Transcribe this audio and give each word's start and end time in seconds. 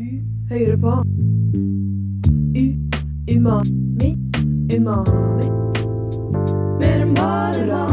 Du 0.00 0.06
hører 0.54 0.76
på. 0.76 0.92
U 2.60 2.64
Umami 3.34 4.10
Umami. 4.76 5.46
Mer 6.80 7.00
enn 7.04 7.14
bare 7.14 7.66
radio 7.68 7.89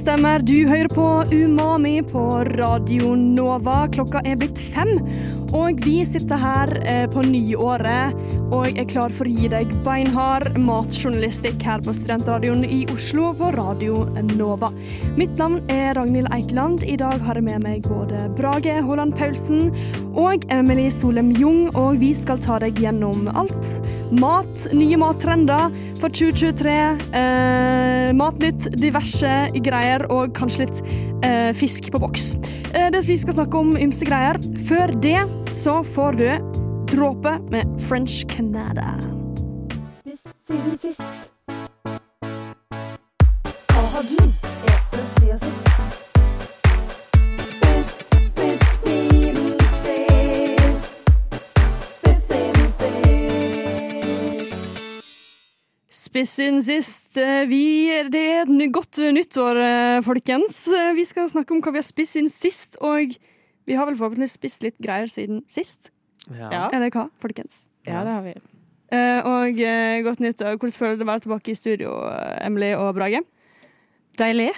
stemmer. 0.00 0.40
Du 0.40 0.54
hører 0.68 0.88
på 0.88 1.06
Umami 1.32 2.00
på 2.02 2.22
Radio 2.56 3.12
Nova. 3.18 3.84
Klokka 3.92 4.22
er 4.24 4.38
blitt 4.40 4.60
fem, 4.72 4.94
og 5.52 5.82
vi 5.84 6.00
sitter 6.08 6.40
her 6.40 6.72
eh, 6.88 7.04
på 7.10 7.24
nyåret 7.26 8.16
og 8.50 8.66
jeg 8.66 8.80
er 8.82 8.88
klar 8.90 9.12
for 9.14 9.28
å 9.28 9.32
gi 9.32 9.48
deg 9.50 9.70
beinhard 9.86 10.56
matjournalistikk 10.58 11.62
her 11.66 11.82
på 11.86 11.94
Studentradioen 11.94 12.64
i 12.66 12.80
Oslo 12.90 13.30
på 13.38 13.50
Radio 13.54 14.02
Nova. 14.34 14.72
Mitt 15.18 15.36
navn 15.38 15.60
er 15.70 15.94
Ragnhild 15.98 16.30
Eikeland. 16.34 16.82
I 16.82 16.96
dag 16.98 17.22
har 17.22 17.38
jeg 17.38 17.46
med 17.46 17.62
meg 17.62 17.86
både 17.86 18.26
Brage 18.38 18.74
Haaland 18.86 19.14
Paulsen 19.18 19.70
og 20.18 20.46
Emily 20.50 20.88
Solem 20.90 21.30
Jung, 21.38 21.68
og 21.78 22.00
vi 22.02 22.10
skal 22.18 22.40
ta 22.42 22.58
deg 22.62 22.80
gjennom 22.82 23.28
alt. 23.30 23.76
Mat, 24.18 24.66
nye 24.74 24.98
mattrender 24.98 25.70
for 26.00 26.10
2023, 26.10 26.78
eh, 27.20 28.10
Matnytt, 28.18 28.66
diverse 28.80 29.34
greier 29.62 30.06
og 30.10 30.34
kanskje 30.38 30.66
litt 30.66 30.82
eh, 31.26 31.52
fisk 31.54 31.92
på 31.94 32.02
boks. 32.02 32.32
Eh, 32.74 32.90
det 32.90 33.06
vi 33.06 33.18
skal 33.20 33.38
snakke 33.38 33.62
om 33.62 33.76
ymse 33.78 34.08
greier. 34.08 34.40
Før 34.66 34.96
det 34.98 35.20
så 35.54 35.80
får 35.94 36.18
du 36.18 36.59
Dråpe 36.90 37.38
med 37.50 37.80
French 37.88 38.26
Canada. 38.28 38.94
Spist 39.98 40.46
siden 40.46 40.78
sist. 40.78 41.32
Hva 43.70 43.82
har 43.92 44.02
du 44.08 44.18
etet 44.66 45.06
siden 45.20 45.38
sist? 45.38 45.68
Spist, 47.52 48.00
spist 48.32 48.74
siden 48.82 49.52
sist. 49.84 50.90
Spist 52.00 52.26
siden 52.32 52.68
sist. 52.80 54.56
Spiss 56.02 56.30
siden 56.40 56.60
sist. 56.62 57.22
Vi, 57.54 57.64
det 58.10 58.24
er 58.34 58.42
et 58.50 58.72
godt 58.74 58.98
nyttår, 59.14 59.62
eh, 59.62 60.02
folkens. 60.02 60.66
Eh, 60.68 60.94
Vi 60.98 61.04
skal 61.04 61.28
snakke 61.30 61.54
om 61.54 61.62
hva 61.62 61.70
vi 61.70 61.78
har 61.84 61.86
spist 61.92 62.12
siden 62.18 62.28
sist, 62.34 62.76
og 62.80 63.14
vi 63.66 63.72
har 63.78 63.86
vel 63.86 63.96
forhåpentligvis 63.96 64.34
spist 64.40 64.62
litt 64.66 64.78
greier 64.82 65.06
siden 65.06 65.44
sist. 65.48 65.92
Ja. 66.28 66.68
Eller 66.72 66.90
hva, 66.90 67.08
folkens? 67.22 67.66
ja, 67.86 68.02
det 68.04 68.12
har 68.12 68.22
vi. 68.22 68.34
Uh, 68.92 69.20
Og 69.26 69.60
uh, 69.62 70.02
godt 70.04 70.20
nytt. 70.20 70.40
Hvordan 70.42 70.74
føles 70.74 70.98
det 70.98 71.06
å 71.06 71.10
være 71.10 71.22
tilbake 71.24 71.52
i 71.52 71.54
studio, 71.58 71.92
Emily 72.42 72.72
og 72.74 72.94
Brage? 72.98 73.22
Deilig. 74.18 74.50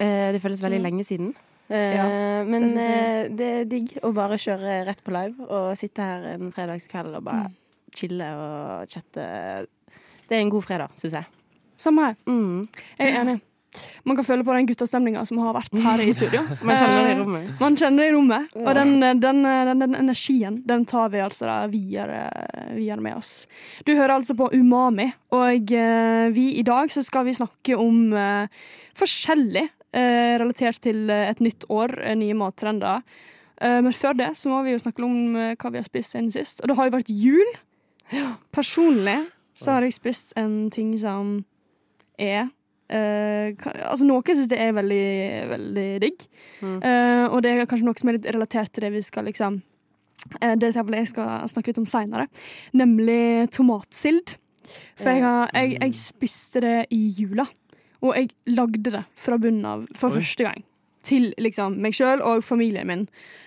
Uh, 0.00 0.32
det 0.34 0.40
føles 0.42 0.62
veldig 0.64 0.80
lenge 0.82 1.04
siden. 1.04 1.34
Eh, 1.68 1.94
Ja, 1.96 2.04
men 2.46 2.68
det 2.76 3.36
det 3.36 3.46
er 3.60 3.64
digg 3.66 3.96
å 4.06 4.12
bare 4.14 4.36
kjøre 4.38 4.84
rett 4.86 5.00
på 5.02 5.10
live 5.10 5.48
og 5.50 5.72
sitte 5.76 5.98
her 6.04 6.26
en 6.36 6.52
fredagskveld 6.54 7.16
og 7.18 7.24
bare 7.26 7.48
Mm. 7.48 7.54
chille 7.96 8.28
og 8.38 8.86
chatte. 8.88 9.66
Det 10.28 10.36
er 10.36 10.40
en 10.44 10.50
god 10.50 10.62
fredag, 10.62 10.90
syns 10.94 11.12
jeg. 11.12 11.26
Samme 11.76 12.04
her. 12.06 12.14
Mm. 12.26 12.68
Jeg 12.98 13.08
er 13.14 13.20
enig. 13.24 13.40
Man 14.06 14.18
kan 14.18 14.26
føle 14.28 14.46
på 14.46 14.54
den 14.56 14.68
guttastemninga 14.68 15.24
som 15.28 15.40
har 15.44 15.56
vært 15.56 15.76
her 15.84 16.02
i 16.04 16.12
studio. 16.16 16.42
Man 16.66 16.78
kjenner 16.78 17.02
det 17.02 17.12
i 17.12 17.16
Eh, 17.16 17.22
rommet. 17.22 17.60
Man 17.60 17.76
kjenner 17.76 18.02
det 18.02 18.08
i 18.08 18.14
rommet. 18.14 18.56
Og 18.62 18.72
den, 18.78 18.96
den, 19.00 19.42
den, 19.44 19.84
den 19.84 19.98
energien, 19.98 20.60
den 20.66 20.84
tar 20.88 21.12
vi 21.14 21.22
altså 21.24 21.48
da 21.48 21.60
videre, 21.72 22.26
videre 22.74 23.02
med 23.02 23.20
oss. 23.20 23.32
Du 23.86 23.94
hører 23.94 24.16
altså 24.18 24.36
på 24.38 24.50
Umami, 24.54 25.10
og 25.36 25.72
eh, 25.72 26.26
vi 26.34 26.50
i 26.60 26.66
dag 26.66 26.92
så 26.92 27.04
skal 27.04 27.26
vi 27.26 27.36
snakke 27.36 27.76
om 27.78 28.12
uh, 28.14 28.46
forskjellig 28.96 29.66
uh, 29.96 30.34
relatert 30.40 30.80
til 30.84 31.10
eh, 31.10 31.30
et 31.30 31.40
nytt 31.40 31.66
år, 31.72 31.96
eh, 32.02 32.16
nye 32.18 32.36
mattrender. 32.36 33.02
Uh, 33.62 33.80
men 33.84 33.92
før 33.92 34.16
det 34.16 34.32
så 34.36 34.52
må 34.52 34.62
vi 34.66 34.74
jo 34.74 34.82
snakke 34.82 35.04
om 35.04 35.36
eh, 35.36 35.54
hva 35.56 35.72
vi 35.72 35.80
har 35.80 35.88
spist 35.88 36.12
siden 36.12 36.30
sist. 36.32 36.60
Og 36.60 36.70
det 36.70 36.76
har 36.76 36.88
jo 36.88 36.96
vært 36.98 37.12
jul. 37.12 37.54
Personlig 38.54 39.18
så 39.56 39.72
har 39.76 39.86
jeg 39.86 39.96
spist 39.96 40.34
en 40.38 40.68
ting 40.70 40.92
som 41.00 41.40
er 42.20 42.50
eh, 42.88 43.54
ka- 43.60 43.74
altså 43.90 44.06
Noe 44.08 44.22
syns 44.26 44.50
jeg 44.52 44.68
er 44.68 44.76
veldig, 44.76 45.06
veldig 45.52 45.86
digg. 46.04 46.26
Mm. 46.60 46.76
Uh, 46.82 47.24
og 47.32 47.42
det 47.44 47.52
er 47.52 47.66
kanskje 47.68 47.88
noe 47.88 47.98
som 47.98 48.10
er 48.10 48.18
litt 48.18 48.28
relatert 48.32 48.72
til 48.72 48.86
det 48.86 48.92
vi 48.94 49.02
skal 49.04 49.26
liksom 49.28 49.58
uh, 50.40 50.54
Det 50.56 50.72
jeg 50.72 51.10
skal 51.12 51.48
snakke 51.50 51.72
litt 51.72 51.82
om 51.82 51.88
seinere, 51.90 52.28
nemlig 52.74 53.50
tomatsild. 53.54 54.36
For 54.98 55.12
jeg, 55.12 55.22
har, 55.22 55.50
jeg, 55.54 55.76
jeg 55.78 55.94
spiste 55.94 56.60
det 56.64 56.78
i 56.90 57.06
jula, 57.14 57.46
og 58.02 58.16
jeg 58.16 58.32
lagde 58.50 58.90
det 58.96 59.04
fra 59.14 59.38
bunnen 59.38 59.64
av 59.64 59.84
for 59.94 60.10
Oi. 60.10 60.18
første 60.20 60.48
gang. 60.48 60.64
Til 61.06 61.30
liksom 61.38 61.76
meg 61.82 61.94
sjøl 61.94 62.22
og 62.26 62.42
familien 62.44 62.88
min. 62.90 63.04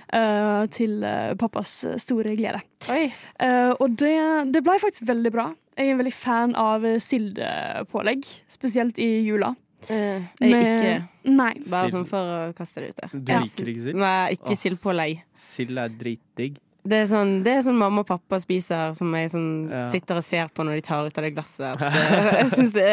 Uh, 0.10 0.64
til 0.74 1.04
uh, 1.06 1.36
pappas 1.38 1.74
store 2.02 2.32
glede. 2.40 2.64
Oi. 2.90 3.04
Eh, 3.46 3.74
og 3.78 3.92
det, 4.00 4.16
det 4.56 4.64
ble 4.66 4.80
faktisk 4.82 5.04
veldig 5.06 5.32
bra. 5.36 5.44
Jeg 5.78 5.86
er 5.86 5.94
en 5.94 6.00
veldig 6.02 6.14
fan 6.18 6.56
av 6.58 6.88
sildepålegg, 7.06 8.26
spesielt 8.50 8.98
i 9.00 9.10
jula. 9.28 9.52
Uh, 9.90 10.26
jeg 10.42 10.50
Med- 10.52 10.66
ikke 10.66 10.96
Nei. 11.30 11.52
Bare 11.70 11.92
sånn 11.94 12.08
for 12.10 12.32
å 12.34 12.40
kaste 12.58 12.82
det 12.82 12.90
ut 12.90 13.04
der. 13.04 13.12
Du 13.14 13.32
Ja. 13.32 13.40
liker 13.44 13.70
ikke 13.70 13.84
sild? 13.86 13.96
Nei, 14.02 14.32
ikke 14.34 14.56
sildpålegg. 14.58 14.66
sild 14.66 14.82
på 14.82 14.96
lei. 14.96 15.24
Sild 15.36 15.78
er 15.78 15.90
dritdigg. 15.90 16.58
Det 16.90 17.02
er, 17.04 17.08
sånn, 17.10 17.32
det 17.46 17.54
er 17.54 17.62
sånn 17.66 17.78
mamma 17.78 18.02
og 18.04 18.08
pappa 18.10 18.40
spiser, 18.42 18.96
som 18.98 19.14
jeg 19.18 19.32
sånn, 19.34 19.50
Ja. 19.70 19.84
sitter 19.92 20.20
og 20.20 20.26
ser 20.26 20.50
på 20.54 20.66
når 20.66 20.80
de 20.80 20.86
tar 20.88 21.06
ut 21.08 21.20
av 21.20 21.26
det 21.28 21.32
glasset. 21.36 21.76
At, 21.76 21.82
eh, 22.00 22.40
jeg 22.42 22.50
syns 22.56 22.74
det, 22.76 22.88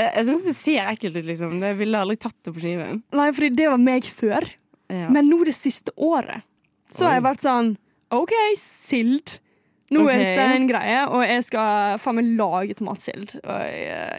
det 0.51 0.55
ser 0.59 0.91
ekkelt 0.93 1.17
ut, 1.17 1.25
liksom. 1.31 1.57
Jeg 1.65 1.79
ville 1.81 2.03
aldri 2.05 2.19
tatt 2.21 2.37
det 2.45 2.53
på 2.55 2.62
skiven. 2.65 3.03
Nei, 3.17 3.31
fordi 3.37 3.51
det 3.56 3.71
var 3.73 3.81
meg 3.83 4.09
før. 4.19 4.47
Ja. 4.93 5.09
Men 5.11 5.31
nå 5.31 5.41
det 5.49 5.56
siste 5.56 5.95
året 5.97 6.45
så 6.95 7.09
har 7.09 7.17
jeg 7.17 7.25
vært 7.27 7.43
sånn 7.43 7.73
OK, 8.15 8.33
sild. 8.61 9.39
Nå 9.91 10.05
okay. 10.05 10.15
er 10.15 10.23
dette 10.23 10.45
en 10.56 10.69
greie, 10.69 11.01
og 11.11 11.25
jeg 11.27 11.43
skal 11.47 11.99
faen 12.03 12.19
meg 12.21 12.29
lage 12.39 12.77
tomatsild. 12.79 13.35
Og, 13.43 13.65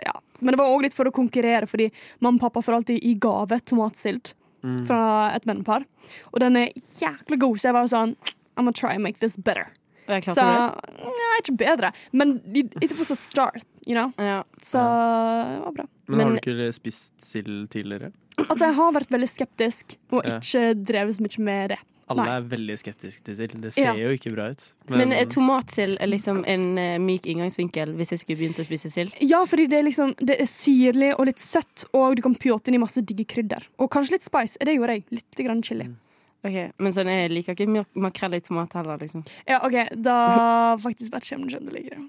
ja. 0.04 0.16
Men 0.42 0.54
det 0.54 0.60
var 0.60 0.74
òg 0.74 0.84
litt 0.84 0.96
for 0.98 1.08
å 1.08 1.16
konkurrere, 1.16 1.68
fordi 1.68 1.88
mamma 2.20 2.38
og 2.40 2.44
pappa 2.50 2.64
får 2.66 2.82
alltid 2.82 3.08
i 3.08 3.16
gave 3.20 3.62
tomatsild 3.68 4.34
Mm. 4.66 4.88
fra 4.88 5.32
et 5.36 5.46
vennepar. 5.46 5.86
Og 6.34 6.40
den 6.42 6.58
er 6.58 6.72
jækla 6.74 7.38
god, 7.40 7.60
så 7.60 7.70
jeg 7.70 7.76
var 7.78 7.90
sånn 7.92 8.16
I'm 8.58 8.66
gonna 8.66 8.74
try 8.74 8.94
and 8.96 9.04
make 9.04 9.20
this 9.20 9.38
better. 9.38 9.68
Jeg 10.08 10.24
Så 10.24 10.40
ja, 10.40 11.32
ikke 11.42 11.58
bedre, 11.60 11.92
men 12.14 12.38
it 12.56 12.94
was 12.98 13.12
a 13.12 13.16
start, 13.16 13.64
you 13.86 13.94
know. 13.94 14.14
Ja. 14.18 14.44
Så 14.64 14.80
det 14.80 15.60
var 15.66 15.74
bra. 15.82 15.86
Men, 16.08 16.20
har 16.22 16.30
du 16.30 16.40
ikke 16.40 16.72
spist 16.74 17.14
sild 17.20 17.70
tidligere? 17.70 18.14
Altså, 18.38 18.70
jeg 18.70 18.76
har 18.78 18.94
vært 18.96 19.12
veldig 19.12 19.28
skeptisk 19.28 19.98
og 20.14 20.24
ikke 20.24 20.74
drevet 20.88 21.18
så 21.18 21.26
mye 21.26 21.44
med 21.44 21.70
det. 21.76 21.80
Alle 22.08 22.24
Nei. 22.24 22.36
er 22.38 22.46
veldig 22.48 22.76
skeptiske 22.80 23.24
til 23.26 23.36
sild. 23.36 23.56
Det 23.62 23.74
ser 23.76 23.90
Ja. 23.90 23.94
jo 24.00 24.14
ikke 24.16 24.32
bra 24.32 24.46
ut. 24.52 24.74
Men 24.88 25.10
men 25.10 25.28
tomatsild 25.28 25.98
er 26.00 26.08
liksom 26.08 26.46
en 26.48 26.78
eh, 26.78 26.98
myk 27.04 27.28
inngangsvinkel 27.28 27.92
hvis 27.98 28.12
jeg 28.12 28.20
skulle 28.20 28.40
begynt 28.40 28.62
å 28.64 28.64
spise 28.64 28.90
sild? 28.90 29.12
Ja, 29.20 29.44
fordi 29.44 29.68
det 29.68 29.80
er 29.80 29.84
liksom 29.84 30.16
Det 30.16 30.40
er 30.40 30.46
syrlig 30.46 31.20
og 31.20 31.26
litt 31.26 31.40
søtt, 31.44 31.84
og 31.94 32.16
du 32.16 32.22
kan 32.22 32.34
pjåte 32.34 32.70
inn 32.70 32.76
i 32.76 32.78
masse 32.78 33.04
digge 33.04 33.26
krydder. 33.28 33.68
Og 33.78 33.92
kanskje 33.92 34.12
litt 34.16 34.24
spice. 34.24 34.56
Det 34.64 34.78
gjorde 34.78 34.96
jeg. 34.96 35.04
Litt 35.12 35.36
grann 35.36 35.62
chili. 35.62 35.84
Mm. 35.84 35.98
Ok, 36.48 36.58
Men 36.80 36.94
sånn, 36.96 37.10
jeg 37.12 37.32
liker 37.34 37.56
ikke 37.58 37.68
mak- 37.72 38.00
makrell 38.08 38.38
i 38.38 38.42
tomat 38.46 38.74
heller, 38.80 38.98
liksom. 39.02 39.26
Ja, 39.48 39.60
OK, 39.68 39.76
da 40.08 40.18
faktisk 40.84 41.12
vet 41.14 41.28
ikke 41.28 41.40
om 41.42 41.46
du 41.48 41.54
skjønner 41.56 41.76
liker 41.78 41.98
det. 41.98 42.04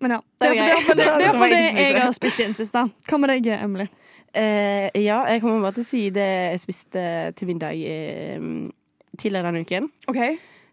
Men 0.00 0.14
ja. 0.16 0.20
Det 0.40 0.48
er 0.48 0.60
iallfall 0.62 1.50
det, 1.52 1.58
jeg 1.76 1.96
har 2.00 2.14
spist 2.16 2.38
siden 2.40 2.54
sist. 2.56 2.72
da 2.72 2.86
Hva 3.10 3.18
med 3.20 3.34
deg, 3.34 3.50
Emily? 3.58 3.88
Uh, 4.30 4.86
ja, 4.96 5.18
jeg 5.28 5.42
kommer 5.42 5.60
bare 5.66 5.76
til 5.80 5.84
å 5.84 5.88
si 5.90 6.02
det 6.14 6.28
jeg 6.54 6.62
spiste 6.62 7.02
til 7.36 7.50
middag 7.50 7.74
uh, 7.82 8.46
tidligere 9.18 9.50
denne 9.50 9.64
uken. 9.66 9.90
OK. 10.08 10.20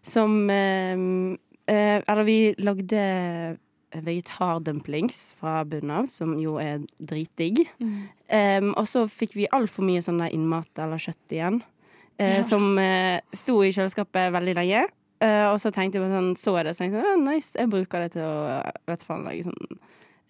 Som 0.06 0.38
uh, 0.48 1.36
Eller 1.68 2.24
vi 2.24 2.38
lagde 2.62 3.02
vegetardumplings 3.98 5.34
fra 5.40 5.62
bunnen 5.64 5.90
av, 6.02 6.06
som 6.12 6.34
jo 6.40 6.56
er 6.60 6.82
dritdigg. 7.00 7.62
Um, 7.80 8.72
og 8.76 8.84
så 8.88 9.06
fikk 9.08 9.34
vi 9.38 9.48
altfor 9.54 9.86
mye 9.88 10.02
sånn 10.04 10.20
innmat 10.28 10.68
eller 10.84 11.00
kjøtt 11.00 11.32
igjen, 11.36 11.60
eh, 12.18 12.36
Ja. 12.38 12.42
som 12.42 12.78
eh, 12.78 13.20
sto 13.32 13.60
i 13.64 13.70
kjøleskapet 13.72 14.32
veldig 14.34 14.54
lenge. 14.58 14.84
Eh, 15.20 15.46
og 15.50 15.58
så 15.58 15.72
tenkte 15.74 15.98
jeg 15.98 16.04
på 16.06 16.12
sånn, 16.14 16.34
så 16.38 16.56
er 16.60 16.64
det, 16.68 16.76
så 16.76 16.84
tenkte 16.84 17.02
jeg 17.02 17.22
nice, 17.24 17.54
jeg 17.58 17.70
bruker 17.72 18.04
det 18.04 18.12
til 18.14 18.22
å 18.22 18.60
vet 18.86 19.02
faen, 19.02 19.24
lage 19.26 19.42
sånn 19.48 19.78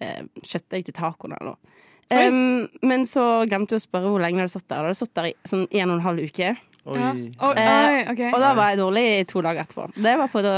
eh, 0.00 0.22
kjøttdeig 0.42 0.86
til 0.86 0.94
tacoen 0.96 1.34
eller 1.36 1.50
noe. 1.52 1.74
Um, 2.08 2.68
men 2.88 3.02
så 3.04 3.44
glemte 3.44 3.74
jeg 3.76 3.82
å 3.82 3.84
spørre 3.84 4.08
hvor 4.08 4.22
lenge 4.24 4.38
det 4.40 4.46
hadde 4.46 4.54
stått 4.54 4.68
der. 4.70 4.78
Det 4.80 4.86
hadde 4.88 4.96
stått 5.02 5.14
der 5.18 5.26
i 5.28 5.34
sånn 5.44 5.66
en 5.68 5.90
og 5.90 5.98
en 5.98 6.04
halv 6.06 6.22
uke. 6.24 6.54
Oi. 6.88 6.96
Ja. 6.96 7.10
Oi, 7.12 7.50
Eh, 7.60 7.88
oi, 7.90 7.98
ok. 8.14 8.22
Og 8.32 8.40
da 8.40 8.52
var 8.56 8.70
jeg 8.72 8.78
dårlig 8.80 9.02
i 9.18 9.24
to 9.28 9.42
dager 9.44 9.60
etterpå. 9.66 9.90
Det 10.00 10.14
var 10.16 10.30
på 10.32 10.40
da 10.46 10.54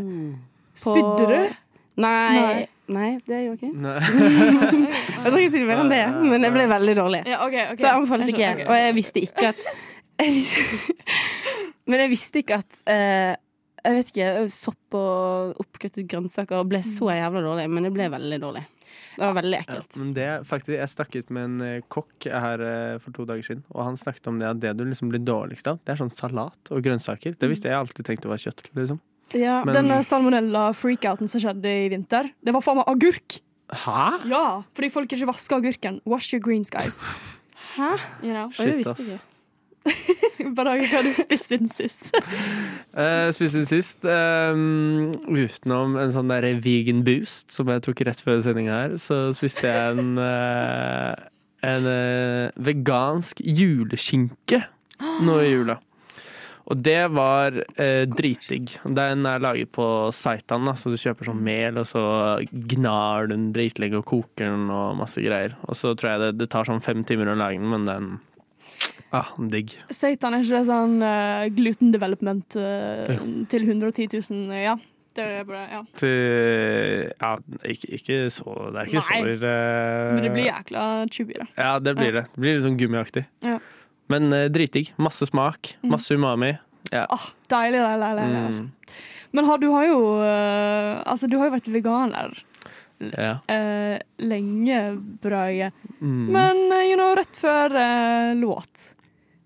Mm. 0.00 0.30
Spydde 0.74 1.26
du? 1.28 1.54
Nei, 2.00 2.40
Nei. 2.40 2.68
Nei, 2.92 3.10
det 3.28 3.42
gjorde 3.44 3.68
jeg 3.68 3.74
ikke. 3.74 3.92
Jeg 5.22 5.28
tror 5.30 5.38
ikke 5.42 5.52
si 5.52 5.60
mer 5.68 5.82
enn 5.84 5.92
det, 5.92 6.00
men 6.24 6.42
jeg 6.42 6.52
ble 6.52 6.64
veldig 6.72 6.94
dårlig. 6.98 7.20
Ja, 7.30 7.38
okay, 7.46 7.66
okay. 7.68 7.76
Så 7.78 7.86
jeg 7.86 7.94
anbefales 8.00 8.28
ikke. 8.32 8.48
Og 8.66 8.74
jeg 8.76 8.94
visste 8.96 9.20
ikke 9.22 9.52
at 9.52 9.60
jeg 10.22 10.34
visste, 10.38 10.96
Men 11.90 11.98
jeg 12.04 12.10
visste 12.12 12.38
ikke 12.42 12.60
at 12.62 12.82
eh, 12.90 13.32
Jeg 13.82 13.96
vet 13.98 14.10
ikke, 14.12 14.26
sopp 14.54 14.94
og 14.94 15.56
oppkuttet 15.64 16.06
grønnsaker 16.10 16.62
ble 16.70 16.78
så 16.86 17.08
jævla 17.10 17.40
dårlig, 17.42 17.64
men 17.72 17.82
det 17.88 17.90
ble 17.96 18.06
veldig 18.12 18.38
dårlig. 18.44 18.62
Det 19.16 19.20
var 19.26 19.34
veldig 19.36 19.56
Ja, 19.58 19.62
ekkelt. 19.64 19.96
men 19.98 20.12
det, 20.16 20.26
faktisk, 20.48 20.76
jeg 20.78 20.88
snakket 20.92 21.32
med 21.34 21.44
en 21.48 21.56
eh, 21.66 21.80
kokk 21.92 22.28
her 22.30 22.62
eh, 22.64 22.98
for 23.02 23.12
to 23.16 23.26
dager 23.28 23.42
siden, 23.48 23.64
og 23.74 23.82
han 23.88 23.98
snakket 24.00 24.28
om 24.30 24.38
det 24.40 24.46
at 24.52 24.60
det 24.62 24.72
du 24.78 24.84
liksom 24.86 25.10
blir 25.10 25.24
dårligst 25.26 25.66
av, 25.72 25.80
det 25.82 25.92
er 25.96 25.98
sånn 26.00 26.12
salat 26.14 26.70
og 26.72 26.80
grønnsaker. 26.86 27.34
Det 27.40 27.50
visste 27.50 27.68
jeg 27.72 27.76
alltid 27.80 28.06
tenkte 28.08 28.30
var 28.30 28.40
kjøtt, 28.40 28.62
liksom. 28.78 29.00
Ja, 29.34 29.58
Men- 29.66 29.74
Den 29.80 29.90
eh, 29.96 30.04
salmonella-freakouten 30.06 31.28
som 31.28 31.40
skjedde 31.42 31.66
i 31.82 31.90
vinter, 31.92 32.30
det 32.44 32.54
var 32.54 32.62
faen 32.64 32.78
meg 32.80 32.88
agurk! 32.94 33.40
Hæ? 33.72 34.00
Ja, 34.30 34.46
fordi 34.76 34.92
folk 34.92 35.12
ikke 35.16 35.26
vasker 35.32 35.58
agurken. 35.58 35.98
Wash 36.06 36.32
your 36.34 36.40
greens, 36.44 36.70
guys. 36.70 37.02
Hæ? 37.76 37.96
You 38.22 38.32
know? 38.36 38.50
Shit, 38.52 38.86
ass. 38.86 39.31
Jeg 40.42 40.54
hva 40.56 40.98
har 40.98 41.06
du 41.06 41.12
spist 41.16 41.52
siden 41.52 41.70
sist? 41.72 42.10
Uh, 42.92 43.32
inn 43.32 43.64
sist 43.64 44.04
um, 44.04 45.14
utenom 45.32 45.94
en 45.96 46.10
sånn 46.12 46.28
der 46.28 46.44
vegan 46.60 47.00
boost 47.06 47.54
som 47.54 47.70
jeg 47.72 47.80
tok 47.86 48.02
rett 48.04 48.20
før 48.20 48.42
sendinga 48.44 48.74
her, 48.76 48.96
så 49.00 49.22
spiste 49.32 49.70
jeg 49.70 49.94
en 49.94 50.20
uh, 50.20 51.16
en 51.72 51.88
uh, 51.88 52.52
vegansk 52.60 53.40
juleskinke 53.46 54.60
nå 55.24 55.38
i 55.40 55.48
jula. 55.54 55.78
Og 56.70 56.78
det 56.78 57.00
var 57.12 57.56
eh, 57.80 58.04
dritdigg. 58.08 58.76
Den 58.96 59.26
er 59.26 59.42
laget 59.42 59.72
på 59.74 59.84
Seitan, 60.14 60.68
så 60.78 60.92
du 60.92 60.98
kjøper 61.00 61.28
sånn 61.28 61.42
mel, 61.42 61.80
og 61.82 61.88
så 61.90 62.02
gnar 62.70 63.26
du 63.26 63.34
den 63.34 63.48
dritlenge 63.56 63.98
og 63.98 64.06
koker 64.08 64.46
den 64.46 64.70
og 64.72 64.94
masse 65.00 65.22
greier. 65.24 65.56
Og 65.66 65.78
så 65.78 65.96
tror 65.98 66.14
jeg 66.14 66.22
det, 66.22 66.30
det 66.42 66.50
tar 66.54 66.68
sånn 66.68 66.84
fem 66.84 67.02
timer 67.08 67.32
å 67.32 67.38
lage 67.40 67.58
den, 67.58 67.72
men 67.72 67.88
den 67.88 68.12
Ah, 69.12 69.34
digg. 69.52 69.74
Satan, 69.92 70.32
er 70.32 70.44
ikke 70.44 70.56
det 70.56 70.68
sånn 70.70 70.94
uh, 71.04 71.44
gluten 71.52 71.92
development 71.92 72.56
eh, 72.56 73.20
til 73.52 73.66
110 73.68 74.08
000? 74.08 74.54
Ja. 74.56 74.78
Det 75.12 75.24
er 75.28 75.42
bare, 75.44 75.66
ja. 75.68 75.80
Til 76.00 77.10
Ja, 77.20 77.34
ikke, 77.68 77.88
ikke 77.98 78.14
så 78.32 78.54
Det 78.72 78.78
er 78.80 78.86
ikke 78.88 79.02
Nei. 79.02 79.18
så 79.36 79.48
uh, 79.50 80.14
Men 80.16 80.24
det 80.24 80.30
blir 80.32 80.46
jækla 80.46 80.84
chubby, 81.12 81.36
da. 81.42 81.48
Ja, 81.58 81.72
det 81.84 81.92
blir 81.98 82.14
det. 82.16 82.22
Det 82.32 82.40
blir 82.40 82.56
litt 82.56 82.64
sånn 82.64 82.78
gummiaktig. 82.80 83.26
Ja. 83.44 83.58
Men 84.12 84.32
uh, 84.32 84.46
dritdigg. 84.52 84.94
Masse 84.96 85.28
smak. 85.28 85.74
Masse 85.84 86.16
umami. 86.16 86.54
Ja. 86.88 87.04
Ah, 87.12 87.28
deilig, 87.52 87.82
deilig, 87.84 88.08
deilig. 88.08 88.24
Mm. 88.32 88.46
altså. 88.46 88.64
Mm, 88.64 88.96
Men 89.36 89.48
har, 89.48 89.60
du 89.60 89.68
har 89.72 89.84
jo 89.86 90.00
Altså, 91.08 91.28
du 91.28 91.38
har 91.40 91.48
jo 91.48 91.54
vært 91.58 91.68
veganer 91.72 92.40
ja. 93.18 93.32
eh, 93.52 93.98
lenge, 94.22 94.80
Brage. 95.22 95.72
Mm, 96.00 96.26
Men 96.34 96.60
eh, 96.78 96.86
you 96.90 96.96
know, 96.98 97.14
rett 97.18 97.36
før 97.38 97.74
eh, 97.82 98.32
låt 98.38 98.88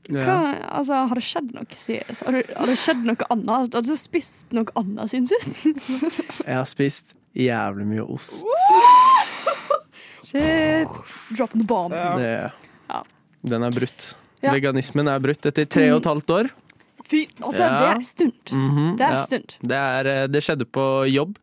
ja. 0.07 0.23
Hva, 0.23 0.35
altså, 0.79 1.01
Har 1.11 1.19
det 1.19 1.25
skjedd 1.27 1.49
noe 1.57 1.75
siden 1.75 2.19
Har, 2.23 2.37
du- 2.37 2.53
har 2.61 2.71
det 2.71 2.77
skjedd 2.79 3.01
noe 3.09 3.27
annet? 3.35 3.73
Har 3.75 3.83
du 3.89 3.97
spist 3.99 4.53
noe 4.55 4.71
annet 4.79 5.11
siden 5.11 5.27
sist? 5.33 5.65
Jeg 6.47 6.55
har 6.61 6.69
spist 6.71 7.17
jævlig 7.35 7.89
mye 7.91 8.05
ost. 8.07 8.45
Shit. 10.27 10.89
Dropping 11.37 11.61
the 11.61 11.67
bomb. 11.67 11.93
Ja. 11.95 13.03
Den 13.47 13.63
er 13.67 13.75
brutt. 13.75 14.13
Ja. 14.43 14.53
Veganismen 14.55 15.09
er 15.11 15.21
brutt 15.23 15.47
etter 15.49 15.67
tre 15.71 15.89
og 15.95 16.01
et 16.03 16.09
halvt 16.11 16.33
år. 16.35 16.49
Fy, 17.07 17.21
altså, 17.39 17.61
Ja. 17.63 17.79
det 17.79 17.89
er 17.93 18.01
stunt. 18.03 18.53
Mhm, 18.53 18.97
Det 18.99 19.07
er 19.07 19.13
ja. 19.15 19.23
stunt. 19.23 19.57
Det, 19.63 19.77
er, 19.79 20.07
eh, 20.11 20.27
det 20.27 20.43
skjedde 20.43 20.67
på 20.67 20.87
jobb. 21.13 21.37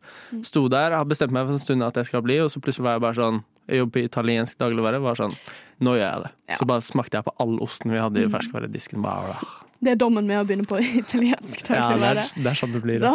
Sto 0.44 0.66
der, 0.68 0.92
har 0.92 1.04
bestemt 1.08 1.32
meg 1.32 1.46
for 1.46 1.56
en 1.56 1.62
stund 1.62 1.82
at 1.86 1.94
jeg 1.96 2.06
skal 2.10 2.22
bli, 2.22 2.38
og 2.44 2.50
så 2.52 2.60
plutselig 2.60 2.84
var 2.84 2.98
jeg 2.98 3.04
bare 3.06 3.14
sånn 3.22 3.42
Jeg 3.66 3.78
jobber 3.80 3.92
på 3.96 4.04
italiensk 4.04 4.58
dagligvare. 4.60 4.98
Var 5.00 5.14
sånn 5.16 5.32
Nå 5.80 5.94
gjør 5.96 6.04
jeg 6.12 6.22
det. 6.26 6.30
Ja. 6.50 6.56
Så 6.60 6.66
bare 6.68 6.82
smakte 6.84 7.16
jeg 7.16 7.24
på 7.24 7.32
all 7.40 7.54
osten 7.64 7.90
vi 7.90 7.98
hadde 7.98 8.20
i 8.20 8.28
ferskvaredisken. 8.28 9.00
Bare, 9.02 9.38
Det 9.82 9.92
er 9.92 9.96
dommen 9.96 10.26
med 10.28 10.36
å 10.38 10.44
begynne 10.46 10.66
på 10.68 10.76
italiensk. 11.02 11.70
ja, 11.70 11.88
det 11.96 12.10
er, 12.12 12.20
det 12.36 12.46
er 12.52 12.54
sånn 12.60 12.72
det 12.76 12.82
blir. 12.84 13.00
Da, 13.00 13.10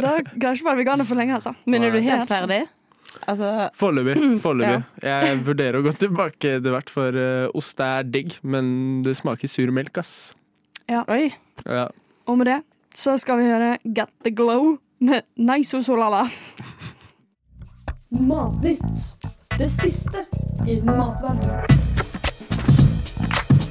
da 0.00 0.14
greier 0.24 0.56
ikke 0.56 0.70
være 0.70 0.80
veganer 0.80 1.04
for 1.04 1.14
lenge, 1.20 1.34
altså. 1.36 1.52
Men 1.66 1.84
er 1.84 1.90
du 1.92 2.00
helt 2.00 2.28
ferdig? 2.32 2.62
Altså, 3.28 3.68
Foreløpig. 3.76 4.16
Foreløpig. 4.44 4.84
Jeg 5.04 5.38
vurderer 5.44 5.78
å 5.78 5.84
gå 5.84 5.92
tilbake 6.00 6.56
etter 6.56 6.72
hvert, 6.72 6.88
for 6.90 7.12
uh, 7.12 7.48
ost 7.54 7.78
er 7.84 8.04
digg, 8.08 8.38
men 8.42 9.02
det 9.04 9.14
smaker 9.20 9.46
sur 9.52 9.68
melk, 9.70 9.98
ass. 10.00 10.32
Oi. 11.08 11.32
Ja. 11.66 11.88
Og 12.28 12.38
med 12.38 12.46
det 12.46 12.60
så 12.94 13.16
skal 13.18 13.40
vi 13.40 13.48
høre 13.48 13.78
Get 13.84 14.10
the 14.24 14.30
Glow 14.30 14.76
med 15.00 15.22
Nice 15.36 15.76
og 15.76 15.84
Solala. 15.84 16.26
Matnytt. 18.10 19.16
Det 19.58 19.68
siste 19.70 20.26
innen 20.66 20.96
matverdenen. 20.98 21.64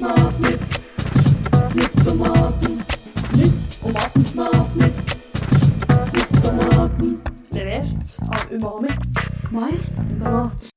Matnytt. 0.01 0.79
Nytt 1.75 2.07
om 2.11 2.17
maten. 2.17 2.81
Nytt 3.37 3.77
om 3.85 3.93
maten. 3.93 4.25
Matnytt. 4.35 5.15
Nytt 6.15 6.49
om 6.49 6.57
maten. 6.57 7.15
Levert 7.51 8.17
av 8.25 8.51
Umami. 8.51 8.97
Mer 9.51 9.79
enn 10.01 10.19
mat. 10.25 10.69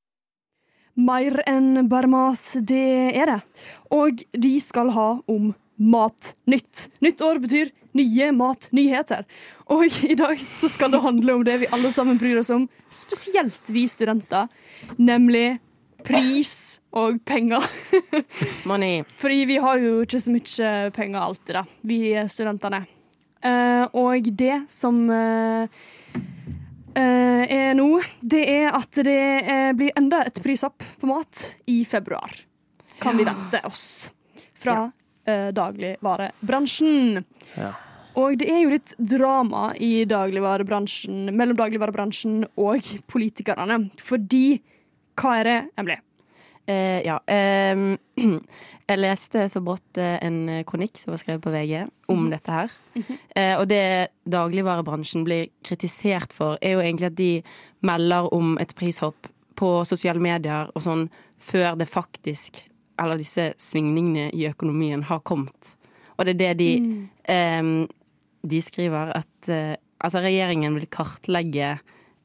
Mer 0.95 1.41
enn 1.49 1.87
bare 1.89 2.07
mat, 2.07 2.55
det 2.61 3.17
er 3.17 3.33
det. 3.33 3.41
Og 3.91 4.21
de 4.31 4.53
skal 4.63 4.93
ha 4.95 5.09
om 5.27 5.53
Matnytt. 5.75 6.87
Nytt 7.03 7.21
år 7.25 7.41
betyr 7.43 7.71
nye 7.95 8.31
matnyheter. 8.35 9.25
Og 9.71 9.85
i 10.05 10.15
dag 10.17 10.39
så 10.53 10.69
skal 10.71 10.93
det 10.93 11.03
handle 11.03 11.37
om 11.39 11.45
det 11.47 11.59
vi 11.63 11.71
alle 11.73 11.91
sammen 11.95 12.19
bryr 12.21 12.41
oss 12.41 12.51
om, 12.53 12.67
spesielt 12.93 13.71
vi 13.71 13.87
studenter, 13.89 14.49
nemlig 14.97 15.57
pris 16.05 16.79
og 16.95 17.19
penger. 17.25 17.63
Money. 18.69 19.03
Fordi 19.17 19.45
vi 19.49 19.57
har 19.61 19.81
jo 19.81 20.01
ikke 20.05 20.21
så 20.21 20.33
mye 20.33 20.73
penger 20.95 21.23
alltid, 21.23 21.53
da, 21.57 21.63
vi 21.81 22.01
studentene. 22.31 22.85
Uh, 23.45 23.85
og 23.93 24.25
det 24.33 24.63
som 24.73 24.97
uh, 25.11 25.67
uh, 26.97 27.43
er 27.45 27.75
nå, 27.77 27.89
det 28.25 28.43
er 28.49 28.71
at 28.73 29.01
det 29.05 29.21
blir 29.77 29.93
enda 29.99 30.23
et 30.25 30.39
prishopp 30.41 30.85
på 31.01 31.09
mat 31.09 31.45
i 31.69 31.83
februar. 31.85 32.33
Kan 33.01 33.19
vi 33.19 33.27
vente 33.27 33.61
oss 33.67 34.09
fra 34.57 34.87
eh, 35.25 35.49
dagligvarebransjen. 35.55 37.23
Ja. 37.57 37.73
Og 38.15 38.37
det 38.39 38.47
er 38.47 38.61
jo 38.63 38.71
litt 38.71 38.93
drama 38.95 39.73
i 39.75 40.05
dagligvarebransjen, 40.07 41.33
mellom 41.35 41.57
dagligvarebransjen 41.59 42.45
og 42.55 42.87
politikerne. 43.11 43.81
Fordi 43.99 44.45
hva 45.19 45.39
er 45.41 45.49
det, 45.49 45.57
Emily? 45.79 45.97
Eh, 46.65 47.01
ja. 47.05 47.19
Eh, 47.27 47.75
jeg 48.89 49.01
leste 49.01 49.45
så 49.51 49.61
brått 49.63 49.99
eh, 50.01 50.17
en 50.25 50.63
kronikk 50.67 50.97
som 51.01 51.13
var 51.13 51.21
skrevet 51.21 51.43
på 51.43 51.53
VG 51.53 51.75
om 52.13 52.27
dette 52.31 52.55
her. 52.55 52.75
Eh, 53.35 53.53
og 53.59 53.67
det 53.69 54.15
dagligvarebransjen 54.31 55.25
blir 55.27 55.51
kritisert 55.65 56.33
for, 56.33 56.59
er 56.61 56.77
jo 56.77 56.85
egentlig 56.85 57.11
at 57.11 57.19
de 57.19 57.31
melder 57.85 58.31
om 58.33 58.55
et 58.61 58.73
prishopp 58.77 59.29
på 59.59 59.77
sosiale 59.87 60.23
medier 60.23 60.71
og 60.73 60.83
sånn 60.83 61.07
før 61.41 61.77
det 61.79 61.87
faktisk 61.91 62.63
Eller 63.01 63.19
disse 63.19 63.51
svingningene 63.59 64.29
i 64.35 64.45
økonomien 64.49 65.03
har 65.09 65.23
kommet. 65.27 65.75
Og 66.15 66.27
det 66.27 66.35
er 66.35 66.39
det 66.39 66.53
de 66.59 66.69
ehm, 67.31 67.87
De 68.45 68.61
skriver 68.61 69.11
at 69.17 69.49
eh, 69.49 69.75
altså 69.99 70.21
regjeringen 70.23 70.75
vil 70.77 70.87
kartlegge 70.93 71.75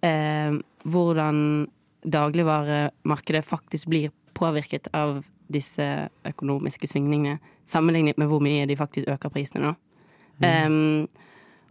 eh, 0.04 0.58
hvordan 0.84 1.68
dagligvaremarkedet 2.04 3.44
faktisk 3.44 3.88
blir 3.88 4.12
påvirket 4.36 4.88
av 4.96 5.22
disse 5.52 5.84
økonomiske 6.24 6.86
svingningene, 6.86 7.40
sammenlignet 7.66 8.18
med 8.20 8.28
hvor 8.30 8.40
mye 8.40 8.68
de 8.68 8.76
faktisk 8.78 9.08
øker 9.10 9.32
prisene 9.32 9.64
nå. 9.64 9.72
Em, 10.44 11.08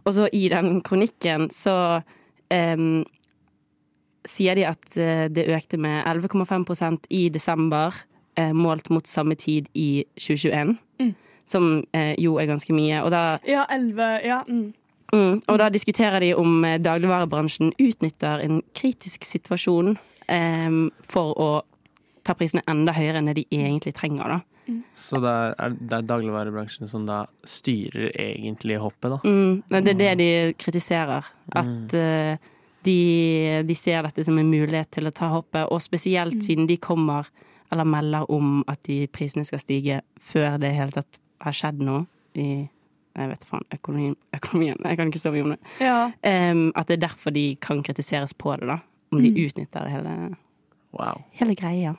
og 0.04 0.14
så 0.14 0.28
i 0.32 0.44
den 0.52 0.82
kronikken 0.86 1.48
så 1.50 2.02
sier 4.28 4.58
de 4.58 4.66
at 4.68 4.98
eh, 5.00 5.26
det 5.32 5.48
økte 5.52 5.78
med 5.80 6.04
11,5% 6.08 7.08
i 7.10 7.28
desember, 7.32 7.88
eh, 7.88 8.09
målt 8.56 8.90
mot 8.90 9.06
samme 9.06 9.36
tid 9.38 9.68
i 9.74 10.04
2021. 10.18 10.76
Som 11.50 11.70
eh, 11.96 12.14
jo 12.20 12.36
er 12.38 12.46
ganske 12.50 12.74
mye. 12.74 13.00
Og 13.04 13.10
da 13.14 13.38
Ja, 13.46 13.66
elleve 13.70 14.20
Ja. 14.24 14.44
Mm. 14.48 14.72
Mm, 15.10 15.40
og 15.50 15.56
da 15.58 15.66
diskuterer 15.74 16.22
de 16.22 16.34
om 16.38 16.64
eh, 16.64 16.78
dagligvarebransjen 16.78 17.72
utnytter 17.82 18.44
en 18.44 18.60
kritisk 18.78 19.24
situasjon 19.26 19.96
eh, 20.30 20.76
for 21.10 21.34
å 21.34 21.48
ta 22.22 22.36
prisene 22.38 22.62
enda 22.70 22.94
høyere 22.94 23.18
enn 23.18 23.30
det 23.30 23.40
de 23.40 23.46
egentlig 23.50 23.94
trenger, 23.98 24.36
da. 24.36 24.40
Så 24.94 25.18
det 25.18 25.30
er, 25.30 25.54
er, 25.58 25.74
det 25.80 25.96
er 25.96 26.06
dagligvarebransjen 26.06 26.90
som 26.90 27.06
da 27.08 27.24
styrer 27.48 28.12
egentlig 28.14 28.78
hoppet, 28.78 29.16
da. 29.16 29.18
Mm, 29.24 29.62
det 29.66 29.80
er 29.80 29.98
det 29.98 30.10
de 30.20 30.30
kritiserer. 30.60 31.26
At 31.58 31.94
eh, 31.96 32.50
de, 32.86 32.98
de 33.66 33.76
ser 33.76 34.04
dette 34.06 34.24
som 34.26 34.38
en 34.38 34.50
mulighet 34.50 34.92
til 34.94 35.10
å 35.10 35.14
ta 35.14 35.32
hoppet, 35.34 35.66
og 35.66 35.82
spesielt 35.82 36.38
siden 36.44 36.68
de 36.70 36.78
kommer 36.80 37.28
eller 37.72 37.84
melder 37.84 38.30
om 38.30 38.64
at 38.68 38.82
de 38.86 39.06
prisene 39.06 39.44
skal 39.44 39.60
stige 39.62 40.00
før 40.20 40.56
det 40.58 40.70
i 40.72 40.78
hele 40.80 40.90
tatt 40.90 41.18
har 41.40 41.52
skjedd 41.56 41.80
noe 41.86 42.06
i 42.34 42.68
jeg 43.16 43.28
vet 43.28 43.42
faen, 43.44 43.64
økonomien, 43.74 44.14
økonomien. 44.36 44.76
Jeg 44.86 44.96
kan 44.96 45.08
ikke 45.10 45.18
så 45.20 45.32
mye 45.34 45.42
om 45.42 45.50
det. 45.50 45.58
ja. 45.82 46.10
Um, 46.52 46.72
at 46.78 46.86
det 46.88 46.94
er 46.96 47.08
derfor 47.08 47.30
de 47.34 47.56
kan 47.60 47.82
kritiseres 47.82 48.32
på 48.38 48.54
det, 48.56 48.68
da. 48.70 48.78
om 49.12 49.18
de 49.22 49.30
Mm. 49.30 49.40
utnytter 49.46 49.88
hele, 49.90 50.36
Wow. 50.92 51.22
hele 51.32 51.54
greia. 51.54 51.94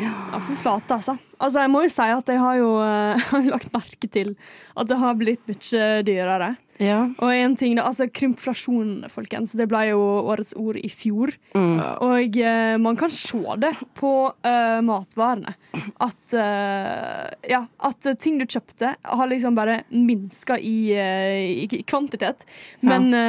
Ja, 0.00 0.38
for 0.38 0.54
flate, 0.54 0.94
altså. 0.94 1.16
Altså, 1.42 1.64
Jeg 1.64 1.72
må 1.74 1.82
jo 1.84 1.92
si 1.92 2.08
at 2.16 2.28
jeg 2.30 2.42
har 2.42 2.58
jo 2.60 2.74
eh, 2.80 3.24
har 3.32 3.48
lagt 3.50 3.72
merke 3.74 4.10
til 4.10 4.36
at 4.78 4.88
det 4.88 5.00
har 5.02 5.18
blitt 5.18 5.48
mye 5.50 5.88
dyrere. 6.06 6.54
Ja. 6.82 7.02
Og 7.22 7.30
en 7.30 7.54
ting 7.58 7.76
da, 7.76 7.84
altså 7.86 8.08
Krympflasjon, 8.10 9.04
folkens. 9.12 9.54
Det 9.58 9.68
ble 9.70 9.84
jo 9.90 10.00
årets 10.32 10.54
ord 10.58 10.78
i 10.80 10.88
fjor. 10.90 11.34
Mm. 11.54 11.76
Og 12.04 12.38
eh, 12.40 12.74
man 12.82 12.98
kan 12.98 13.12
se 13.12 13.40
det 13.62 13.74
på 13.98 14.12
eh, 14.46 14.80
matvarene. 14.84 15.54
At, 16.02 16.34
eh, 16.36 17.28
ja, 17.52 17.62
at 17.86 18.08
ting 18.22 18.40
du 18.40 18.46
kjøpte, 18.46 18.94
har 19.02 19.30
liksom 19.30 19.56
bare 19.58 19.82
minska 19.92 20.58
i, 20.58 20.76
eh, 20.96 21.66
i 21.66 21.82
kvantitet. 21.86 22.46
Men 22.82 23.10
ja. 23.12 23.22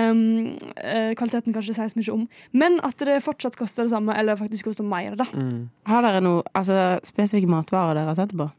eh, 0.80 1.12
kvaliteten 1.20 1.56
kanskje 1.56 1.78
sies 1.78 1.98
mye 2.00 2.16
om. 2.16 2.26
Men 2.56 2.80
at 2.86 3.04
det 3.04 3.22
fortsatt 3.26 3.60
koster 3.60 3.88
det 3.88 3.94
samme, 3.94 4.16
eller 4.18 4.40
faktisk 4.40 4.72
koster 4.72 4.88
mer. 4.88 5.18
da. 5.20 5.28
Mm. 5.36 5.68
Har 5.90 6.06
dere 6.06 6.24
noe 6.24 6.48
altså, 6.56 6.80
spesifikke 7.06 7.52
matvarer 7.52 8.03
dere 8.04 8.12
har 8.14 8.20
sett 8.20 8.36
på? 8.38 8.50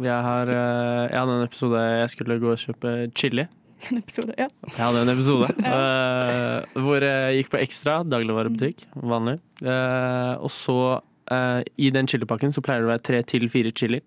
Jeg, 0.00 0.16
har, 0.24 0.48
eh, 0.48 1.06
jeg 1.10 1.18
hadde 1.18 1.36
en 1.36 1.46
episode 1.46 1.80
jeg 1.80 2.12
skulle 2.14 2.38
gå 2.40 2.52
og 2.52 2.60
kjøpe 2.60 2.94
chili. 3.16 3.46
En 3.88 3.96
episode, 3.96 4.34
ja. 4.36 4.44
Jeg 4.68 4.76
hadde 4.76 5.02
en 5.06 5.10
episode 5.14 5.46
uh, 5.64 6.80
hvor 6.84 7.00
jeg 7.00 7.38
gikk 7.38 7.54
på 7.54 7.60
Ekstra, 7.62 7.94
dagligvarebutikk, 8.04 8.84
vanlig. 9.08 9.38
Uh, 9.64 10.36
og 10.36 10.52
så, 10.52 10.76
uh, 11.32 11.60
i 11.80 11.88
den 11.94 12.10
chilipakken, 12.10 12.52
så 12.52 12.60
pleier 12.64 12.84
det 12.84 12.90
å 12.90 12.92
være 12.92 13.06
tre 13.08 13.22
til 13.24 13.48
fire 13.48 13.72
chilier. 13.72 14.04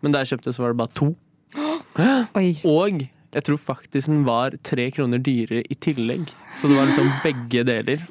Men 0.00 0.16
da 0.16 0.24
jeg 0.24 0.32
kjøpte, 0.32 0.56
så 0.56 0.64
var 0.64 0.72
det 0.72 0.80
bare 0.80 0.96
to. 0.96 1.10
Oi. 2.40 2.48
Og 2.64 3.04
jeg 3.36 3.44
tror 3.44 3.60
faktisk 3.60 4.08
den 4.08 4.24
var 4.24 4.56
tre 4.64 4.88
kroner 4.96 5.20
dyrere 5.20 5.60
i 5.68 5.76
tillegg. 5.76 6.32
Så 6.56 6.72
det 6.72 6.80
var 6.80 6.88
liksom 6.88 7.12
begge 7.26 7.66
deler. 7.68 8.08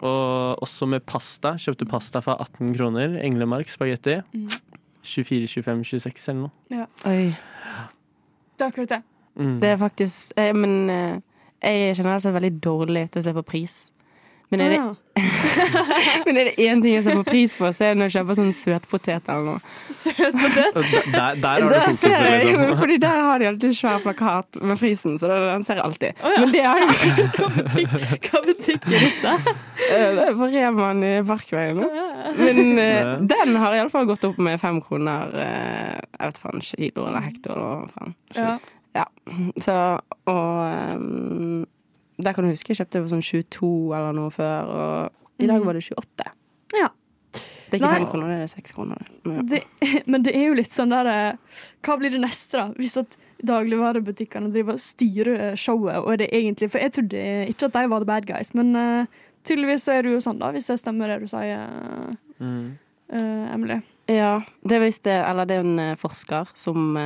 Og 0.00 0.64
også 0.64 0.88
med 0.90 1.04
pasta. 1.06 1.58
Kjøpte 1.60 1.86
pasta 1.92 2.24
for 2.24 2.40
18 2.40 2.72
kroner. 2.78 3.20
Englemark 3.20 3.68
spagetti. 3.70 4.22
24, 5.02 5.48
25, 5.48 5.84
26 5.84 6.28
eller 6.28 6.40
noe. 6.46 6.86
Oi. 7.06 7.32
Det 8.56 8.64
er 8.64 8.70
akkurat 8.70 8.88
det. 8.88 9.02
Mm. 9.34 9.60
Det 9.60 9.68
er 9.68 9.76
faktisk 9.80 10.32
eh, 10.36 10.54
Men 10.54 10.90
eh, 10.90 11.20
jeg 11.62 11.88
er 11.88 11.94
generelt 11.94 12.22
sett 12.22 12.34
veldig 12.34 12.56
dårlig 12.62 13.10
til 13.10 13.22
å 13.22 13.24
se 13.24 13.32
på 13.32 13.42
pris. 13.46 13.76
Men 14.52 14.60
er 14.66 14.76
det, 14.76 14.82
Ah, 15.12 15.18
men 16.26 16.38
er 16.40 16.48
det 16.48 16.52
én 16.64 16.80
ting 16.80 16.94
jeg 16.94 17.02
ser 17.04 17.16
på 17.18 17.24
pris 17.26 17.52
på, 17.58 17.68
så 17.76 17.84
er 17.84 17.90
det 17.92 17.98
når 18.00 18.08
jeg 18.08 18.14
kjøper 18.14 18.36
sånn 18.38 18.52
søtpotet 18.56 19.26
eller 19.28 19.44
noe. 19.44 19.72
Søtpotet? 19.92 20.78
Der, 21.16 21.36
der 21.42 21.48
har 21.48 21.60
du 21.60 21.74
fokuset, 21.74 22.14
jeg, 22.14 22.38
liksom. 22.46 22.72
fordi 22.82 22.96
der 23.02 23.18
har 23.26 23.42
de 23.42 23.48
alltid 23.50 23.74
svær 23.76 24.00
plakat 24.04 24.58
med 24.62 24.80
prisen, 24.80 25.18
så 25.20 25.28
den 25.32 25.66
ser 25.66 25.80
jeg 25.80 25.84
alltid. 25.84 26.22
Oh, 26.24 26.32
ja. 26.32 26.40
Men 26.44 26.54
det 26.54 26.62
har 26.64 26.80
jeg 26.80 27.26
Hva 27.36 27.50
butikk, 27.58 28.28
hva 28.32 28.42
butikk 28.46 28.88
er 28.88 29.04
dette? 29.26 29.54
det 29.92 30.24
er 30.28 30.38
på 30.40 30.48
Reman 30.54 31.04
i 31.04 31.12
Parkveien. 31.28 31.82
Men 32.40 32.62
uh, 32.78 32.82
Ja. 32.82 33.12
den 33.34 33.56
har 33.60 33.76
iallfall 33.76 34.08
gått 34.08 34.24
opp 34.28 34.40
med 34.42 34.60
fem 34.62 34.80
kroner 34.84 35.32
uh, 35.36 36.00
Jeg 36.16 36.32
vet 36.32 36.40
faen, 36.44 36.64
kilo 36.64 37.06
eller 37.08 37.24
hektor 37.28 37.56
eller 37.56 37.84
hva 37.84 37.92
faen. 37.98 38.16
Ja. 38.96 39.06
Så, 39.64 39.76
og 40.28 40.50
ehm, 40.68 41.62
der 42.18 42.34
kan 42.34 42.44
du 42.44 42.50
huske 42.50 42.72
jeg 42.72 42.82
kjøpte 42.82 42.98
det 42.98 43.04
for 43.06 43.14
sånn 43.14 43.24
22 43.24 43.72
eller 43.96 44.16
noe 44.16 44.30
før, 44.34 44.72
og 44.76 45.42
i 45.42 45.48
dag 45.48 45.64
var 45.64 45.78
det 45.78 45.84
28. 45.88 46.32
Ja. 46.78 46.90
Det 47.32 47.78
er 47.78 47.80
ikke 47.80 47.94
fem 47.96 48.06
kroner, 48.10 48.28
det 48.28 48.44
er 48.44 48.50
seks 48.52 48.74
kroner. 48.76 49.06
Men 49.24 49.36
ja. 49.38 49.42
Det, 49.48 49.60
men 50.12 50.24
det 50.26 50.34
er 50.36 50.42
jo 50.50 50.56
litt 50.58 50.74
sånn 50.74 50.92
der 50.92 51.08
eh, 51.08 51.60
Hva 51.86 51.96
blir 52.00 52.12
det 52.12 52.20
neste, 52.20 52.60
da? 52.60 52.66
Hvis 52.76 52.98
at 53.00 53.16
dagligvarebutikkene 53.48 54.52
driver 54.52 54.76
og 54.76 54.82
styrer 54.84 55.32
eh, 55.48 55.56
showet, 55.58 55.96
og 56.02 56.12
er 56.12 56.20
det 56.20 56.28
egentlig 56.36 56.68
For 56.70 56.82
jeg 56.84 56.92
trodde 56.98 57.22
ikke 57.48 57.70
at 57.70 57.78
de 57.78 57.84
var 57.94 58.04
the 58.04 58.10
bad 58.12 58.28
guys, 58.28 58.52
men 58.58 58.76
uh, 58.76 59.22
tydeligvis 59.48 59.88
så 59.88 59.96
er 59.96 60.04
det 60.04 60.12
jo 60.12 60.20
sånn, 60.22 60.38
da, 60.42 60.52
hvis 60.52 60.68
det 60.68 60.78
stemmer 60.82 61.14
det 61.14 61.22
du 61.24 61.30
sier, 61.32 62.18
Mm. 62.42 62.72
uh, 63.14 63.54
Emily. 63.54 63.76
Ja, 64.10 64.40
det 64.66 64.76
er 64.76 64.80
visst 64.82 65.04
det, 65.06 65.14
eller 65.14 65.46
det 65.46 65.60
er 65.60 65.66
en 65.66 65.96
forsker 66.00 66.48
som 66.58 66.96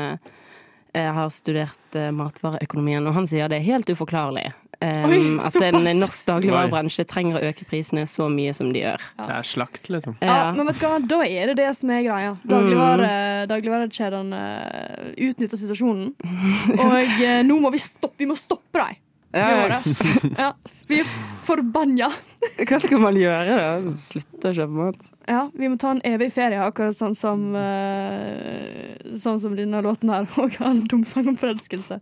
har 0.96 1.28
studert 1.28 1.98
matvareøkonomien, 2.16 3.04
og 3.04 3.12
han 3.18 3.26
sier 3.28 3.50
det 3.52 3.58
er 3.58 3.66
helt 3.66 3.90
uforklarlig. 3.92 4.46
Eh, 4.85 5.06
Oi, 5.09 5.18
at 5.45 5.56
en 5.62 5.80
norsk 6.00 6.26
dagligvarebransje 6.28 7.06
trenger 7.09 7.38
å 7.38 7.50
øke 7.50 7.66
prisene 7.68 8.04
så 8.11 8.28
mye 8.33 8.54
som 8.56 8.73
de 8.75 8.83
gjør. 8.83 9.06
Det 9.23 9.30
er 9.38 9.49
slakt, 9.49 9.90
liksom. 9.92 10.18
Ja. 10.21 10.37
Ja. 10.37 10.52
men 10.56 10.68
vet 10.68 10.80
du 10.80 10.87
hva, 10.87 11.00
da 11.14 11.21
er 11.26 11.52
det 11.52 11.56
det 11.62 11.71
som 11.78 11.92
er 11.95 12.04
greia. 12.06 12.37
Dagligvare, 12.49 13.11
Dagligvarekjedene 13.50 14.45
eh, 14.45 15.11
utnytter 15.28 15.61
situasjonen. 15.61 16.12
Og 16.87 17.18
eh, 17.25 17.42
nå 17.47 17.59
må 17.62 17.73
vi 17.75 17.83
stoppe, 17.83 18.18
vi 18.23 18.30
må 18.30 18.38
stoppe 18.38 18.83
dem. 18.83 19.02
Ja, 19.37 19.80
Vi, 19.85 19.92
ja. 20.38 20.52
er 20.97 21.11
forbanna. 21.45 22.09
Hva 22.56 22.78
skal 22.80 23.02
man 23.02 23.18
gjøre 23.18 23.56
da? 23.59 23.97
Slutte 24.00 24.52
å 24.52 24.56
kjøpe 24.56 24.78
mat? 24.78 25.02
Ja, 25.26 25.49
vi 25.59 25.68
må 25.68 25.78
ta 25.80 25.90
en 25.90 26.02
evig 26.06 26.30
ferie, 26.37 26.61
akkurat 26.62 26.95
sånn 26.95 27.16
som 27.18 27.49
eh, 27.59 28.95
Sånn 29.18 29.40
som 29.42 29.56
denne 29.59 29.83
låten 29.85 30.12
her 30.12 30.28
og 30.40 30.54
har 30.61 30.71
en 30.71 30.85
dum 30.87 31.02
sang 31.09 31.26
om 31.33 31.38
forelskelse. 31.40 31.99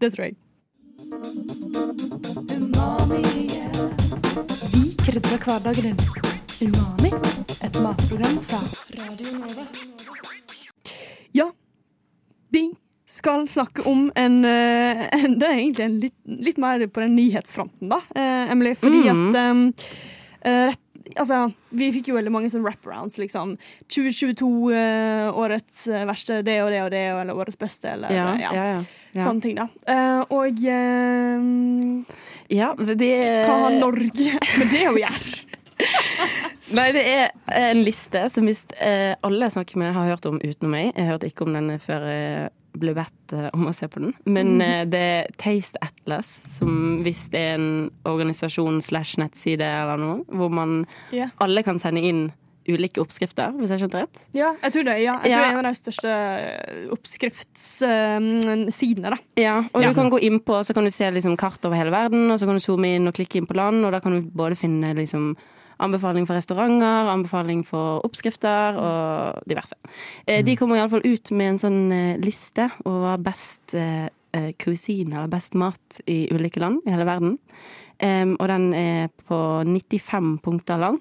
Det 0.00 0.10
tror 0.14 0.28
jeg. 0.28 0.38
Vi 4.74 4.94
krydrer 5.04 5.38
hverdagen 5.44 5.84
din. 5.84 5.96
Umami, 6.60 7.10
et 7.62 7.76
matprogram 7.82 8.38
fra 8.42 8.58
Radio 8.98 9.36
Nova. 9.38 9.66
Ja, 11.32 11.46
vi 12.50 12.64
skal 13.06 13.46
snakke 13.48 13.86
om 13.86 14.08
en, 14.16 14.44
eh, 14.44 15.08
en 15.14 15.38
Det 15.38 15.48
er 15.48 15.54
egentlig 15.58 15.84
en 15.84 16.00
litt, 16.00 16.16
litt 16.26 16.58
mer 16.58 16.86
på 16.86 17.00
den 17.04 17.14
nyhetsfronten, 17.16 17.88
da, 17.88 18.00
eh, 18.16 18.50
Emily. 18.50 18.74
Fordi 18.74 19.04
Mm. 19.04 19.28
at 19.28 19.50
um, 19.50 19.74
eh, 20.42 20.66
rett, 20.70 20.80
Altså, 21.18 21.52
vi 21.70 21.90
fikk 21.92 22.06
jo 22.08 22.14
veldig 22.16 22.32
mange 22.32 22.48
sånne 22.48 22.64
wraparounds, 22.64 23.18
liksom. 23.18 23.58
2022, 23.88 24.72
uh, 24.72 25.30
årets 25.36 25.86
verste 25.86 26.42
det 26.42 26.62
og 26.62 26.70
det 26.70 26.80
og 26.82 26.90
det, 26.90 27.02
eller 27.20 27.34
årets 27.34 27.58
beste, 27.58 27.84
eller 27.92 28.08
Ja, 28.10 28.34
ja. 28.38 28.52
ja, 28.54 28.64
ja. 28.74 28.84
Ja. 29.14 29.24
Sånne 29.24 29.44
ting, 29.44 29.58
da. 29.58 29.68
Eh, 29.86 30.20
og 30.34 30.62
eh, 30.66 31.46
ja 32.54 32.72
det 32.74 33.12
hva 33.46 33.58
har 33.66 33.76
Norge 33.78 34.38
med 34.60 34.72
det 34.74 34.84
å 34.90 34.96
gjøre? 34.98 35.34
Nei, 36.74 36.88
det 36.94 37.02
er 37.06 37.32
en 37.54 37.82
liste 37.84 38.24
som 38.32 38.46
hvis 38.48 38.64
eh, 38.82 39.14
alle 39.26 39.46
jeg 39.46 39.56
snakker 39.56 39.80
med 39.80 39.94
har 39.94 40.12
hørt 40.14 40.26
om 40.30 40.38
utenom 40.42 40.74
meg. 40.74 40.92
Jeg 40.94 41.08
hørte 41.10 41.30
ikke 41.30 41.46
om 41.46 41.56
den 41.56 41.74
før 41.82 42.06
jeg 42.08 42.52
ble 42.80 42.94
bedt 42.96 43.34
om 43.54 43.68
å 43.70 43.74
se 43.74 43.86
på 43.90 44.02
den. 44.02 44.14
Men 44.26 44.56
eh, 44.64 44.82
det 44.90 45.02
er 45.02 45.34
Taste 45.40 45.78
Atlas, 45.84 46.30
som 46.56 47.02
hvis 47.04 47.26
det 47.34 47.42
er 47.42 47.58
en 47.58 47.68
organisasjon 48.08 48.80
slash 48.84 49.18
nettside 49.22 49.66
eller 49.66 50.00
noe, 50.00 50.22
hvor 50.34 50.50
man 50.54 50.82
yeah. 51.14 51.30
alle 51.44 51.62
kan 51.66 51.78
sende 51.82 52.02
inn 52.02 52.26
ulike 52.68 53.00
oppskrifter, 53.02 53.52
hvis 53.58 53.70
jeg 53.74 53.78
skjønte 53.82 54.00
rett. 54.04 54.20
Ja, 54.36 54.54
jeg 54.62 54.72
tror 54.72 54.84
det. 54.88 54.94
Ja. 55.02 55.14
Jeg 55.24 55.32
tror 55.34 55.42
det 55.42 55.48
er 55.48 55.52
en 55.52 55.60
av 55.60 55.66
de 55.68 55.74
største 55.80 56.10
oppskriftssidene, 57.84 59.10
da. 59.14 59.18
Ja, 59.40 59.56
og 59.72 59.82
du 59.84 59.90
kan 59.96 60.10
gå 60.12 60.18
inn 60.24 60.40
på, 60.44 60.60
så 60.64 60.74
kan 60.76 60.84
du 60.86 60.90
se 60.94 61.10
liksom 61.12 61.36
kart 61.40 61.64
over 61.66 61.76
hele 61.78 61.92
verden, 61.94 62.30
og 62.30 62.38
så 62.40 62.46
kan 62.48 62.56
du 62.58 62.62
zoome 62.64 62.94
inn 62.96 63.08
og 63.10 63.14
klikke 63.16 63.36
inn 63.40 63.48
på 63.50 63.56
land, 63.58 63.84
og 63.86 63.92
da 63.94 64.00
kan 64.04 64.12
du 64.16 64.20
både 64.34 64.56
finne 64.58 64.94
liksom 64.96 65.34
anbefaling 65.82 66.26
for 66.28 66.38
restauranter, 66.38 67.08
anbefaling 67.10 67.64
for 67.66 68.00
oppskrifter 68.06 68.76
og 68.78 69.40
diverse. 69.50 69.74
Eh, 70.26 70.42
De 70.46 70.54
kommer 70.56 70.78
iallfall 70.78 71.02
ut 71.04 71.30
med 71.34 71.48
en 71.54 71.58
sånn 71.58 71.80
eh, 71.92 72.18
liste 72.22 72.68
over 72.86 73.18
best 73.18 73.74
eh, 73.74 74.06
eh, 74.32 74.52
cuisine, 74.54 75.16
eller 75.16 75.32
best 75.32 75.54
mat 75.58 76.00
i 76.06 76.28
ulike 76.30 76.60
land 76.62 76.80
i 76.86 76.90
hele 76.94 77.04
verden. 77.08 77.38
Og 78.04 78.48
den 78.50 78.64
er 78.74 79.06
på 79.28 79.36
95 79.64 80.38
punkter 80.44 80.76
lang. 80.82 80.98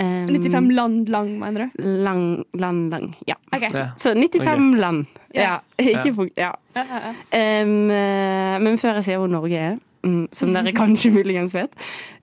Em, 0.00 0.26
95 0.26 0.70
land 0.72 1.08
lang, 1.12 1.38
mener 1.38 1.66
du? 1.66 1.82
Lang, 2.04 2.44
land, 2.56 2.90
lang. 2.90 3.10
Ja. 3.28 3.36
Okay. 3.52 3.68
Ja. 3.74 3.90
Så 4.00 4.14
95 4.14 4.78
land. 4.80 5.06
Ja. 5.34 5.60
Ikke 5.78 6.08
Ja. 6.08 6.14
punkt. 6.16 6.38
Ja. 6.38 6.52
Ja, 6.76 6.84
ja, 6.88 7.00
ja. 7.06 7.12
Em, 7.38 7.90
eh, 7.90 8.58
men 8.64 8.78
før 8.78 9.00
jeg 9.00 9.04
sier 9.10 9.20
hvor 9.20 9.28
Norge 9.28 9.58
er, 9.58 9.76
mm, 10.04 10.28
som 10.32 10.54
dere 10.54 10.72
kanskje 10.82 11.12
muligens 11.12 11.54
vet, 11.54 11.76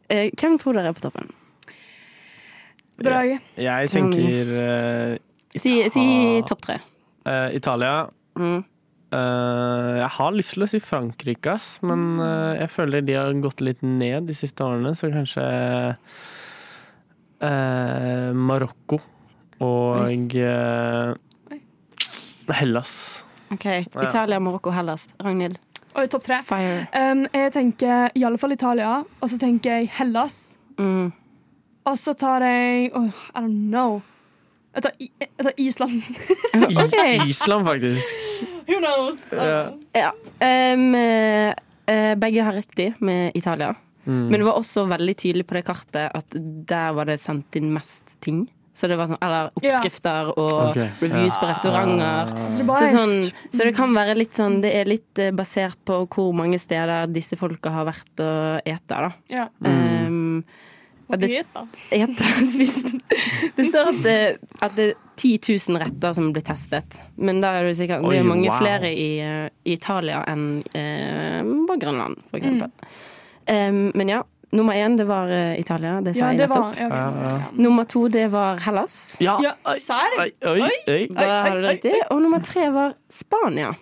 uh, 0.10 0.30
hvem 0.34 0.58
tror 0.58 0.74
dere 0.80 0.90
er 0.90 0.98
på 0.98 1.06
toppen? 1.06 1.30
Brage. 3.00 3.40
Jeg 3.58 3.90
tenker 3.94 4.50
eh, 4.60 5.18
Si, 5.56 5.72
si 5.90 6.02
topp 6.46 6.62
tre. 6.62 6.76
Uh, 7.26 7.50
Italia. 7.56 8.10
Mm. 8.38 8.60
Uh, 9.10 9.96
jeg 9.98 10.10
har 10.20 10.36
lyst 10.36 10.54
til 10.54 10.66
å 10.66 10.68
si 10.70 10.80
Frankrike, 10.84 11.56
ass, 11.56 11.80
men 11.82 12.20
uh, 12.22 12.54
jeg 12.60 12.70
føler 12.70 13.02
de 13.02 13.16
har 13.18 13.34
gått 13.42 13.64
litt 13.66 13.82
ned 13.82 14.28
de 14.30 14.36
siste 14.38 14.62
årene, 14.62 14.92
så 14.98 15.10
kanskje 15.10 15.46
eh, 17.42 18.30
Marokko 18.36 19.00
og 19.60 20.36
eh, 20.36 21.14
Hellas. 22.60 22.94
OK. 23.52 23.66
Italia, 24.04 24.40
Marokko, 24.40 24.72
Hellas. 24.72 25.08
Ragnhild. 25.20 25.60
Oi, 25.98 26.06
topp 26.08 26.24
tre. 26.24 26.42
Fire. 26.46 26.86
Um, 26.94 27.26
jeg 27.34 27.52
tenker 27.54 28.14
i 28.16 28.24
alle 28.24 28.38
fall 28.38 28.54
Italia, 28.54 29.00
og 29.20 29.32
så 29.32 29.40
tenker 29.42 29.80
jeg 29.80 29.90
Hellas. 29.98 30.58
Mm. 30.80 31.10
Og 31.90 31.98
så 31.98 32.14
tar 32.14 32.46
jeg 32.46 32.92
oh, 32.96 33.10
I 33.10 33.42
don't 33.42 33.68
know. 33.72 34.00
Jeg 34.76 34.86
tar, 34.86 34.92
jeg 35.02 35.30
tar 35.44 35.54
Island. 35.58 36.02
okay. 36.86 37.18
Island, 37.26 37.66
faktisk. 37.68 38.06
Who 38.70 38.78
knows? 38.80 39.24
Ja. 39.34 39.72
Ja. 39.98 40.12
Eh, 40.46 41.54
eh, 41.90 42.16
begge 42.16 42.44
har 42.46 42.54
riktig 42.54 42.94
med 43.00 43.32
Italia. 43.36 43.74
Men 44.10 44.40
det 44.40 44.46
var 44.48 44.58
også 44.60 44.88
veldig 44.90 45.16
tydelig 45.22 45.46
på 45.50 45.58
det 45.58 45.66
kartet 45.68 46.10
at 46.16 46.40
der 46.70 46.96
var 46.98 47.06
det 47.10 47.20
sendt 47.22 47.56
inn 47.60 47.70
mest 47.74 48.18
ting. 48.26 48.48
Så 48.80 48.88
det 48.88 48.96
var 48.96 49.10
sånn, 49.10 49.20
Eller 49.26 49.50
oppskrifter 49.60 50.30
og 50.38 50.70
okay. 50.70 50.92
reviews 51.02 51.36
på 51.42 51.50
restauranter. 51.50 52.30
Så 52.54 52.64
det 52.64 52.78
Så, 52.80 52.88
sånn, 52.96 53.16
så 53.52 53.68
det 53.68 53.76
kan 53.76 53.92
være 53.96 54.16
litt 54.16 54.38
sånn 54.40 54.62
Det 54.64 54.72
er 54.72 54.88
litt 54.88 55.20
eh, 55.20 55.34
basert 55.36 55.80
på 55.90 56.06
hvor 56.08 56.32
mange 56.38 56.60
steder 56.62 57.10
disse 57.12 57.36
folka 57.40 57.74
har 57.76 57.90
vært 57.90 58.24
og 58.24 58.62
ete, 58.64 58.88
da. 58.96 59.12
ja. 59.34 59.48
Um, 59.66 60.46
Og 61.10 61.18
det- 61.20 61.44
det, 63.58 63.66
står 63.66 63.88
at 63.90 64.04
det, 64.04 64.38
at 64.62 64.76
det 64.76 64.86
er 64.92 64.98
10 65.18 65.40
000 65.70 65.80
retter 65.82 66.14
som 66.14 66.32
blir 66.32 66.46
testet. 66.46 67.00
Men 67.18 67.42
da 67.42 67.56
er 67.58 67.66
det 67.66 67.78
sikkert 67.80 68.06
Det 68.08 68.20
er 68.20 68.28
mange 68.28 68.48
wow. 68.48 68.60
flere 68.62 68.92
i, 68.94 69.20
eh, 69.20 69.50
i 69.66 69.74
Italia 69.74 70.22
enn 70.30 70.62
eh, 70.74 71.42
på 71.44 71.80
Grønland, 71.82 72.22
for 72.30 72.38
eksempel. 72.40 72.70
Um, 73.50 73.92
men 73.96 74.10
ja. 74.10 74.24
Nummer 74.52 74.74
én, 74.74 74.96
det 74.98 75.06
var 75.06 75.30
eh, 75.30 75.60
Italia. 75.60 76.00
Det 76.02 76.16
sa 76.16 76.20
Ja, 76.24 76.28
jeg 76.34 76.38
nettopp. 76.40 76.58
var 76.58 76.74
ja, 76.80 76.86
okay. 76.88 76.98
Ja, 76.98 77.12
ja. 77.24 77.34
Ja. 77.38 77.50
Nummer 77.54 77.84
to, 77.86 78.08
det 78.10 78.24
var 78.34 78.58
Hellas. 78.66 78.96
Ja, 79.22 79.36
Ja, 79.44 79.52
serr? 79.78 80.16
oi, 80.24 80.32
oi, 80.42 80.64
oi. 80.90 81.08
Da 81.14 81.28
har 81.46 81.56
du 81.56 81.62
det 81.62 81.70
riktig. 81.76 81.92
Og 82.10 82.22
nummer 82.24 82.40
tre 82.42 82.70
var 82.74 82.96
Spania. 83.10 83.76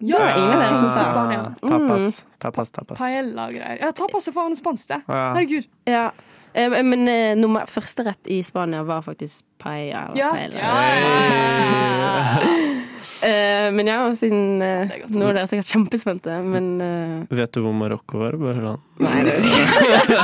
Ja, 0.00 0.16
Det 0.18 0.24
var 0.24 0.38
ingen 0.40 0.50
av 0.56 0.60
dere 0.64 0.76
som 0.80 0.88
sa 0.88 1.04
Spania. 1.04 1.54
Tapas, 1.62 2.24
tapas, 2.42 2.70
tapas. 2.74 2.98
Paella-greier. 2.98 3.78
Ja, 3.84 3.92
tapas 3.92 4.26
er 4.28 4.32
faen 4.34 4.56
spansk, 4.58 4.88
det. 4.88 5.00
Ja. 5.06 5.22
Herregud. 5.36 5.66
Ja. 5.86 6.10
Eh, 6.54 6.82
Men 6.82 7.06
uh, 7.08 7.34
nummer, 7.38 7.66
første 7.70 8.02
rett 8.02 8.26
i 8.26 8.42
Spania 8.42 8.82
var 8.82 9.02
faktisk 9.06 9.44
paella. 9.62 10.08
Ja. 10.18 10.30
paella. 10.34 10.58
Ja. 10.58 12.40
Eh, 13.20 13.72
men 13.72 13.86
ja, 13.86 13.98
siden 14.16 14.62
uh, 14.62 14.88
er 14.88 15.02
Nå 15.12 15.26
er 15.28 15.36
dere 15.36 15.48
sikkert 15.50 15.68
kjempespente, 15.68 16.36
men 16.40 16.68
uh, 16.80 17.34
Vet 17.36 17.52
du 17.52 17.60
hvor 17.64 17.74
Marokko 17.76 18.22
var? 18.22 18.36
Bare 18.40 18.62
sånn. 18.64 18.78
Nei, 19.04 19.18
det 19.26 19.34
vet 19.36 19.48
jeg 19.48 19.64
ikke. 19.64 20.20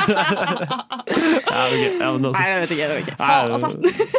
Ja, 1.47 1.62
okay. 1.67 1.91
ja, 2.00 2.09
men 2.12 2.29
også, 2.29 2.41
Nei, 2.41 2.47
det 2.49 2.57
vet 2.62 2.73
jeg 2.73 2.76
ikke. 2.76 2.88
Det 2.88 2.97
vet 2.97 3.03
ikke. 3.05 3.17
Nei, 3.21 3.37
altså. 3.57 3.71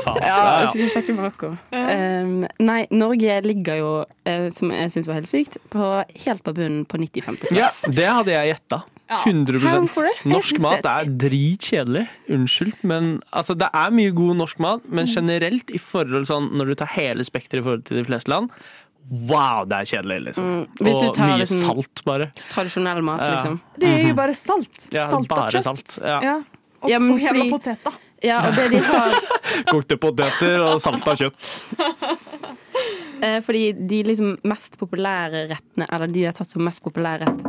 faen. 0.06 0.22
Ja, 0.24 0.38
jeg 0.62 0.70
skulle 0.74 0.92
sjekke 0.94 1.18
Marokko. 1.18 1.52
Um, 1.74 2.38
nei, 2.70 2.80
Norge 2.94 3.40
ligger 3.46 3.82
jo, 3.82 3.92
som 4.56 4.74
jeg 4.74 4.94
syns 4.94 5.10
var 5.10 5.20
helt 5.20 5.32
sykt, 5.32 5.58
på, 5.74 5.90
helt 6.26 6.46
på 6.46 6.56
bunnen 6.58 6.86
på 6.90 7.02
95. 7.02 7.50
Ja, 7.58 7.70
det 7.94 8.08
hadde 8.10 8.34
jeg 8.34 8.54
gjetta. 8.54 8.84
Ja. 9.10 9.22
100 9.24 9.60
Hvorfor 9.64 10.04
det? 10.04 10.16
Jeg 10.24 10.32
Norsk 10.34 10.60
mat 10.60 10.84
er 10.86 10.90
er 11.06 11.06
dritkjedelig. 11.24 12.08
Unnskyld, 12.30 12.74
men 12.84 13.22
altså, 13.32 13.56
det 13.58 13.70
er 13.74 13.90
mye 13.96 14.12
god 14.12 14.36
norsk 14.36 14.60
mat, 14.60 14.82
Mm. 14.84 14.96
men 14.96 15.06
generelt 15.08 15.72
i 15.72 15.78
forhold 15.80 16.28
sånn 16.28 16.50
når 16.52 16.66
du 16.68 16.76
tar 16.76 16.88
hele 16.88 17.24
spekteret 17.24 17.62
i 17.62 17.64
forhold 17.64 17.86
til 17.86 17.98
de 17.98 18.04
fleste 18.04 18.28
land 18.30 18.50
Wow, 19.10 19.64
det 19.64 19.72
er 19.78 19.86
kjedelig, 19.88 20.18
liksom. 20.26 20.44
Mm, 20.44 20.68
hvis 20.84 21.00
du 21.00 21.08
Og 21.08 21.14
tar 21.16 21.30
mye 21.30 21.38
liksom- 21.40 21.62
salt, 21.64 22.02
bare. 22.04 22.26
Tradisjonell 22.52 23.02
mat, 23.02 23.22
Ja. 23.22 23.30
liksom. 23.38 23.62
Det 23.80 23.88
er 23.88 24.08
jo 24.10 24.14
bare 24.16 24.34
salt. 24.36 24.88
Ja, 24.92 25.08
salt 25.08 25.30
bare 25.30 25.50
kjøtt. 25.50 25.64
salt. 25.64 26.00
Ja. 26.04 26.20
Ja. 26.22 26.36
Og, 26.84 26.90
Ja, 26.90 27.00
men 27.00 27.14
og 27.14 27.20
hele 27.22 27.50
poteter. 27.50 27.94
Ja, 28.22 28.38
og 28.46 28.54
det 28.56 28.70
de 28.72 28.78
har 28.80 29.14
Kokte 29.72 29.96
poteter 29.98 30.60
og 30.60 30.82
salta 30.82 31.16
kjøtt. 31.16 31.64
eh, 33.22 33.40
Fordi 33.46 33.88
de 33.88 34.04
liksom 34.04 34.38
mest 34.44 34.78
populære 34.78 35.48
rettene, 35.52 35.86
eller 35.92 36.08
de 36.08 36.14
de 36.18 36.24
har 36.26 36.34
tatt 36.34 36.50
som 36.50 36.64
mest 36.66 36.84
populær 36.84 37.20
rett, 37.24 37.46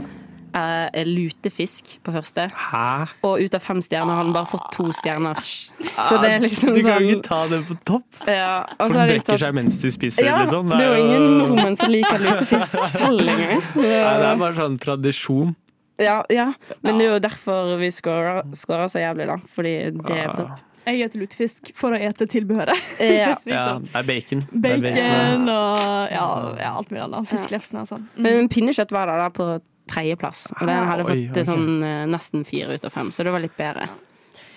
er 0.57 1.09
lutefisk 1.09 1.97
på 2.07 2.13
første. 2.15 2.49
Hæ? 2.55 3.09
Og 3.27 3.45
ut 3.45 3.55
av 3.55 3.65
fem 3.65 3.81
stjerner 3.85 4.15
har 4.15 4.25
han 4.25 4.33
bare 4.35 4.49
fått 4.51 4.69
to 4.77 4.89
stjerner. 4.97 5.39
Så 5.45 6.19
det 6.23 6.33
er 6.37 6.45
liksom 6.45 6.75
De 6.77 6.85
kan 6.87 7.03
jo 7.03 7.09
sånn 7.09 7.11
ikke 7.19 7.29
ta 7.29 7.41
det 7.53 7.61
på 7.69 7.79
topp. 7.89 8.21
ja, 8.27 8.53
og 8.79 8.85
For 8.87 8.95
så 8.95 8.99
har 9.03 9.09
de 9.09 9.13
de 9.13 9.19
brekker 9.19 9.33
tatt 9.33 9.45
seg 9.47 9.59
mens 9.59 9.81
de 9.83 9.93
spiser, 9.95 10.29
ja, 10.29 10.37
liksom. 10.43 10.69
det 10.73 10.81
er 10.85 10.93
jo 10.93 11.01
ingen 11.05 11.27
nordmenn 11.43 11.79
som 11.81 11.93
liker 11.93 12.23
lutefisk 12.25 12.87
selv 12.93 13.25
engang. 13.25 13.65
Nei, 13.77 13.89
det 13.89 14.31
er 14.31 14.41
bare 14.45 14.57
sånn 14.59 14.79
tradisjon. 14.83 15.57
Ja, 15.99 16.21
ja, 16.31 16.53
men 16.87 17.01
det 17.01 17.09
er 17.09 17.13
jo 17.17 17.19
derfor 17.25 17.75
vi 17.81 17.91
scorer, 17.91 18.45
scorer 18.55 18.87
så 18.93 19.03
jævlig, 19.03 19.27
da. 19.33 19.41
Fordi 19.57 19.75
det 19.99 20.19
er 20.23 20.31
på 20.31 20.45
topp. 20.45 20.65
Jeg 20.89 21.05
spiser 21.11 21.21
lutefisk 21.21 21.71
for 21.77 21.93
å 21.93 21.99
ete 22.01 22.29
tilbehøret. 22.31 22.87
Ja. 23.03 23.35
Ja, 23.49 23.75
liksom. 23.75 23.89
det 23.91 23.99
er 23.99 24.07
bacon. 24.09 24.45
Det 24.53 24.71
er 24.71 24.85
Bacon 24.85 25.49
og 25.53 25.83
ja, 26.13 26.25
ja, 26.61 26.71
alt 26.79 26.93
mulig 26.93 27.03
annet. 27.05 27.29
Fiskelefsene 27.29 27.83
og 27.85 27.91
sånn. 27.91 28.07
Mm. 28.17 28.23
Men 28.25 28.49
pinnekjøtt 28.53 28.95
var 28.95 29.11
der 29.11 29.21
da 29.25 29.29
på 29.35 29.49
tredjeplass, 29.91 30.47
og 30.61 30.67
den 30.69 30.87
hadde 30.89 31.05
Oi, 31.07 31.09
fått 31.29 31.37
okay. 31.37 31.49
sånn 31.49 31.83
eh, 31.83 32.05
nesten 32.11 32.45
fire 32.49 32.77
ut 32.77 32.85
av 32.85 32.95
fem, 32.95 33.11
så 33.15 33.27
det 33.27 33.35
var 33.35 33.45
litt 33.45 33.57
bedre. 33.59 33.89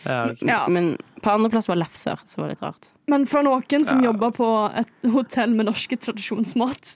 Ja, 0.04 0.32
okay. 0.32 0.48
Ja. 0.50 0.64
Men 0.68 0.98
på 1.22 1.32
andreplass 1.34 1.70
var 1.70 1.78
lefser, 1.82 2.20
som 2.26 2.44
var 2.44 2.54
litt 2.54 2.62
rart. 2.64 2.90
Men 3.12 3.26
for 3.30 3.44
noen 3.46 3.86
som 3.86 4.02
Ja. 4.02 4.12
jobber 4.12 4.32
på 4.32 4.50
et 4.78 5.12
hotell 5.12 5.54
med 5.54 5.66
norske 5.70 5.98
tradisjonsmat, 5.98 6.96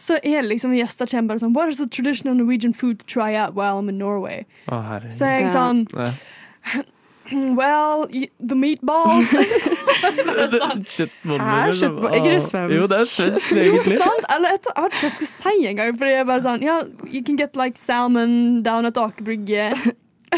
så 0.00 0.16
er 0.24 0.42
liksom 0.42 0.72
gjester 0.72 1.06
kommer 1.06 1.34
bare 1.34 1.42
sånn 1.42 1.52
What 1.54 1.68
is 1.68 1.78
the 1.78 1.86
traditional 1.86 2.34
Norwegian 2.34 2.72
food 2.72 3.00
to 3.00 3.06
try 3.06 3.34
out 3.36 3.54
while 3.54 3.78
I'm 3.78 3.88
in 3.88 3.98
Norway? 3.98 4.46
Å. 4.68 5.10
Så 5.12 5.26
er 5.26 5.40
jeg 5.40 5.50
sånn 5.50 5.86
Ja. 5.92 6.12
Well, 7.60 8.06
the 8.40 8.54
meatballs. 8.54 9.30
Kjøttboller. 10.96 11.72
Kjøttboller? 11.80 12.28
Er 12.34 12.38
svensk? 12.42 12.74
Jo, 12.74 12.82
det 12.90 12.98
er 12.98 13.08
svensk, 13.08 13.50
Jo, 13.56 13.72
egentlig. 13.76 13.98
sant? 14.02 14.28
Eller 14.34 14.54
jeg, 14.54 14.62
jeg 14.66 14.84
vet 14.84 14.94
ikke 14.94 15.06
hva 15.06 15.10
jeg 15.10 15.16
skal 15.18 15.32
si 15.32 15.66
engang. 15.70 15.98
Fordi 15.98 16.14
jeg 16.14 16.24
er 16.24 16.30
bare 16.30 16.44
sånn 16.46 16.64
yeah, 16.66 16.86
you 17.06 17.24
can 17.26 17.40
get 17.40 17.58
like 17.58 17.80
salmon 17.80 18.62
down 18.66 18.88
at 18.88 19.00
Aker 19.00 19.26
Brygge. 19.26 19.70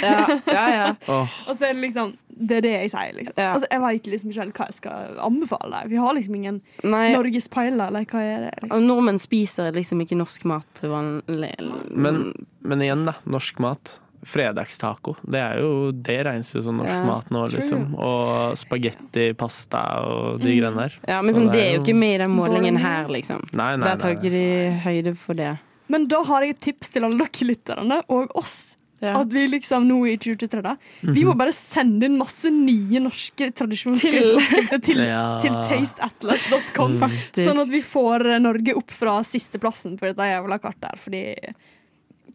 Ja, 0.00 0.20
ja, 0.48 0.66
ja. 0.72 0.85
Oh. 1.12 1.28
Og 1.48 1.57
så 1.59 1.66
er 1.68 1.74
det 1.76 1.83
liksom 1.83 2.14
Det 2.33 2.57
er 2.57 2.64
det 2.64 2.70
jeg 2.72 2.90
sier, 2.94 3.11
liksom. 3.12 3.35
Ja. 3.37 3.50
Altså, 3.52 3.66
jeg 3.70 3.83
vet 3.83 4.07
liksom 4.09 4.31
ikke 4.33 4.40
helt 4.40 4.57
hva 4.57 4.68
jeg 4.70 4.76
skal 4.78 5.18
anbefale 5.20 5.72
deg. 5.74 5.90
Vi 5.92 5.98
har 6.00 6.14
liksom 6.16 6.38
ingen 6.38 6.62
norgespeiler, 6.83 7.90
eller 7.90 8.07
hva 8.09 8.22
er 8.24 8.46
det? 8.46 8.55
Liksom? 8.62 8.87
nordmenn 8.88 9.20
spiser 9.20 9.68
liksom 9.76 10.00
ikke 10.02 10.16
norsk 10.16 10.46
mat 10.48 10.81
vanlig. 10.81 11.52
Men, 11.92 12.24
men 12.64 12.87
igjen, 12.87 13.05
da. 13.07 13.18
Norsk 13.28 13.61
mat. 13.62 13.98
Fredagstaco. 14.24 15.16
Det 15.26 15.40
er 15.40 15.58
jo 15.62 15.92
Det 15.92 16.18
regnes 16.26 16.52
jo 16.54 16.62
som 16.62 16.76
norsk 16.78 16.92
Ja, 16.94 17.04
mat 17.06 17.30
nå, 17.30 17.46
true. 17.48 17.58
liksom. 17.61 17.94
Og 17.98 18.56
spagetti, 18.61 19.32
pasta 19.37 19.82
og 20.06 20.40
de 20.42 20.56
greiene 20.61 20.76
der. 20.87 20.98
Ja, 21.08 21.20
men 21.22 21.35
Så 21.35 21.40
sånn, 21.40 21.50
det 21.52 21.58
det 21.58 21.64
er 21.66 21.72
jo 21.76 21.82
ikke 21.82 21.96
med 21.98 22.14
i 22.14 22.18
den 22.24 22.30
målingen 22.37 22.76
her, 22.78 23.08
liksom. 23.08 23.42
Nei, 23.52 23.76
nei, 23.76 23.87
Der 23.88 23.96
tar 23.96 24.14
ikke 24.16 24.30
de 24.30 24.44
høyde 24.85 25.16
for 25.16 25.35
det. 25.35 25.58
Men 25.88 26.06
da 26.08 26.22
har 26.24 26.42
jeg 26.46 26.50
et 26.56 26.61
tips 26.61 26.92
til 26.94 27.04
alle 27.04 27.18
dere 27.18 27.48
lytterne, 27.50 28.02
og 28.08 28.30
oss. 28.38 28.76
Ja. 29.02 29.16
At 29.18 29.32
vi 29.35 29.48
liksom 29.50 29.88
nå 29.88 29.96
i 30.06 30.16
2023 30.16 30.62
da, 30.62 30.76
Vi 31.02 31.24
må 31.26 31.35
bare 31.37 31.50
sende 31.50 32.04
inn 32.06 32.16
masse 32.16 32.46
nye 32.54 33.00
norske 33.02 33.48
tradisjonsskrifter 33.52 34.78
til, 34.80 34.98
Ja. 35.11 35.40
til 35.42 35.50
tasteatlas.com. 35.50 36.98
Faktisk. 37.00 37.42
Sånn 37.48 37.58
at 37.64 37.68
vi 37.72 37.80
får 37.82 38.24
Norge 38.40 38.76
opp 38.78 38.90
fra 38.94 39.18
sisteplassen 39.26 39.98
på 39.98 40.06
dette 40.06 40.22
jævla 40.30 40.58
kartet 40.62 40.87
her. 40.92 41.00
Fordi 41.02 41.22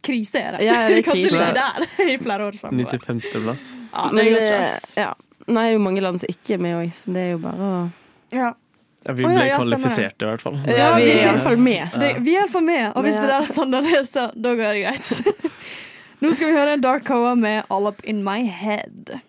krise 0.03 0.41
er 0.41 0.57
det. 0.57 0.65
Ja, 0.67 0.75
det 0.88 0.99
er 0.99 1.07
Kanskje 1.07 1.31
ligge 1.31 1.49
der 1.57 2.12
i 2.13 2.17
flere 2.21 2.47
år 2.49 2.60
framover. 2.60 2.97
95. 2.97 3.21
plass. 3.43 3.65
Ja, 3.93 4.05
det 4.13 4.27
ikke, 4.31 4.45
eh, 4.60 5.01
ja. 5.01 5.10
Nei, 5.47 5.63
det 5.63 5.67
er 5.71 5.75
jo 5.77 5.83
mange 5.83 6.01
land 6.03 6.19
som 6.19 6.31
ikke 6.31 6.57
er 6.57 6.63
med 6.63 6.77
òg, 6.81 6.89
så 6.95 7.13
det 7.15 7.23
er 7.23 7.29
jo 7.36 7.43
bare 7.43 7.67
å 7.71 7.75
Ja. 8.36 8.53
Ja, 9.07 9.13
vi 9.13 9.23
Å, 9.23 9.31
ja, 9.31 9.43
ja, 9.45 9.57
kvalifisert, 9.62 10.19
i 10.19 10.27
hvert 10.27 10.41
fall. 10.43 10.57
Ja, 10.67 10.89
vi 10.97 11.05
er 11.13 11.21
iallfall 11.29 11.55
med. 11.62 11.93
Det, 11.95 12.10
vi 12.25 12.33
er 12.33 12.41
iallfall 12.41 12.65
med, 12.67 12.89
og 12.91 13.05
hvis 13.05 13.15
det 13.15 13.29
der 13.29 13.45
er 13.45 13.47
sånn 13.47 13.71
det 13.71 13.83
er, 13.88 14.03
så 14.10 14.25
da 14.36 14.55
går 14.57 14.75
det 14.75 14.81
greit. 14.83 15.07
Nå 16.21 16.33
skal 16.33 16.49
vi 16.49 16.57
høre 16.57 16.75
Dark 16.81 17.05
Coa 17.07 17.36
med 17.38 17.69
All 17.71 17.88
Up 17.88 18.01
In 18.03 18.23
My 18.25 18.41
Head. 18.49 19.19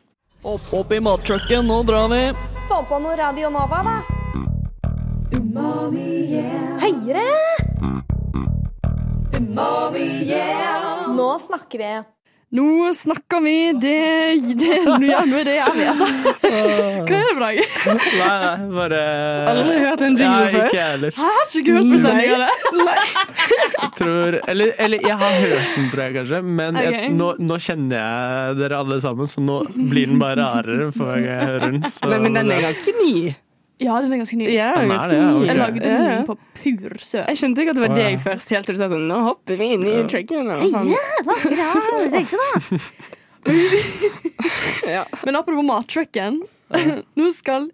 Opp, 0.42 0.72
opp 0.72 0.92
i 0.92 1.00
mattrucken, 1.04 1.66
nå 1.68 1.82
drar 1.86 2.08
vi. 2.10 2.22
Få 2.70 2.82
på 2.88 2.98
noe 3.04 3.14
Radio 3.20 3.50
Nova, 3.54 3.82
da. 3.86 3.98
Høyere! 6.82 7.26
Nå 9.38 11.30
snakker 11.38 11.78
vi. 11.78 12.02
Nå 12.50 12.92
snakker 12.96 13.40
vi, 13.44 13.72
det, 13.76 14.40
det 14.56 14.78
ja, 15.10 15.18
nå 15.28 15.36
er 15.36 15.44
det 15.44 15.56
jeg 15.58 15.72
vi, 15.76 15.82
altså. 15.90 16.06
Hva 16.40 16.48
er 16.48 17.04
det, 17.04 17.18
for 17.28 17.44
Nei, 17.44 17.60
nei, 18.40 18.56
bare 18.72 19.00
Aldri 19.52 19.74
hørt 19.82 20.00
en 20.06 20.16
jingle 20.16 20.46
før. 20.54 20.64
Ikke 20.64 20.78
jeg 20.78 20.88
heller. 20.94 21.12
Hæ, 21.18 21.26
har 21.28 21.44
ikke 21.60 21.74
hørt 21.76 21.90
på 21.92 21.98
sendinga, 22.06 22.38
det. 22.40 22.48
Tror, 24.00 24.32
eller, 24.48 24.72
eller 24.86 24.98
jeg 25.10 25.16
har 25.22 25.32
hørt 25.42 25.68
den, 25.76 25.86
tror 25.92 26.02
jeg 26.06 26.12
kanskje, 26.16 26.40
men 26.62 26.72
jeg, 26.82 26.88
Ok. 26.96 27.00
nå, 27.20 27.28
nå 27.52 27.56
kjenner 27.68 27.96
jeg 28.00 28.56
dere 28.62 28.80
alle 28.80 28.96
sammen, 29.04 29.28
så 29.30 29.38
nå 29.44 29.58
blir 29.92 30.08
den 30.08 30.16
bare 30.22 30.40
rarere 30.40 30.88
for 30.96 31.04
hver 31.12 31.20
gang 31.20 31.28
jeg 31.36 31.44
hører 31.52 31.68
den. 31.76 31.84
Så, 31.92 32.00
Men, 32.08 32.16
men 32.26 32.32
den 32.40 32.48
er 32.56 32.64
ganske 32.70 32.90
ny. 33.02 33.12
Ja, 33.78 34.00
den 34.02 34.12
er 34.12 34.18
ganske 34.18 34.38
ny. 34.38 34.48
Ja, 34.50 34.72
Den 34.74 34.88
den 34.88 34.90
er 34.90 34.96
ganske 34.96 35.10
det, 35.12 35.18
ja, 35.18 35.26
ny. 35.30 35.46
Jeg 35.46 35.56
lagde 35.58 35.82
Ja, 35.86 35.98
ja. 36.10 36.22
på 36.26 36.34
pur 36.58 36.96
søl. 36.98 37.24
Jeg 37.28 37.38
skjønte 37.38 37.62
ikke 37.62 37.70
at 37.74 37.78
det 37.78 37.84
var 37.84 37.94
deg 37.94 38.18
først, 38.24 38.50
helt 38.54 38.66
til 38.66 38.74
du 38.74 38.80
sa 38.80 38.88
sånn 38.90 39.06
Nå 39.10 39.20
hopper 39.22 39.60
vi 39.60 39.68
inn 39.76 39.86
i 39.86 39.94
trucken. 40.10 40.50
og 40.50 40.64
faen. 40.72 40.90
Hva 41.28 41.36
skal 41.38 41.54
vi 41.54 41.60
ha? 41.62 41.70
Reise, 42.16 42.42
da? 42.42 42.80
Ja. 44.88 45.04
Men 45.24 45.36
apropos 45.38 45.64
mattrucken, 45.64 46.42
nå 47.18 47.30
skal 47.32 47.68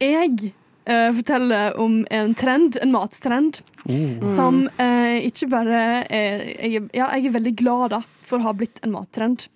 jeg 0.00 0.52
uh, 0.88 1.10
fortelle 1.18 1.60
om 1.80 2.00
en 2.14 2.34
trend, 2.38 2.78
en 2.82 2.94
mattrend, 2.94 3.60
mm. 3.88 4.22
som 4.36 4.62
uh, 4.78 5.18
ikke 5.18 5.50
bare 5.52 5.82
er 6.06 6.46
jeg, 6.62 6.86
Ja, 6.94 7.10
jeg 7.16 7.28
er 7.28 7.36
veldig 7.38 7.54
glad 7.58 7.96
da 7.96 8.02
for 8.28 8.38
å 8.38 8.48
ha 8.48 8.54
blitt 8.56 8.80
en 8.86 8.94
mattrend, 8.94 9.48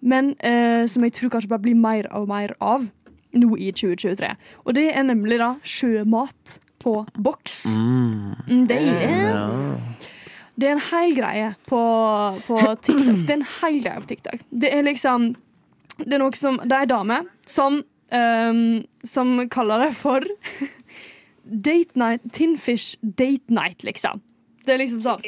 men 0.00 0.34
uh, 0.42 0.84
som 0.90 1.06
jeg 1.06 1.16
tror 1.16 1.32
kanskje 1.36 1.52
bare 1.54 1.64
blir 1.68 1.78
mer 1.78 2.10
og 2.16 2.28
mer 2.32 2.56
av 2.60 2.88
nå 3.40 3.56
i 3.58 3.72
2023. 3.72 4.30
Og 4.64 4.76
det 4.78 4.86
er 4.92 5.06
nemlig 5.06 5.38
da 5.42 5.54
sjømat 5.66 6.58
på 6.82 7.00
boks. 7.18 7.76
Mm. 7.76 8.36
Mm, 8.48 8.62
Deilig. 8.70 9.08
Ja. 9.10 9.46
Det 10.56 10.68
er 10.68 10.76
en 10.76 10.86
hel 10.88 11.16
greie 11.16 11.48
på, 11.68 11.80
på 12.46 12.60
TikTok. 12.86 13.18
Det 13.26 13.34
er 13.34 13.40
en 13.40 13.50
hel 13.58 13.80
greie 13.84 14.04
på 14.04 14.08
TikTok. 14.12 14.46
Det 14.50 14.70
er 14.72 14.86
liksom 14.86 15.34
Det 15.98 16.12
er 16.16 16.20
noe 16.20 16.36
som 16.36 16.58
Det 16.62 16.72
er 16.76 16.84
ei 16.84 16.88
dame 16.90 17.18
som 17.48 17.78
um, 18.12 18.62
Som 19.04 19.36
kaller 19.52 19.86
det 19.86 19.90
for 19.96 20.24
Date 21.68 21.96
night 21.96 22.24
Tinfish 22.32 22.96
date 23.00 23.52
night, 23.52 23.84
liksom. 23.84 24.22
Det 24.66 24.74
er 24.74 24.80
liksom 24.82 25.00
sånn. 25.04 25.20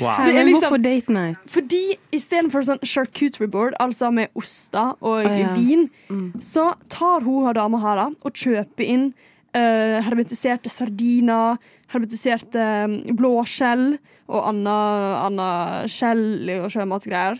Wow. 0.00 0.24
Det 0.24 0.36
er 0.38 0.44
liksom- 0.46 0.62
hvorfor 0.62 0.82
date 0.82 1.12
night? 1.12 1.38
Fordi 1.46 1.96
istedenfor 2.16 2.62
sånn 2.64 2.78
charcuterie 2.86 3.50
board, 3.50 3.74
altså 3.80 4.10
med 4.14 4.30
oster 4.38 4.94
og 5.02 5.26
Å, 5.26 5.38
ja. 5.38 5.50
vin, 5.54 5.90
så 6.40 6.74
tar 6.88 7.20
hun 7.26 7.48
og 7.48 7.54
dama 7.58 7.78
her 7.82 7.96
da, 7.96 8.06
og 8.24 8.32
kjøper 8.32 8.86
inn 8.86 9.04
uh, 9.54 10.00
hermetiserte 10.06 10.70
sardiner, 10.72 11.58
hermetiserte 11.92 12.62
um, 12.86 12.96
blåskjell 13.18 13.98
og 14.28 14.48
anna, 14.48 15.26
anna 15.26 15.50
skjell 15.90 16.48
og 16.62 16.70
sjømatgreier. 16.72 17.38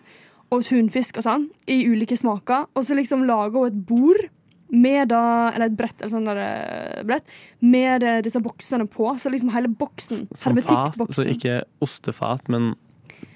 Og 0.53 0.61
tunfisk 0.67 1.17
og 1.17 1.25
sånn, 1.25 1.47
i 1.67 1.87
ulike 1.89 2.19
smaker. 2.21 2.67
Og 2.77 2.85
så 2.85 2.93
liksom 2.99 3.25
lager 3.25 3.57
hun 3.63 3.71
et 3.71 3.87
bord 3.89 4.27
med 4.73 5.11
da, 5.13 5.51
eller 5.53 5.69
et 5.69 5.77
brett, 5.77 5.99
eller 6.01 6.13
sånn 6.15 6.29
der, 6.31 6.41
eh, 6.41 7.03
brett, 7.05 7.35
med 7.61 8.07
eh, 8.07 8.23
disse 8.25 8.41
boksene 8.41 8.87
på. 8.89 9.11
Så 9.21 9.33
liksom 9.33 9.53
hele 9.53 9.69
boksen, 9.69 10.25
fat, 10.33 10.97
så 11.13 11.27
ikke 11.29 11.61
ostefat, 11.85 12.49
men 12.53 12.73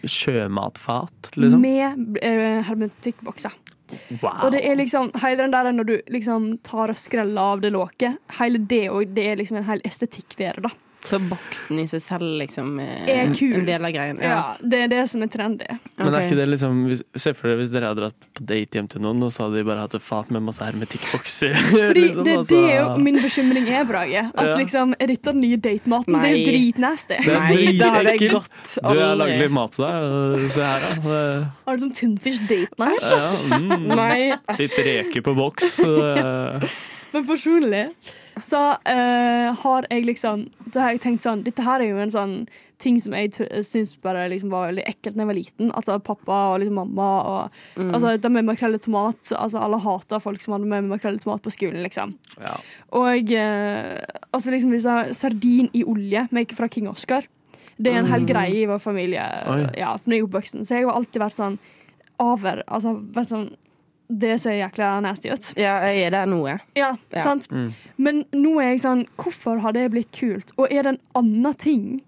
sjømatfat, 0.06 1.32
liksom. 1.36 1.62
med 1.62 2.18
eh, 2.24 2.62
hermetikkbokser. 2.66 3.54
Wow. 4.18 4.46
Og 4.46 4.50
det 4.54 4.64
er 4.66 4.78
liksom 4.80 5.12
hele 5.22 5.44
den 5.44 5.52
der 5.54 5.68
når 5.74 5.86
du 5.86 5.94
liksom 6.10 6.48
tar 6.66 6.90
og 6.90 6.98
skreller 6.98 7.52
av 7.54 7.62
det 7.62 7.70
låket, 7.74 8.18
hele 8.40 8.58
det 8.58 8.88
og 8.90 9.12
det 9.14 9.28
er 9.30 9.38
liksom 9.38 9.60
en 9.60 9.68
hel 9.68 9.84
estetikk 9.86 10.38
ved 10.40 10.58
det, 10.58 10.70
da. 10.70 10.85
Så 11.06 11.20
boksen 11.30 11.78
i 11.78 11.86
seg 11.86 12.02
selv 12.02 12.26
liksom 12.40 12.80
er, 12.82 13.06
Er 13.08 13.28
kul. 13.34 13.52
en 13.60 13.64
del 13.68 13.84
av 13.86 13.92
greien? 13.94 14.18
Ja, 14.20 14.56
Det 14.60 14.80
er 14.84 14.88
det 14.90 15.04
som 15.08 15.22
er 15.22 15.28
trendy. 15.30 15.66
Men 15.98 16.14
er 16.14 16.26
ikke 16.26 16.36
det 16.40 16.48
liksom 16.50 16.80
hvis- 16.90 17.02
Se 17.16 17.32
for 17.32 17.48
dere 17.48 17.60
hvis 17.60 17.70
dere 17.70 17.86
hadde 17.92 18.00
dratt 18.02 18.26
på 18.34 18.44
date 18.46 18.74
hjem 18.80 18.88
til 18.90 19.00
noen, 19.04 19.22
og 19.22 19.30
så 19.30 19.44
hadde 19.46 19.60
de 19.60 19.64
bare 19.64 19.80
hatt 19.84 19.94
et 19.94 20.02
fat 20.02 20.30
med 20.30 20.42
masse 20.42 20.58
hermetikkbokser. 20.66 21.54
Fordi 21.70 22.00
liksom, 22.02 22.24
det, 22.24 22.36
altså. 22.38 22.48
det 22.50 22.72
er 22.72 22.80
jo 22.82 22.96
min 23.06 23.20
bekymring 23.22 23.68
er, 23.70 23.84
Brage. 23.84 24.24
At 24.34 24.46
Ja. 24.50 24.56
liksom, 24.56 24.94
er 25.00 25.06
dette 25.06 25.32
den 25.32 25.40
nye 25.40 25.56
datematen? 25.56 26.12
Det 26.20 26.30
er 26.30 26.36
jo 26.36 26.44
dritnasty. 26.50 27.16
Det 27.24 27.38
Nei, 27.38 27.56
det 27.78 27.90
har 27.96 28.02
jeg 28.10 28.30
godt 28.30 28.74
Du 28.82 29.00
har 29.00 29.16
lagd 29.16 29.38
litt 29.40 29.50
mat 29.52 29.70
til 29.70 29.84
deg. 29.86 30.50
Se 30.50 30.60
her, 30.60 30.80
da. 30.80 31.00
Det- 31.06 31.46
Har 31.66 31.76
du 31.76 31.86
sånn 31.86 31.94
tunfish 31.94 32.38
date 32.48 32.74
night? 32.78 33.02
Ja, 33.02 33.58
mm. 33.58 33.86
Nei. 33.94 34.32
Litt 34.58 34.76
reker 34.76 35.22
på 35.22 35.34
boks. 35.36 35.78
Men 37.12 37.24
personlig 37.26 37.86
så 38.44 38.58
uh, 38.76 39.54
har 39.62 39.86
jeg 39.90 40.04
liksom 40.04 40.42
Da 40.72 40.82
har 40.82 40.90
jeg 40.92 41.00
tenkt 41.06 41.24
sånn 41.24 41.40
Dette 41.46 41.64
her 41.64 41.80
er 41.80 41.88
jo 41.88 42.00
en 42.02 42.12
sånn 42.12 42.34
ting 42.82 42.98
som 43.00 43.14
jeg 43.16 43.30
tr- 43.32 43.62
syns 43.64 43.94
bare 44.04 44.26
liksom 44.28 44.50
var 44.52 44.66
veldig 44.68 44.82
ekkelt 44.84 45.14
da 45.16 45.22
jeg 45.22 45.28
var 45.30 45.36
liten. 45.38 45.70
Altså 45.72 45.94
pappa 46.04 46.40
og 46.52 46.58
liksom 46.60 46.76
mamma 46.76 47.06
og 47.24 47.54
Altså 47.80 48.10
det 48.20 48.30
med 48.34 48.44
makrell 48.44 48.76
i 48.76 48.80
tomat. 48.84 49.30
Altså 49.32 49.62
alle 49.64 49.78
hater 49.80 50.20
folk 50.20 50.44
som 50.44 50.52
hadde 50.58 50.68
med 50.68 50.84
makrell 50.90 51.16
i 51.16 51.22
tomat 51.22 51.40
på 51.40 51.54
skolen, 51.54 51.80
liksom. 51.86 52.12
Ja. 52.36 52.52
Og 52.92 53.32
uh, 53.32 53.96
altså 54.28 54.52
liksom 54.52 54.76
disse 54.76 54.98
sardin 55.16 55.70
i 55.72 55.86
olje 55.88 56.26
make 56.36 56.52
fra 56.58 56.68
King 56.68 56.90
Oscar. 56.92 57.24
Det 57.80 57.94
er 57.94 58.02
en 58.02 58.12
hel 58.12 58.28
greie 58.28 58.60
i 58.66 58.68
vår 58.68 58.78
familie 58.84 59.24
Oh, 59.48 59.64
Ja, 59.76 59.94
når 60.04 60.12
jeg 60.12 60.20
er 60.20 60.28
oppvoksen. 60.28 60.68
Så 60.68 60.76
jeg 60.76 60.84
har 60.84 61.00
alltid 61.00 61.22
vært 61.24 61.36
sånn 61.40 61.56
over 62.20 62.60
Altså 62.66 62.92
vært 63.16 63.32
sånn 63.32 63.48
Det 64.08 64.36
ser 64.40 64.54
jækla 64.60 65.00
nasty 65.02 65.30
ut. 65.32 65.52
Ja, 65.58 65.78
jeg 65.88 66.06
er 66.06 66.10
der 66.14 66.26
nå, 66.30 66.46
jeg. 66.46 66.60
Ja, 66.78 66.92
Ja. 67.12 67.20
sant? 67.20 67.48
Mm. 67.50 67.72
Men 67.98 68.24
nå 68.32 68.60
er 68.62 68.70
jeg 68.74 68.80
sånn 68.84 69.06
Hvorfor 69.16 69.58
har 69.60 69.72
det 69.72 69.90
blitt 69.90 70.12
kult? 70.12 70.52
Og 70.58 70.68
er 70.70 70.82
det 70.82 70.92
en 70.94 71.00
annen 71.14 71.54
ting 71.54 72.00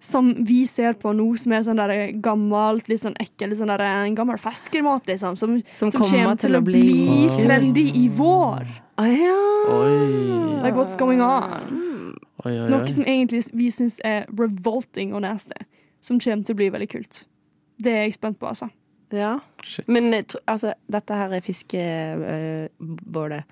som 0.00 0.44
vi 0.46 0.64
ser 0.66 0.92
på 0.94 1.10
nå, 1.16 1.36
som 1.38 1.52
er 1.52 1.62
sånn 1.66 1.76
der 1.80 2.12
gammelt, 2.22 2.86
litt 2.88 3.00
sånn 3.02 3.16
ekkel, 3.18 3.48
litt 3.50 3.58
sånn 3.58 3.72
der, 3.72 3.80
en 3.80 4.14
gammel 4.14 4.38
feskermat, 4.38 5.06
liksom, 5.10 5.36
som, 5.36 5.56
Som 5.72 5.90
kommer 5.90 6.36
til 6.38 6.54
å 6.54 6.60
bli 6.62 6.82
bli 6.82 7.28
trendy 7.40 7.88
i 8.04 8.08
vår? 8.08 8.66
Ah, 8.98 9.06
ja. 9.10 9.34
Oi. 9.74 10.62
Like 10.62 10.74
what's 10.76 10.96
going 10.96 11.20
on? 11.20 12.14
Oi, 12.44 12.52
oi, 12.60 12.68
Noe 12.70 12.86
som 12.86 13.04
egentlig 13.04 13.42
vi 13.52 13.70
syns 13.74 13.98
er 14.04 14.26
revolting 14.38 15.14
og 15.14 15.22
nasty. 15.22 15.58
Som 16.00 16.20
kommer 16.20 16.44
til 16.46 16.54
å 16.54 16.58
bli 16.60 16.70
veldig 16.70 16.88
kult. 16.92 17.24
Det 17.82 17.90
er 17.92 18.02
jeg 18.06 18.14
spent 18.14 18.38
på, 18.38 18.46
altså. 18.46 18.68
Ja. 19.16 19.38
Shit. 19.64 19.88
Men 19.88 20.12
altså, 20.46 20.74
dette 20.90 21.14
her 21.14 21.32
er 21.32 21.40
fiskebålet. 21.44 23.44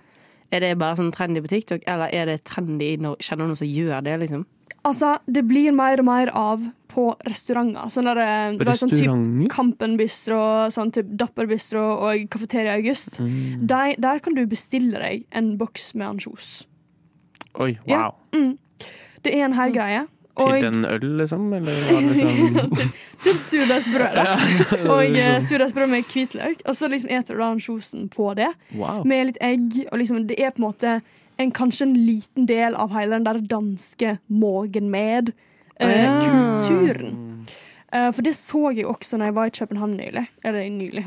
Er 0.55 0.63
det 0.63 0.77
bare 0.79 0.95
sånn 0.99 1.11
trendy 1.15 1.41
på 1.43 1.51
TikTok, 1.51 1.83
eller 1.91 2.13
er 2.15 2.29
det 2.31 2.43
trendy 2.47 2.93
når 3.03 3.17
Kjenner 3.25 3.49
noen 3.49 3.59
som 3.59 3.67
gjør 3.67 4.05
det, 4.07 4.15
liksom? 4.23 4.45
Altså, 4.87 5.17
det 5.27 5.43
blir 5.49 5.73
mer 5.75 5.99
og 5.99 6.07
mer 6.07 6.31
av 6.39 6.63
på 6.93 7.09
restauranter. 7.27 7.89
Sånn 7.91 8.07
der, 8.07 8.21
eh, 8.23 8.53
det 8.57 8.67
var 8.69 8.79
sånn 8.79 8.93
typ? 8.95 9.49
Kampen 9.51 9.97
bistro, 9.99 10.39
sånn 10.71 10.93
typ 10.95 11.09
Dapper 11.19 11.47
bistro 11.51 11.83
og 12.07 12.29
Kafeteria 12.31 12.77
August. 12.79 13.19
Mm. 13.19 13.67
Der, 13.67 13.97
der 13.99 14.19
kan 14.23 14.35
du 14.39 14.45
bestille 14.47 14.99
deg 15.03 15.25
en 15.33 15.57
boks 15.59 15.95
med 15.95 16.07
ansjos. 16.15 16.65
Oi, 17.59 17.79
Ja. 17.87 18.13
wow. 18.33 18.55
Det 19.23 19.35
er 19.35 19.45
en 19.49 19.53
hel 19.59 19.73
greie. 19.75 20.07
Til 20.37 20.53
Og 20.53 20.65
en 20.69 20.85
øl, 20.85 21.07
liksom? 21.21 21.53
Eller 21.57 21.77
var 21.89 22.01
det 22.01 22.09
liksom 22.13 22.71
til 23.25 23.39
surdeigsbrød. 23.41 24.17
da. 24.17 24.25
Og 24.95 25.19
eh, 25.19 25.37
surdeigsbrød 25.43 25.93
med 25.93 26.11
hvitløk. 26.13 26.65
Og 26.65 26.77
så 26.77 26.91
liksom 26.93 27.11
eter 27.11 27.35
du 27.35 27.41
da 27.41 27.51
ansjosen 27.55 28.09
på 28.13 28.35
det. 28.37 28.51
Wow. 28.75 29.05
med 29.07 29.31
litt 29.31 29.41
egg. 29.41 29.79
Og 29.91 29.99
liksom, 30.03 30.27
det 30.29 30.41
er 30.41 30.53
på 30.53 30.63
en 30.63 30.69
måte 30.69 30.99
en, 31.37 31.53
kanskje 31.53 31.89
en 31.89 31.95
liten 32.07 32.49
del 32.49 32.77
av 32.77 32.93
hele 32.97 33.17
den 33.17 33.29
der 33.29 33.41
danske 33.49 34.19
mågen 34.27 34.91
med 34.93 35.33
eh, 35.81 36.05
ja. 36.05 36.19
kulturen. 36.21 37.47
Eh, 37.93 38.11
for 38.13 38.23
det 38.27 38.37
så 38.37 38.71
jeg 38.77 38.87
også 38.87 39.17
når 39.17 39.31
jeg 39.31 39.39
var 39.41 39.47
i 39.47 39.57
København 39.59 39.97
nylig. 39.97 40.27
Eller 40.45 40.69
nylig. 40.71 41.07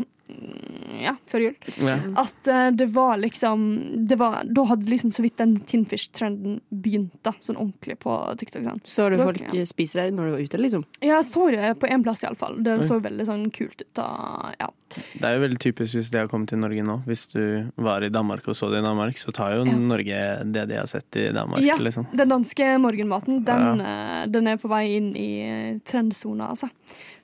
Ja, 1.04 1.16
før 1.30 1.46
jul. 1.48 1.56
Ja. 1.78 1.98
At 2.24 2.48
uh, 2.48 2.70
det 2.72 2.88
var 2.94 3.18
liksom 3.18 4.08
det 4.08 4.18
var, 4.20 4.44
Da 4.46 4.64
hadde 4.72 4.90
liksom 4.90 5.12
så 5.16 5.22
vidt 5.24 5.38
den 5.38 5.58
tinfish-trenden 5.60 6.60
begynt, 6.70 7.14
da. 7.24 7.32
Sånn 7.42 7.58
ordentlig 7.58 8.00
på 8.00 8.16
TikTok. 8.38 8.64
Sånn. 8.64 8.82
Så 8.86 9.10
du 9.10 9.18
Da- 9.18 9.24
folk 9.30 9.42
ja. 9.54 9.66
spise 9.66 9.94
det 10.02 10.14
når 10.14 10.26
du 10.26 10.32
var 10.32 10.40
ute, 10.48 10.58
liksom? 10.58 10.86
Jeg 11.02 11.24
så 11.26 11.50
det 11.52 11.80
på 11.80 11.88
én 11.90 12.04
plass, 12.04 12.24
iallfall. 12.24 12.62
Det 12.64 12.80
Oi. 12.80 12.86
så 12.88 13.00
veldig 13.02 13.26
sånn 13.26 13.50
kult 13.52 13.82
ut. 13.82 13.94
Da. 13.94 14.54
Ja. 14.60 14.70
Det 14.90 15.24
er 15.26 15.36
jo 15.38 15.44
veldig 15.48 15.60
typisk 15.62 15.94
hvis 15.96 16.10
det 16.10 16.20
har 16.20 16.28
kommet 16.28 16.50
til 16.50 16.58
Norge 16.58 16.82
nå. 16.84 17.04
Hvis 17.06 17.28
du 17.32 17.72
var 17.78 18.02
i 18.04 18.10
Danmark 18.10 18.48
og 18.48 18.56
så 18.58 18.72
det 18.72 18.80
i 18.82 18.86
Danmark, 18.88 19.18
så 19.22 19.32
tar 19.32 19.54
jo 19.56 19.66
Ja. 19.66 19.76
Norge 19.78 20.52
det 20.52 20.68
de 20.70 20.76
har 20.76 20.86
sett 20.88 21.16
i 21.16 21.32
Danmark, 21.32 21.62
Ja. 21.62 21.76
liksom. 21.78 22.08
Den 22.16 22.30
danske 22.30 22.66
morgenmaten, 22.82 23.44
den, 23.46 23.80
ja. 23.80 24.26
den 24.26 24.48
er 24.48 24.58
på 24.58 24.68
vei 24.70 24.96
inn 24.98 25.16
i 25.16 25.30
eh, 25.46 25.80
trendsona, 25.86 26.50
altså. 26.50 26.70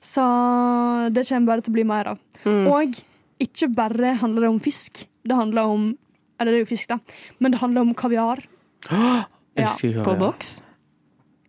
Så 0.00 1.12
det 1.12 1.26
kommer 1.28 1.46
bare 1.46 1.62
til 1.62 1.72
å 1.72 1.76
bli 1.78 1.84
mer 1.84 2.06
av. 2.14 2.18
Mm. 2.44 2.66
Og 2.70 2.94
ikke 3.40 3.68
bare 3.74 4.14
handler 4.20 4.40
det 4.46 4.48
om 4.48 4.60
fisk. 4.60 5.06
Det 5.26 5.36
handler 5.36 5.62
om 5.62 5.96
Eller 6.40 6.52
det 6.52 6.58
er 6.58 6.64
jo 6.66 6.68
fisk, 6.68 6.88
da. 6.88 6.98
Men 7.40 7.52
det 7.52 7.60
handler 7.60 7.80
om 7.80 7.94
kaviar. 7.94 8.42
Elsker 9.56 10.02
På 10.02 10.10
kaviar. 10.12 10.18
boks? 10.20 10.62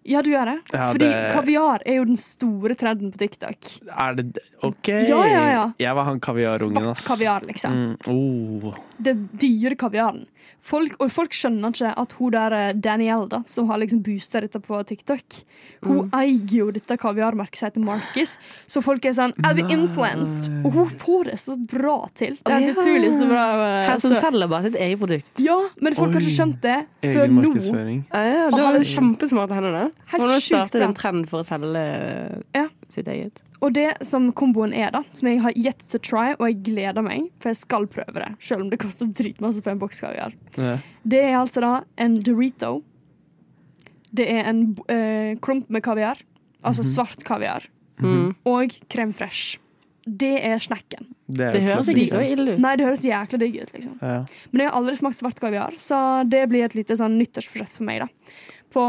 Ja, 0.08 0.22
du 0.24 0.30
gjør 0.32 0.46
det. 0.46 0.58
Ja, 0.72 0.92
Fordi 0.94 1.10
det- 1.12 1.34
kaviar 1.36 1.82
er 1.86 1.96
jo 2.00 2.06
den 2.06 2.16
store 2.16 2.76
trenden 2.80 3.12
på 3.12 3.18
TikTok. 3.20 3.58
Er 3.92 4.16
det 4.16 4.38
OK? 4.64 4.88
Ja, 4.88 5.24
ja, 5.28 5.44
ja. 5.52 5.66
Jeg 5.80 5.96
var 5.96 6.04
han 6.06 6.20
kaviarungen, 6.20 6.88
ass. 6.94 7.06
kaviar, 7.06 7.42
liksom. 7.46 7.74
Mm, 7.74 7.98
oh. 8.08 8.74
Det 9.00 9.16
dyre 9.38 9.76
kaviaren. 9.76 10.26
Folk, 10.68 10.96
og 11.00 11.12
folk 11.12 11.32
skjønner 11.32 11.72
ikke 11.72 11.92
at 12.02 12.12
hun 12.18 12.32
der 12.32 12.52
eh, 12.54 12.72
Danielle, 12.74 13.28
da, 13.30 13.42
som 13.48 13.68
har 13.70 13.78
liksom 13.80 14.02
boosta 14.04 14.42
dette 14.42 14.60
på 14.60 14.80
TikTok, 14.90 15.38
hun 15.86 16.10
eier 16.18 16.42
jo 16.58 16.72
dette 16.72 16.98
kaviarmerket 17.00 17.56
som 17.62 17.68
heter 17.70 17.84
Marcus. 17.86 18.38
Så 18.68 18.82
folk 18.84 19.06
er 19.06 19.14
sånn 19.16 19.34
Er 19.46 19.54
vi 19.54 19.64
influenced? 19.72 20.50
Og 20.66 20.72
hun 20.74 20.90
får 20.90 21.24
det 21.32 21.38
så 21.40 21.56
bra 21.68 22.08
til. 22.16 22.36
Det 22.44 22.52
er 22.52 22.60
helt 22.66 22.76
Ja. 22.76 22.82
utrolig 22.84 23.14
så 23.14 23.30
bra. 23.30 23.46
eh, 23.68 23.88
Her 23.92 23.98
som 24.00 24.12
selger 24.12 24.48
bare 24.50 24.64
sitt 24.64 24.76
eget 24.76 25.00
produkt. 25.00 25.32
ja, 25.40 25.58
men 25.80 25.94
folk 25.96 26.14
har 26.14 26.22
ikke 26.22 26.36
skjønt 26.36 26.62
det 26.62 26.86
før 27.04 27.28
nå. 27.28 27.42
markedsføring. 27.42 28.04
Ja, 28.12 28.24
ja, 28.24 28.50
du 28.50 28.58
har 28.58 28.74
det 28.74 28.88
hender 28.88 29.54
henne, 29.56 29.72
da. 29.72 29.97
Helt 30.06 30.28
sjukt 30.44 30.72
bra. 30.72 30.84
en 30.86 30.94
trend 30.94 31.28
for 31.30 31.42
å 31.42 31.46
selge 31.46 32.44
Ja. 32.56 32.68
sitt 32.88 33.08
eget. 33.08 33.42
Og 33.62 33.74
det 33.74 33.98
som 34.06 34.32
komboen 34.34 34.74
er, 34.74 34.92
da, 34.92 35.02
som 35.14 35.28
jeg 35.28 35.40
har 35.42 35.52
yet 35.56 35.80
to 35.90 35.98
try, 35.98 36.34
og 36.40 36.48
jeg 36.48 36.64
gleder 36.64 37.02
meg, 37.04 37.32
for 37.40 37.50
jeg 37.50 37.58
skal 37.58 37.88
prøve 37.88 38.14
det, 38.14 38.36
selv 38.40 38.62
om 38.62 38.70
det 38.70 38.80
koster 38.80 39.08
dritmasse 39.08 39.62
på 39.64 39.72
en 39.72 39.80
boks 39.80 40.00
kaviar, 40.00 40.34
Ja. 40.58 40.78
det 41.08 41.22
er 41.24 41.36
altså 41.40 41.62
da 41.62 41.82
en 41.98 42.22
Dorito. 42.22 42.84
Det 44.14 44.28
er 44.30 44.46
en 44.50 44.78
eh, 44.90 45.36
klump 45.44 45.70
med 45.70 45.84
kaviar, 45.84 46.18
altså 46.64 46.84
svart 46.84 47.24
kaviar, 47.26 47.64
Mm. 48.00 48.36
og 48.46 48.70
crème 48.90 49.12
fresh 49.16 49.58
Det 50.08 50.38
er 50.46 50.60
snacken. 50.60 51.08
Det, 51.28 51.42
er 51.48 51.52
Det 51.54 51.62
høres 51.64 51.88
ikke 51.90 52.08
så 52.14 52.22
ille 52.32 52.54
ut. 52.54 52.60
Nei, 52.62 52.76
det 52.78 52.86
høres 52.86 53.02
jækla 53.04 53.40
digg 53.40 53.56
ut, 53.64 53.72
liksom. 53.74 53.98
Ja. 54.02 54.24
Men 54.54 54.62
jeg 54.62 54.70
har 54.70 54.78
aldri 54.80 54.96
smakt 54.96 55.18
svart 55.18 55.40
kaviar, 55.42 55.74
så 55.78 56.24
det 56.30 56.48
blir 56.48 56.64
et 56.64 56.76
lite 56.76 56.96
sånn 56.96 57.18
nyttårsforsett 57.20 57.76
for 57.76 57.84
meg, 57.84 58.00
da. 58.00 58.08
På 58.74 58.84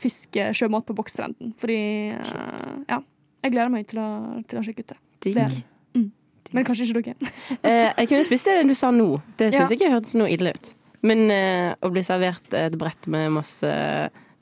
fiskesjømat 0.00 0.86
på 0.88 0.94
bokstrenden. 0.98 1.54
Fordi 1.60 1.80
eh, 2.16 2.72
Ja. 2.90 3.00
Jeg 3.42 3.52
gleder 3.54 3.70
meg 3.72 3.86
til 3.88 3.98
å, 4.02 4.08
til 4.50 4.58
å 4.60 4.62
sjekke 4.66 4.82
ut 4.84 4.90
det. 4.92 4.96
Digg. 5.24 5.38
Mm. 5.96 6.10
Men 6.52 6.64
kanskje 6.66 6.88
ikke 6.90 7.14
dere. 7.14 7.30
Eh, 7.64 7.92
jeg 8.02 8.08
kunne 8.10 8.24
spist 8.26 8.44
det 8.50 8.58
du 8.68 8.74
sa 8.76 8.90
nå. 8.92 9.06
Det 9.40 9.52
syns 9.54 9.62
Ja. 9.62 9.68
jeg 9.70 9.78
ikke 9.80 9.92
hørtes 9.94 10.16
noe 10.20 10.28
ille 10.34 10.52
ut. 10.52 10.74
Men 11.00 11.30
eh, 11.32 11.70
å 11.80 11.88
bli 11.94 12.02
servert 12.04 12.52
et 12.52 12.76
brett 12.76 13.06
med 13.08 13.30
masse 13.38 13.70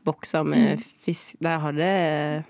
bokser 0.08 0.42
med 0.46 0.80
fisk 1.04 1.36
Der 1.44 1.58
hadde 1.60 1.88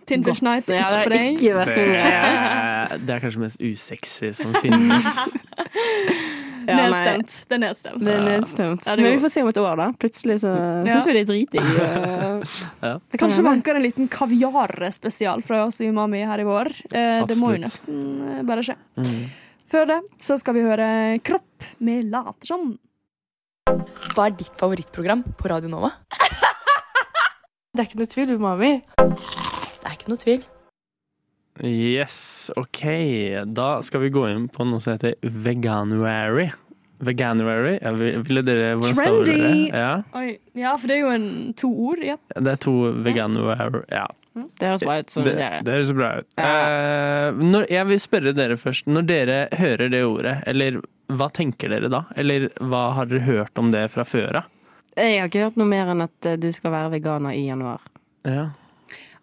Tin 0.06 0.22
Fish 0.24 0.38
gått. 0.38 0.46
Night, 0.46 0.64
Så 0.64 0.72
ja, 0.76 0.86
ikke 0.86 0.94
det 0.94 1.02
for 1.02 1.12
deg. 1.12 1.36
ikke 1.36 1.54
vært 1.58 1.76
min. 1.76 1.92
Det, 1.98 2.98
det 3.08 3.14
er 3.16 3.24
kanskje 3.26 3.42
mest 3.44 3.60
usexy 3.60 4.32
som 4.38 4.54
finnes. 4.62 5.08
Ja, 6.68 6.76
nei, 6.76 6.86
nedstemt. 6.88 7.34
Det 7.48 7.56
er 7.56 7.62
nedstemt. 7.62 8.02
Det 8.04 8.14
er 8.14 8.24
nedstemt. 8.28 8.86
Ja, 8.86 8.94
det 8.98 9.04
Men 9.04 9.14
vi 9.16 9.22
får 9.24 9.32
se 9.32 9.42
om 9.42 9.48
et 9.48 9.60
år, 9.62 9.76
da. 9.80 9.86
Plutselig 10.04 10.36
så 10.42 10.50
Ja. 10.52 10.92
syns 10.94 11.06
vi 11.08 11.12
det 11.16 11.22
er 11.22 11.28
dritdigg. 11.32 11.68
Ja. 12.84 12.92
Det 13.10 13.18
kan 13.18 13.28
Kanskje 13.28 13.44
vanker 13.46 13.74
en 13.78 13.82
liten 13.82 14.08
kaviarspesial 14.08 15.42
fra 15.42 15.64
oss 15.66 15.80
i 15.80 15.88
Umami 15.88 16.20
her 16.28 16.38
i 16.40 16.46
vår. 16.46 16.70
Eh, 16.92 17.24
det 17.26 17.36
må 17.40 17.54
jo 17.56 17.62
nesten 17.64 18.02
eh, 18.38 18.42
bare 18.46 18.62
skje. 18.66 18.76
Mm. 19.00 19.24
Før 19.72 19.86
det 19.90 19.98
så 20.22 20.38
skal 20.40 20.54
vi 20.54 20.62
høre 20.64 20.90
Kropp 21.24 21.66
med 21.80 22.10
Later 22.12 22.46
som. 22.52 22.78
Hva 24.14 24.28
er 24.28 24.36
ditt 24.38 24.54
favorittprogram 24.56 25.24
på 25.36 25.48
Radio 25.50 25.68
Nova? 25.72 25.92
Det 27.74 27.82
er 27.84 27.90
ikke 27.90 27.98
noe 28.00 28.10
tvil, 28.10 28.30
Umami. 28.40 28.70
Det 28.96 29.86
er 29.86 29.92
ikke 29.94 30.08
noe 30.10 30.18
tvil. 30.18 30.40
Yes, 31.64 32.50
OK. 32.56 32.82
Da 33.54 33.68
skal 33.82 34.00
vi 34.06 34.10
gå 34.14 34.24
inn 34.30 34.48
på 34.52 34.66
noe 34.68 34.80
som 34.84 34.94
heter 34.96 35.14
veganuary. 35.22 36.50
Veganuary? 36.98 37.78
Ja, 37.82 37.92
vil- 37.94 38.22
ville 38.26 38.42
dere 38.42 38.72
Hvordan 38.76 38.94
staver 38.98 39.24
dere? 39.24 39.38
Trendy! 39.38 39.68
Ja, 39.70 40.02
Oi, 40.18 40.38
ja, 40.58 40.72
for 40.76 40.88
det 40.90 40.96
er 40.96 41.00
jo 41.04 41.10
en, 41.14 41.28
to 41.54 41.68
ord 41.70 42.02
i 42.02 42.08
ett. 42.14 42.24
det 42.34 42.52
er 42.56 42.62
to 42.62 42.72
veganuary. 43.06 43.84
Ja. 43.94 44.06
Det 44.58 44.68
høres 44.68 44.82
bra 44.86 44.96
ut. 45.02 45.10
som 45.10 45.24
Det, 45.26 45.34
høres 45.66 45.92
bra 45.98 46.10
ut. 46.20 46.26
Eh, 46.38 47.38
når, 47.42 47.64
jeg 47.74 47.86
vil 47.88 48.00
spørre 48.02 48.32
dere 48.38 48.56
først. 48.58 48.86
Når 48.86 49.06
dere 49.08 49.38
hører 49.58 49.90
det 49.90 50.02
ordet, 50.06 50.36
eller 50.46 50.78
hva 51.10 51.30
tenker 51.34 51.70
dere 51.74 51.88
da? 51.90 52.04
Eller 52.16 52.48
hva 52.60 52.84
har 52.94 53.06
dere 53.10 53.24
hørt 53.26 53.58
om 53.58 53.72
det 53.74 53.88
fra 53.90 54.04
før 54.06 54.42
av? 54.42 54.46
Jeg 54.98 55.20
har 55.20 55.28
ikke 55.30 55.44
hørt 55.46 55.58
noe 55.58 55.70
mer 55.70 55.90
enn 55.94 56.02
at 56.06 56.26
eh, 56.26 56.36
du 56.38 56.50
skal 56.54 56.70
være 56.74 56.90
veganer 56.98 57.34
i 57.38 57.46
januar. 57.48 57.82
Ja. 58.26 58.48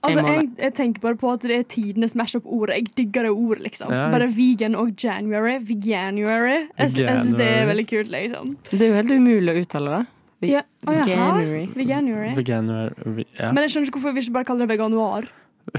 Altså, 0.05 0.25
Jeg 0.25 0.49
jeg, 0.59 0.73
tenker 0.77 1.01
bare 1.01 1.15
på 1.19 1.31
at 1.33 1.41
det 1.41 1.57
er 1.59 1.63
tidenes 1.63 2.15
mash-up-ord. 2.15 2.69
Jeg 2.75 2.85
digger 2.97 3.23
det 3.27 3.31
ordet, 3.31 3.63
liksom. 3.63 3.91
Ja. 3.91 4.09
Bare 4.13 4.27
vegan 4.35 4.75
og 4.75 4.91
January. 5.03 5.57
Veganuary. 5.65 6.57
Jeg, 6.77 6.91
jeg 6.97 7.21
syns 7.21 7.35
det 7.39 7.47
er 7.47 7.65
veldig 7.69 7.87
kult, 7.89 8.11
liksom. 8.13 8.57
Det 8.71 8.81
er 8.81 8.87
jo 8.93 8.99
helt 9.01 9.11
umulig 9.15 9.55
å 9.55 9.61
uttale 9.65 9.95
det. 9.97 10.03
Ve- 10.41 10.51
Ja. 10.51 10.61
oh. 10.87 10.93
Veganuary. 10.93 11.65
Veganuary. 11.75 12.35
Veganuary. 12.35 13.25
Ja. 13.39 13.51
Men 13.51 13.63
jeg 13.63 13.71
skjønner 13.73 13.87
ikke 13.89 13.99
hvorfor 13.99 14.13
vi 14.13 14.21
ikke 14.25 14.33
bare 14.39 14.45
kaller 14.51 14.67
det 14.67 14.77
veganuar. 14.77 15.27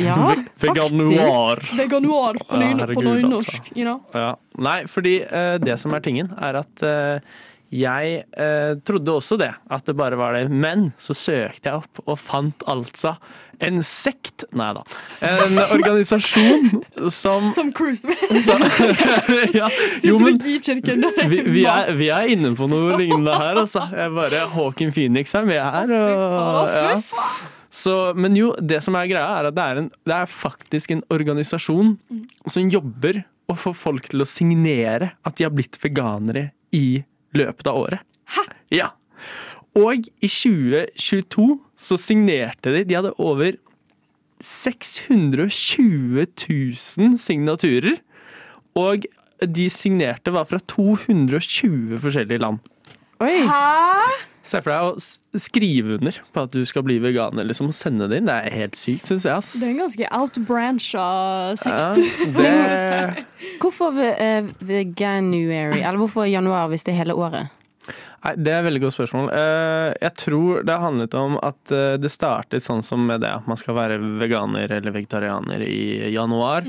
Ja, 0.02 0.16
Veganuar. 0.64 1.60
Veganuar 1.78 2.34
på, 2.40 2.46
Ja, 2.50 2.58
nyno- 2.72 2.86
på 2.94 3.02
nynorsk. 3.06 3.60
altså. 3.60 3.76
You 3.76 3.84
know? 3.84 4.00
Ja. 4.14 4.34
Nei, 4.58 4.80
fordi 4.90 5.20
uh, 5.28 5.58
det 5.62 5.78
som 5.78 5.92
er 5.94 6.00
tingen, 6.02 6.32
er 6.42 6.58
at 6.62 6.82
eh, 6.82 7.20
jeg 7.74 8.20
eh, 8.38 8.76
trodde 8.86 9.16
også 9.18 9.38
det, 9.40 9.50
at 9.70 9.88
det 9.88 9.96
bare 9.98 10.18
var 10.18 10.36
det. 10.36 10.46
Men 10.50 10.92
så 11.02 11.16
søkte 11.16 11.70
jeg 11.70 11.82
opp 11.82 12.02
og 12.06 12.18
fant 12.20 12.62
altså 12.70 13.16
en 13.64 13.80
sekt 13.86 14.44
Nei 14.56 14.68
da. 14.76 14.82
En 15.24 15.58
organisasjon 15.78 16.82
som 17.12 17.48
Som 17.56 17.70
cruiser 17.72 18.12
ja, 19.56 19.70
jo, 20.04 20.18
vi, 20.20 21.40
vi, 21.48 21.64
er, 21.64 21.92
vi 21.96 22.10
er 22.12 22.32
inne 22.34 22.52
på 22.58 22.68
noe 22.70 22.98
lignende 23.00 23.32
her, 23.32 23.62
altså. 23.64 23.86
Jeg 23.96 24.12
bare 24.14 24.44
Hawking 24.52 24.92
Phoenix 24.94 25.34
er 25.34 25.48
med 25.48 25.62
her. 25.62 25.94
Og, 25.96 26.74
ja. 26.76 26.96
Så, 27.72 27.94
men 28.16 28.36
jo, 28.38 28.52
det 28.60 28.82
som 28.84 28.96
er 28.96 29.08
greia, 29.10 29.24
er 29.40 29.50
at 29.50 29.56
det 29.56 29.64
er, 29.64 29.80
en, 29.82 29.90
det 30.08 30.14
er 30.16 30.30
faktisk 30.30 30.94
en 30.94 31.02
organisasjon 31.12 31.96
som 32.48 32.70
jobber 32.72 33.24
å 33.50 33.56
få 33.58 33.72
folk 33.76 34.08
til 34.10 34.24
å 34.24 34.28
signere 34.28 35.12
at 35.26 35.36
de 35.38 35.46
har 35.46 35.54
blitt 35.54 35.78
veganere 35.82 36.50
i 36.74 37.02
løpet 37.36 37.70
av 37.70 37.76
året. 37.84 38.00
Hæ? 38.34 38.44
Ja. 38.74 38.88
Og 39.76 40.06
i 40.24 40.28
2022 40.30 41.60
så 41.76 41.98
signerte 42.00 42.72
de 42.72 42.84
De 42.88 42.96
hadde 42.96 43.12
over 43.20 43.52
620 44.40 46.26
000 46.48 47.18
signaturer. 47.20 48.00
Og 48.76 49.04
de 49.40 49.68
signerte 49.72 50.32
var 50.32 50.44
fra 50.48 50.58
220 50.58 51.98
forskjellige 52.00 52.40
land. 52.40 52.58
Oi! 53.20 53.46
Se 54.46 54.60
for 54.62 54.70
deg 54.70 54.86
å 54.86 55.40
skrive 55.42 55.96
under 55.98 56.20
på 56.32 56.42
at 56.46 56.52
du 56.54 56.60
skal 56.68 56.84
bli 56.86 57.00
veganer, 57.02 57.42
liksom, 57.48 57.72
og 57.72 57.74
sende 57.74 58.06
det 58.10 58.20
inn. 58.20 58.28
Det 58.30 58.36
er 58.46 58.54
helt 58.60 58.78
sykt, 58.78 59.08
syns 59.10 59.24
jeg. 59.26 59.34
ass. 59.34 59.48
Det 59.58 59.66
er 59.66 59.72
en 59.74 59.80
ganske 59.82 60.10
outbrancha 60.20 61.06
Ja, 61.50 61.56
sekt. 61.58 61.98
det, 62.38 63.24
Hvorfor 63.62 63.98
eh, 64.06 64.46
veganuary? 64.62 65.80
Eller 65.82 65.98
hvorfor 65.98 66.28
januar 66.30 66.70
hvis 66.70 66.86
det 66.86 66.94
er 66.94 67.02
hele 67.04 67.16
året? 67.18 67.52
nei, 68.26 68.32
det 68.42 68.50
er 68.50 68.56
et 68.58 68.66
veldig 68.66 68.80
godt 68.82 68.96
spørsmål. 68.96 69.28
Eh, 69.30 69.90
Jeg 70.02 70.14
tror 70.18 70.62
det 70.66 70.74
har 70.74 70.82
handlet 70.82 71.14
om 71.18 71.36
at 71.46 71.70
eh, 71.74 71.96
det 72.02 72.10
startet 72.10 72.64
sånn 72.64 72.82
som 72.82 73.04
med 73.06 73.20
det 73.22 73.30
at 73.36 73.46
man 73.46 73.58
skal 73.60 73.76
være 73.78 73.98
veganer 74.22 74.72
eller 74.78 74.94
vegetarianer 74.94 75.62
i 75.62 76.10
januar. 76.14 76.66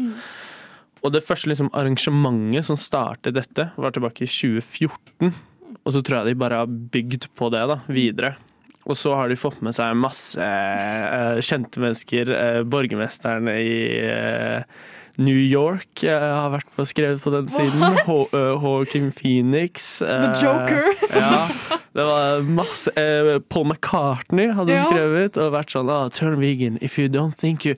Og 1.06 1.14
det 1.14 1.24
første 1.26 1.50
liksom, 1.50 1.70
arrangementet 1.78 2.66
som 2.68 2.78
startet 2.78 3.38
dette, 3.38 3.70
var 3.78 3.94
tilbake 3.96 4.26
i 4.26 4.30
2014. 4.30 5.34
Og 5.88 5.96
så 5.96 6.04
tror 6.04 6.20
jeg 6.20 6.34
de 6.34 6.42
bare 6.42 6.60
har 6.60 6.68
bygd 6.68 7.30
på 7.40 7.48
det 7.54 7.64
da, 7.72 7.80
videre. 7.88 8.36
Og 8.88 8.96
så 8.96 9.14
har 9.16 9.32
de 9.32 9.40
fått 9.40 9.60
med 9.64 9.76
seg 9.76 9.96
masse 10.00 10.44
eh, 10.44 11.40
kjente 11.44 11.82
mennesker. 11.84 12.32
Eh, 12.32 12.62
borgermesteren 12.68 13.50
i 13.52 13.74
eh, 14.00 14.64
New 15.20 15.36
York 15.36 16.06
eh, 16.08 16.16
har 16.16 16.54
vært 16.54 16.72
på 16.76 16.86
skrevet 16.88 17.24
på 17.24 17.34
den 17.34 17.50
siden. 17.52 17.84
Hawking 18.64 19.12
Phoenix. 19.16 20.00
The 20.00 20.32
Joker. 20.40 20.92
ja, 21.16 21.44
det 21.96 22.08
var 22.08 22.48
masse 22.48 22.92
Paul 23.50 23.68
McCartney 23.74 24.52
hadde 24.56 24.80
skrevet 24.86 25.40
og 25.42 25.56
vært 25.56 25.74
sånn 25.74 25.92
ah, 25.92 26.08
Turn 26.14 26.40
vegan 26.40 26.78
if 26.80 27.00
you 27.00 27.12
don't 27.12 27.36
think 27.36 27.68
you 27.68 27.76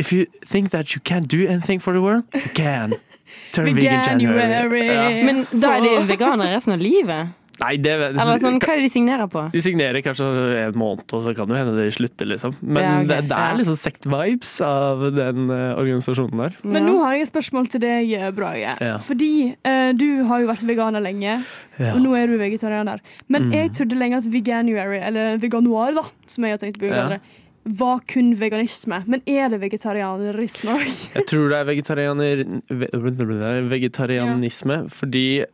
If 0.00 0.10
you 0.10 0.26
think 0.42 0.70
that 0.72 0.94
you 0.96 1.02
can't 1.04 1.28
do 1.28 1.46
anything 1.46 1.78
for 1.78 1.92
the 1.92 2.00
world, 2.00 2.24
you 2.34 2.48
can. 2.56 2.94
Turn 3.52 3.68
vegan 3.74 4.02
January. 4.02 4.86
Ja. 4.88 5.04
Men 5.26 5.44
da 5.52 5.76
er 5.76 5.84
de 5.84 5.92
veganere 6.08 6.56
resten 6.56 6.74
av 6.74 6.80
livet? 6.82 7.36
Nei, 7.62 7.76
det, 7.78 7.92
Eller 8.10 8.40
sånn, 8.42 8.56
hva 8.58 8.72
er 8.74 8.80
det 8.80 8.86
de 8.88 8.90
signerer 8.92 9.28
på? 9.30 9.44
De 9.52 9.60
signerer 9.62 10.02
kanskje 10.02 10.26
en 10.66 10.78
måned, 10.78 11.04
og 11.14 11.22
så 11.22 11.34
kan 11.38 11.48
det 11.52 11.60
hende 11.60 11.74
de 11.78 11.86
slutter, 11.94 12.26
liksom. 12.26 12.56
Men 12.60 12.82
Ja, 12.82 12.92
okay. 12.96 13.06
det, 13.12 13.18
det 13.30 13.38
er 13.38 13.58
liksom 13.60 13.76
sekt-vibes 13.78 14.54
av 14.66 15.04
den 15.14 15.46
uh, 15.50 15.78
organisasjonen 15.78 16.42
der. 16.42 16.56
Men 16.64 16.88
nå 16.90 16.96
har 17.04 17.14
jeg 17.16 17.28
et 17.28 17.32
spørsmål 17.32 17.68
til 17.72 17.84
deg, 17.86 18.14
Brage. 18.34 18.74
Ja. 18.82 18.96
Fordi 19.06 19.30
uh, 19.64 19.92
du 19.94 20.08
har 20.28 20.42
jo 20.42 20.50
vært 20.50 20.66
veganer 20.66 21.04
lenge, 21.04 21.38
Ja. 21.78 21.94
og 21.94 22.02
nå 22.04 22.12
er 22.18 22.26
du 22.28 22.34
vegetarianer. 22.40 22.98
Men 23.28 23.46
Mm. 23.48 23.52
jeg 23.56 23.70
trodde 23.78 23.96
lenge 23.98 24.18
at 24.18 24.26
veganuary, 24.28 24.98
eller 25.06 25.38
veganoir, 25.40 25.94
da, 25.96 26.02
som 26.26 26.44
jeg 26.44 26.52
har 26.52 26.60
tenkt 26.60 26.76
å 26.76 26.84
bruke 26.88 27.20
var 27.64 28.00
kun 28.10 28.32
veganisme. 28.34 29.04
Men 29.06 29.22
er 29.30 29.48
det 29.52 29.60
vegetarianerisme 29.62 30.72
òg? 30.74 30.88
Jeg 31.14 31.26
tror 31.30 31.48
det 31.52 31.58
er 31.60 31.68
vegetarianer, 31.68 32.42
ve- 32.68 32.90
vegetarianisme, 33.70 34.88
fordi 34.90 35.24
eh, 35.42 35.46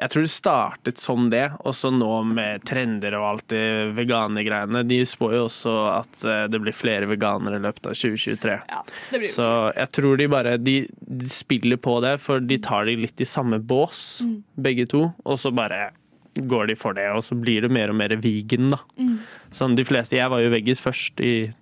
jeg 0.00 0.10
tror 0.10 0.24
det 0.26 0.30
startet 0.32 0.98
som 0.98 1.28
det, 1.30 1.44
og 1.62 1.74
så 1.78 1.92
nå 1.94 2.08
med 2.26 2.64
trender 2.66 3.14
og 3.18 3.26
alt 3.28 3.44
det 3.52 3.62
veganergreiene. 3.94 4.82
De 4.88 4.98
spår 5.06 5.36
jo 5.36 5.42
også 5.46 5.74
at 5.92 6.24
eh, 6.26 6.44
det 6.50 6.60
blir 6.64 6.74
flere 6.74 7.06
veganere 7.10 7.60
i 7.60 7.62
løpet 7.62 7.86
av 7.92 7.94
2023. 7.94 8.56
Ja, 8.72 8.80
det 9.12 9.20
Så 9.30 9.46
jeg 9.76 9.92
tror 9.94 10.16
de 10.18 10.26
bare 10.32 10.56
de, 10.58 10.74
de 10.90 11.28
spiller 11.30 11.78
på 11.78 11.98
det, 12.02 12.16
for 12.24 12.42
de 12.42 12.58
tar 12.58 12.88
de 12.90 12.96
litt 13.04 13.20
i 13.22 13.28
samme 13.28 13.60
bås, 13.62 14.06
Mm. 14.26 14.42
begge 14.56 14.86
to. 14.88 15.12
Og 15.24 15.38
så 15.38 15.50
bare 15.54 15.90
går 16.36 16.66
de 16.68 16.74
for 16.76 16.92
det, 16.96 17.06
og 17.14 17.22
så 17.24 17.36
blir 17.38 17.62
det 17.62 17.70
mer 17.72 17.88
og 17.92 17.96
mer 17.96 18.12
vegan, 18.20 18.68
da. 18.72 18.78
Mm. 18.98 19.18
Sånn 19.54 19.76
de 19.76 19.84
fleste 19.88 20.16
Jeg 20.18 20.28
var 20.32 20.40
jo 20.42 20.50
veggis 20.52 20.80
først 20.82 21.20
i 21.24 21.52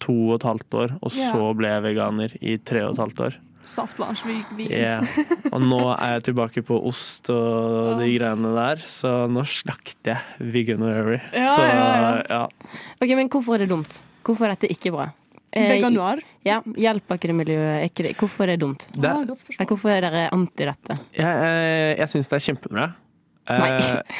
to 0.00 0.14
og 0.30 0.36
et 0.40 0.46
halvt 0.48 0.74
år, 0.78 0.96
og 1.02 1.10
så 1.12 1.52
ble 1.58 1.68
jeg 1.68 1.82
veganer 1.84 2.34
i 2.40 2.56
tre 2.62 2.84
og 2.86 2.94
et 2.96 3.02
halvt 3.02 3.20
år. 3.28 3.36
Saftlunsj 3.68 4.24
vegan. 4.24 4.70
Yeah. 4.72 5.04
Og 5.52 5.60
nå 5.60 5.80
er 5.92 6.14
jeg 6.16 6.22
tilbake 6.30 6.62
på 6.64 6.78
ost 6.88 7.28
og 7.34 7.98
de 8.00 8.08
greiene 8.14 8.52
der, 8.56 8.82
så 8.88 9.26
nå 9.30 9.44
slakter 9.48 10.14
jeg 10.16 10.50
veganuary. 10.54 11.18
Ja, 11.36 11.52
så 11.52 11.66
ja, 11.68 12.12
ja. 12.24 12.42
Ok, 12.98 13.12
Men 13.18 13.28
hvorfor 13.32 13.58
er 13.58 13.66
det 13.66 13.70
dumt? 13.74 14.00
Hvorfor 14.24 14.48
er 14.48 14.56
dette 14.56 14.70
ikke 14.72 14.92
bra? 14.94 15.10
Eh, 15.52 15.64
Veganuar? 15.72 16.20
Ja, 16.44 16.58
Hjelper 16.76 17.16
ikke 17.16 17.30
det 17.30 17.36
miljøet? 17.38 17.84
Ikke 17.88 18.04
det? 18.04 18.16
Hvorfor 18.20 18.44
er 18.44 18.54
det 18.56 18.60
dumt? 18.64 18.84
Det, 18.92 19.08
Ah. 19.08 19.64
Hvorfor 19.64 19.92
er 19.94 20.04
dere 20.04 20.26
anti 20.32 20.66
dette? 20.68 20.98
jeg 21.16 21.24
jeg, 21.24 21.98
jeg 21.98 22.08
syns 22.12 22.28
det 22.28 22.36
er 22.36 22.44
kjempebra. 22.48 22.88
Nei. 23.48 23.70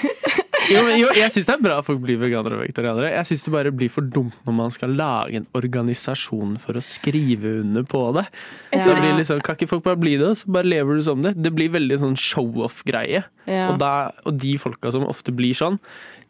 Jo, 0.69 0.83
jo, 1.01 1.09
jeg 1.17 1.31
syns 1.33 1.47
det 1.49 1.55
er 1.55 1.63
bra 1.65 1.79
at 1.81 1.87
folk 1.87 2.01
blir 2.03 2.19
veganere 2.21 2.59
og 2.59 2.63
vegetarianere. 2.65 3.11
Jeg 3.15 3.29
syns 3.31 3.45
det 3.47 3.53
bare 3.55 3.73
blir 3.73 3.89
for 3.93 4.05
dumt 4.05 4.35
når 4.45 4.57
man 4.59 4.73
skal 4.75 4.93
lage 4.99 5.39
en 5.41 5.47
organisasjon 5.57 6.57
for 6.61 6.77
å 6.77 6.83
skrive 6.85 7.55
under 7.63 7.87
på 7.89 8.03
det. 8.19 8.27
Ja. 8.75 8.83
Det 8.85 8.97
blir 8.99 9.17
liksom, 9.17 9.41
kan 9.47 9.57
ikke 9.57 9.71
folk 9.71 9.87
bare 9.87 10.01
bli 10.03 10.17
det, 10.21 10.29
og 10.35 10.37
så 10.43 10.53
bare 10.59 10.69
lever 10.69 11.01
du 11.01 11.03
som 11.07 11.23
det? 11.25 11.35
Det 11.41 11.55
blir 11.57 11.73
veldig 11.73 11.99
sånn 12.05 12.19
show-off-greie. 12.21 13.25
Ja. 13.49 13.71
Og, 13.73 13.83
og 14.29 14.39
de 14.45 14.55
folka 14.61 14.93
som 14.95 15.07
ofte 15.09 15.33
blir 15.33 15.57
sånn, 15.57 15.79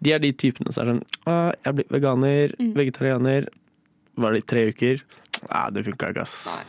de 0.05 0.13
er 0.15 0.23
de 0.23 0.31
typene 0.39 0.71
som 0.71 0.85
er 0.85 0.93
sånn 0.93 1.05
Jeg 1.67 1.75
blir 1.81 1.89
veganer, 1.99 2.53
Mm. 2.59 2.75
vegetarianer. 2.79 3.49
Var 4.19 4.33
det 4.35 4.39
i 4.45 4.47
tre 4.51 4.67
uker? 4.71 5.03
Nei, 5.49 5.65
det 5.75 5.85
funka 5.87 6.13
ikke, 6.13 6.23
ass. 6.23 6.61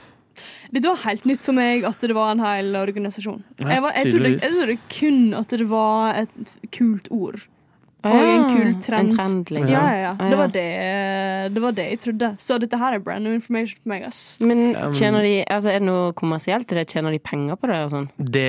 Dette 0.71 0.85
var 0.87 0.99
helt 1.03 1.25
nytt 1.25 1.41
for 1.41 1.51
meg 1.57 1.83
at 1.83 1.99
det 2.05 2.13
var 2.15 2.31
en 2.31 2.39
hel 2.43 2.75
organisasjon. 2.77 3.41
Jeg, 3.59 3.81
var, 3.81 3.93
jeg, 3.97 4.11
trodde, 4.13 4.29
jeg 4.37 4.51
trodde 4.53 4.75
kun 4.93 5.33
at 5.37 5.49
det 5.57 5.65
var 5.69 6.19
et 6.21 6.53
kult 6.71 7.09
ord. 7.11 7.41
Og 7.99 8.15
en 8.15 8.45
kul 8.47 8.69
trend. 8.79 9.11
En 9.11 9.17
trend, 9.17 9.49
liksom. 9.51 9.73
Ja, 9.73 9.81
ja, 9.91 9.97
ja. 10.05 10.29
Det 10.31 10.37
var 10.39 10.51
det, 10.53 10.67
det 11.51 11.63
var 11.63 11.73
det 11.75 11.85
jeg 11.89 11.99
trodde. 12.05 12.29
Så 12.39 12.55
dette 12.63 12.79
her 12.79 12.95
er 12.95 13.01
brand 13.03 13.27
new 13.27 13.33
information 13.35 13.81
for 13.81 13.91
meg, 13.91 14.05
ass. 14.07 14.21
Men 14.39 14.69
Um, 14.69 14.93
tjener 14.95 15.25
de, 15.25 15.33
altså, 15.51 15.73
er 15.73 15.81
det 15.81 15.87
noe 15.89 16.13
kommersielt 16.15 16.71
i 16.71 16.77
det? 16.77 16.85
Tjener 16.93 17.11
de 17.11 17.19
penger 17.19 17.59
på 17.59 17.67
det? 17.67 17.79
og 17.83 17.91
sånn? 17.91 18.07
Det, 18.15 18.45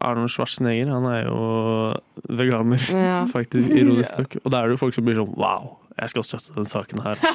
Arnold 0.04 0.30
Schwarzenegger, 0.34 0.90
han 0.92 1.06
er 1.12 1.24
jo 1.28 1.94
veganer, 2.30 2.82
Ja. 2.92 3.26
faktisk, 3.36 3.70
ironisk 3.70 4.18
nok. 4.18 4.36
Og 4.44 4.52
da 4.52 4.62
er 4.64 4.68
det 4.72 4.78
jo 4.78 4.82
folk 4.86 4.94
som 4.98 5.06
blir 5.06 5.16
sånn 5.22 5.36
wow, 5.38 5.78
jeg 6.00 6.10
skal 6.16 6.24
støtte 6.24 6.56
den 6.58 6.66
saken 6.66 7.04
her. 7.06 7.22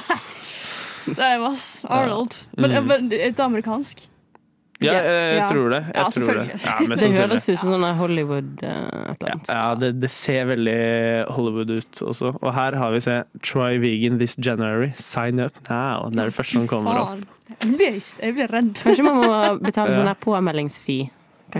Det 1.07 1.23
er 1.23 1.39
mass. 1.39 1.85
Arnold. 1.87 2.33
Men, 2.57 2.71
Mm. 2.71 2.87
men 2.87 3.11
er 3.15 3.31
det 3.31 3.39
amerikansk? 3.39 4.07
Ja, 4.83 4.91
jeg, 4.93 5.05
jeg 5.07 5.37
Ja. 5.39 5.47
tror 5.47 5.69
det. 5.71 5.79
Jeg 5.87 5.95
Ja, 5.95 6.09
tror 6.09 6.33
det. 6.35 6.47
Ja, 6.65 6.95
Det 6.97 7.13
høres 7.15 7.47
ut 7.49 7.57
som 7.57 7.69
sånn 7.71 7.95
Hollywood 7.97 8.49
et 8.61 8.67
eller 8.67 9.31
annet. 9.31 9.47
Ja, 9.49 9.73
det, 9.75 9.93
det 10.01 10.09
ser 10.11 10.45
veldig 10.51 11.31
Hollywood 11.33 11.71
ut 11.79 12.01
også. 12.03 12.33
Og 12.43 12.53
her 12.53 12.75
har 12.75 12.91
vi 12.91 12.99
se 12.99 13.23
Try 13.41 13.77
vegan 13.79 14.19
this 14.19 14.35
January. 14.37 14.91
Sign 14.99 15.39
up 15.39 15.53
now. 15.69 16.09
Det 16.11 16.19
er 16.19 16.25
det 16.29 16.35
første 16.35 16.59
som 16.59 16.67
kommer 16.67 16.99
opp. 16.99 17.23
Jeg 17.63 17.73
blir, 17.79 17.97
jeg 18.21 18.35
blir 18.35 18.47
redd. 18.51 18.73
Kanskje 18.83 19.03
man 19.07 19.15
må 19.23 19.59
betale 19.63 19.95
Ja. 19.95 20.03
sånn 20.03 20.15
påmeldingsfee. 20.21 21.09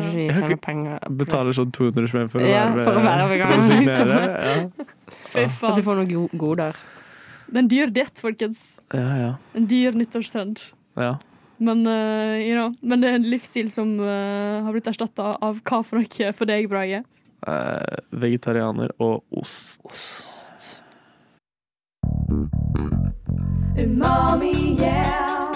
Kanskje 0.02 0.18
de 0.18 0.28
tjener 0.38 0.60
penger. 0.64 1.00
Betaler 1.22 1.56
sånn 1.58 1.72
200 1.76 2.08
spenn 2.12 2.30
for 2.32 2.42
Ja, 2.46 2.66
for 2.74 3.00
å 3.00 3.04
være 3.06 3.28
veganer, 3.34 3.64
signere. 3.72 4.20
Ja. 4.28 4.86
At 5.48 5.62
de 5.62 5.76
du 5.80 5.84
får 5.86 6.00
noen 6.02 6.12
go- 6.14 6.30
goder. 6.38 6.78
Det 7.48 7.56
er 7.56 7.64
en 7.64 7.70
dyr 7.72 7.92
diett, 7.96 8.20
folkens. 8.20 8.66
ja, 8.94 9.08
ja. 9.22 9.32
En 9.56 9.68
dyr 9.70 9.96
nyttårstrend. 9.98 10.70
ja. 11.00 11.16
Men, 11.60 11.80
uh, 11.90 12.38
you 12.38 12.54
know, 12.54 12.70
men 12.86 13.02
det 13.02 13.10
er 13.10 13.16
en 13.18 13.24
livsstil 13.32 13.72
som 13.74 13.96
uh, 13.98 14.62
har 14.62 14.70
blitt 14.76 14.86
erstatta 14.92 15.32
av 15.42 15.58
hva 15.66 15.80
for 15.82 15.98
noe 15.98 16.28
for 16.38 16.46
deg, 16.46 16.68
Brage? 16.70 17.00
Uh, 17.48 17.82
vegetarianer 18.14 18.94
og 19.02 19.24
ost. 19.34 19.82
Umami, 23.74 24.54
yeah. 24.78 25.50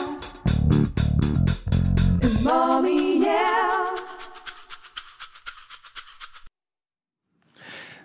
Umami, 2.25 3.21
yeah. 3.21 3.90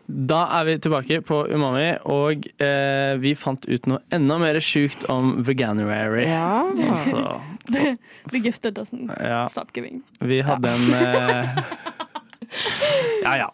Da 0.07 0.45
er 0.61 0.65
vi 0.69 0.75
tilbake 0.79 1.19
på 1.27 1.41
Umami, 1.51 1.89
og 2.07 2.45
eh, 2.63 3.17
vi 3.19 3.33
fant 3.35 3.65
ut 3.67 3.89
noe 3.91 3.99
enda 4.15 4.37
mer 4.39 4.59
sjukt 4.63 5.03
om 5.11 5.33
veganuary. 5.47 6.29
Ja. 6.29 6.63
Altså, 6.93 7.41
The 8.31 8.39
gifted 8.45 8.77
doesn't 8.79 9.11
ja, 9.19 9.47
stop 9.51 9.73
giving. 9.75 10.03
vi 10.23 10.39
hadde 10.47 10.71
en 10.71 10.87
eh, 10.95 11.59
Ja, 13.27 13.37
ja. 13.43 13.49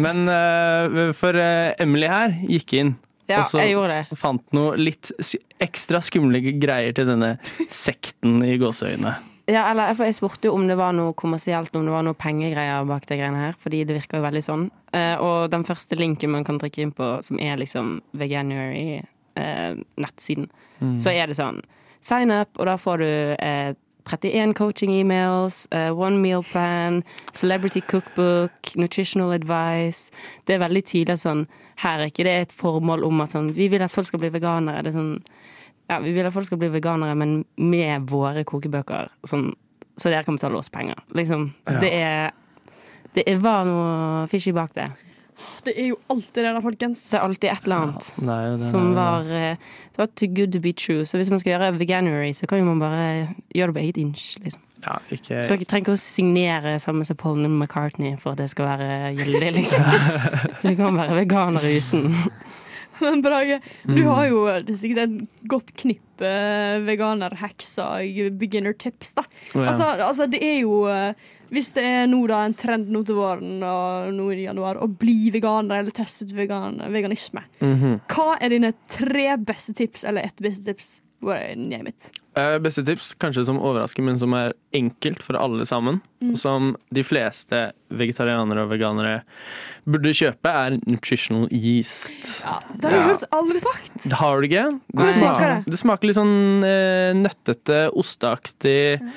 Men 0.00 0.28
eh, 0.30 1.12
for 1.18 1.34
eh, 1.36 1.74
Emily 1.82 2.08
her 2.08 2.32
gikk 2.48 2.72
inn 2.78 2.94
ja, 3.28 3.42
Og 3.42 3.50
så- 3.50 3.58
jeg 3.60 3.74
gjorde 3.74 3.96
det. 4.08 4.16
fant 4.16 4.44
noe 4.56 4.76
litt 4.80 5.10
ekstra 5.60 6.00
skumle 6.00 6.40
greier 6.56 6.94
til 6.96 7.10
denne 7.10 7.34
sekten 7.68 8.38
i 8.46 8.54
gåseøyne. 8.56 9.10
Ja, 9.48 9.70
eller 9.70 9.94
Jeg 10.04 10.14
spurte 10.14 10.48
jo 10.48 10.54
om 10.58 10.68
det 10.68 10.76
var 10.76 10.92
noe 10.92 11.12
kommersielt, 11.16 11.76
om 11.76 11.84
det 11.86 11.92
var 11.94 12.02
noe 12.04 12.14
pengegreier 12.14 12.84
bak 12.88 13.06
de 13.08 13.16
greiene 13.16 13.38
her. 13.46 13.54
Fordi 13.58 13.84
det 13.88 13.94
virker 13.96 14.16
jo 14.18 14.24
veldig 14.26 14.44
sånn. 14.44 14.70
Eh, 14.92 15.16
og 15.16 15.50
den 15.50 15.64
første 15.64 15.96
linken 15.96 16.30
man 16.34 16.44
kan 16.44 16.58
trykke 16.60 16.82
inn 16.84 16.92
på, 16.92 17.22
som 17.24 17.38
er 17.40 17.56
liksom 17.60 18.02
Veganuary-nettsiden, 18.12 20.46
så 21.00 21.10
er 21.10 21.26
det 21.26 21.34
sånn 21.38 21.62
Sign 21.98 22.30
up, 22.30 22.48
og 22.60 22.66
da 22.68 22.76
får 22.78 22.96
du 23.02 23.34
eh, 23.42 23.74
31 24.08 24.54
coaching 24.54 24.92
emails, 24.92 25.68
uh, 25.72 25.92
one 25.92 26.22
meal 26.22 26.42
plan, 26.42 27.04
celebrity 27.32 27.80
cookbook, 27.80 28.76
nutritional 28.76 29.32
advice. 29.32 30.10
Det 30.44 30.56
er 30.56 30.64
veldig 30.64 30.84
tydelig 30.84 31.24
sånn 31.24 31.46
Her 31.78 32.00
er 32.00 32.10
ikke 32.10 32.24
det 32.26 32.34
et 32.34 32.54
formål 32.54 33.04
om 33.06 33.20
at 33.22 33.36
sånn 33.36 33.52
Vi 33.54 33.68
vil 33.70 33.82
at 33.84 33.92
folk 33.92 34.08
skal 34.08 34.22
bli 34.22 34.32
veganere. 34.34 34.82
Det 34.82 34.90
er 34.90 34.96
sånn 34.96 35.12
ja, 35.88 35.98
vi 36.04 36.12
vil 36.12 36.26
at 36.28 36.32
folk 36.34 36.46
skal 36.46 36.58
bli 36.60 36.68
veganere, 36.68 37.14
men 37.16 37.44
med 37.56 38.06
våre 38.10 38.44
kokebøker, 38.44 39.08
sånn, 39.26 39.52
så 39.98 40.10
dere 40.12 40.24
kan 40.24 40.36
betale 40.36 40.58
oss 40.60 40.68
penger. 40.70 40.96
Liksom, 41.14 41.50
Ja. 41.66 41.78
Det 41.80 41.92
er 41.92 42.30
Det 43.14 43.24
er- 43.26 43.38
var 43.40 43.64
noe 43.64 44.26
fishy 44.28 44.52
bak 44.52 44.74
det. 44.74 44.84
Det 45.64 45.72
er 45.78 45.86
jo 45.88 45.96
alltid 46.10 46.34
det 46.34 46.54
der, 46.54 46.60
folkens. 46.60 47.10
Det 47.10 47.18
er 47.20 47.24
alltid 47.24 47.50
et 47.50 47.64
eller 47.64 47.76
annet 47.76 48.12
Det 48.18 48.28
er 48.28 48.46
jo 48.50 48.56
det. 48.56 48.60
som 48.66 48.94
var 48.94 49.20
eh, 49.22 49.56
Det 49.92 49.98
var 49.98 50.06
too 50.14 50.28
good 50.28 50.52
to 50.52 50.58
be 50.60 50.72
true. 50.72 51.04
Så 51.04 51.16
hvis 51.16 51.30
man 51.30 51.38
skal 51.38 51.52
gjøre 51.58 51.78
veganuary, 51.78 52.32
så 52.32 52.46
kan 52.46 52.58
jo 52.58 52.64
man 52.64 52.78
bare 52.80 53.34
gjøre 53.54 53.72
det 53.72 53.74
på 53.74 53.82
eget 53.82 53.96
inch. 53.98 54.36
Liksom. 54.42 54.60
ja, 54.86 54.98
ikke, 55.10 55.42
Så 55.44 55.48
dere 55.48 55.64
trenger 55.64 55.86
ikke 55.86 55.94
å 55.96 55.96
signere 55.96 56.78
sammen 56.80 57.04
med 57.08 57.16
Paul 57.18 57.48
McCartney 57.48 58.16
for 58.20 58.32
at 58.32 58.38
det 58.38 58.50
skal 58.50 58.66
være 58.66 59.16
gyldig, 59.16 59.54
liksom. 59.54 59.84
Så 60.60 60.68
du 60.70 60.76
kan 60.76 60.94
være 60.94 61.24
veganer 61.24 61.60
uten. 61.62 62.14
Men 63.04 63.22
Brage, 63.22 63.60
du 63.86 64.02
Mm. 64.02 64.06
har 64.10 64.28
jo 64.28 64.44
er 64.46 64.62
sikkert 64.76 65.02
et 65.06 65.48
godt 65.48 65.72
knippe 65.78 66.30
veganer-hacks 66.86 67.72
beginner-tips, 68.38 69.14
da. 69.18 69.24
Oh, 69.54 69.62
ja. 69.62 69.68
Altså, 69.72 69.84
altså, 70.08 70.26
det 70.30 70.40
er 70.42 70.60
jo 70.62 70.84
eh, 70.90 71.12
Hvis 71.48 71.70
det 71.72 71.80
er 71.88 72.06
nå 72.10 72.18
da 72.28 72.42
en 72.44 72.52
trend 72.60 72.90
nå 72.92 73.00
til 73.08 73.16
våren 73.16 73.62
og 73.64 74.10
nå 74.12 74.26
i 74.34 74.42
januar 74.44 74.76
å 74.84 74.88
bli 75.00 75.30
veganer 75.32 75.78
eller 75.80 75.94
teste 75.96 76.26
ut 76.28 76.34
vegan, 76.36 76.76
veganisme, 76.92 77.40
Mhm. 77.62 78.00
hva 78.12 78.36
er 78.38 78.50
dine 78.52 78.74
tre 78.86 79.30
beste 79.40 79.72
tips, 79.74 80.04
eller 80.04 80.22
ett 80.28 80.36
beste 80.44 80.66
tips? 80.74 81.00
Name 81.22 81.88
it. 81.88 82.10
Eh, 82.38 82.58
Beste 82.62 82.84
tips, 82.86 83.12
kanskje 83.18 83.42
som 83.48 83.58
overrasker, 83.58 84.04
men 84.06 84.18
som 84.20 84.34
er 84.38 84.52
enkelt 84.76 85.22
for 85.26 85.38
alle 85.40 85.64
sammen. 85.66 85.98
Mm. 86.22 86.32
Og 86.34 86.38
som 86.38 86.68
de 86.94 87.02
fleste 87.06 87.64
vegetarianere 87.90 88.62
og 88.66 88.70
veganere 88.72 89.16
burde 89.88 90.12
kjøpe, 90.14 90.50
er 90.52 90.76
nutritional 90.86 91.48
yeast. 91.54 92.44
Ja, 92.44 92.58
det 92.76 92.84
har 92.84 92.96
jeg 92.96 93.00
Ja. 93.00 93.08
hørt 93.08 93.24
aldri 93.32 93.60
smakt. 93.64 94.02
Det 94.04 94.18
har 94.20 94.40
du 94.40 94.46
ikke? 94.48 94.64
Det, 94.94 95.10
smaker, 95.16 95.48
det? 95.64 95.72
det 95.72 95.78
smaker 95.82 96.06
litt 96.10 96.18
sånn 96.20 96.64
eh, 96.68 97.12
nøttete, 97.16 97.80
osteaktig. 97.96 99.00
Nei, 99.02 99.12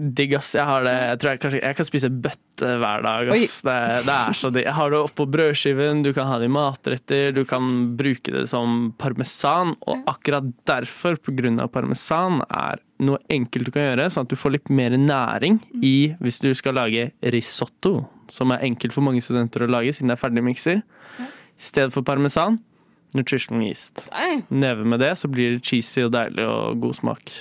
Digg, 0.00 0.34
ass. 0.38 0.52
Jeg 0.56 0.66
har 0.68 0.84
det 0.86 0.94
Jeg 0.94 1.18
tror 1.20 1.30
jeg 1.30 1.40
kanskje 1.42 1.60
Jeg 1.62 1.78
kan 1.78 1.88
spise 1.88 2.10
bøtte 2.24 2.70
hver 2.80 3.04
dag, 3.04 3.30
ass. 3.34 3.56
Det, 3.66 3.76
det 4.06 4.14
er 4.14 4.38
så 4.38 4.50
digg. 4.54 4.66
Jeg 4.68 4.76
har 4.78 4.92
det 4.92 5.00
oppå 5.02 5.26
brødskiven, 5.30 6.02
du 6.06 6.12
kan 6.16 6.28
ha 6.30 6.38
det 6.40 6.48
i 6.48 6.54
matretter, 6.54 7.32
du 7.34 7.42
kan 7.48 7.70
bruke 7.98 8.34
det 8.34 8.46
som 8.50 8.92
parmesan. 9.00 9.74
Og 9.90 10.04
akkurat 10.10 10.46
derfor, 10.68 11.18
av 11.18 11.70
parmesan, 11.74 12.42
er 12.48 12.82
noe 13.04 13.18
enkelt 13.32 13.68
du 13.68 13.72
kan 13.74 13.88
gjøre, 13.88 14.08
sånn 14.12 14.28
at 14.28 14.32
du 14.32 14.38
får 14.38 14.54
litt 14.56 14.70
mer 14.70 14.94
næring 14.96 15.58
i 15.82 16.14
hvis 16.22 16.38
du 16.42 16.52
skal 16.56 16.78
lage 16.78 17.08
risotto, 17.34 18.04
som 18.32 18.54
er 18.54 18.62
enkelt 18.68 18.94
for 18.94 19.04
mange 19.04 19.22
studenter 19.24 19.66
å 19.66 19.70
lage 19.70 19.92
siden 19.94 20.12
det 20.12 20.18
er 20.18 20.22
ferdigmikser. 20.22 20.84
I 21.24 21.66
stedet 21.70 21.94
for 21.94 22.06
parmesan, 22.06 22.60
nutritional 23.14 23.66
yeast. 23.66 24.06
Neve 24.50 24.86
med 24.86 25.02
det, 25.02 25.14
så 25.18 25.30
blir 25.30 25.56
det 25.56 25.66
cheesy 25.66 26.06
og 26.06 26.14
deilig 26.14 26.46
og 26.48 26.80
god 26.82 26.98
smak. 27.02 27.36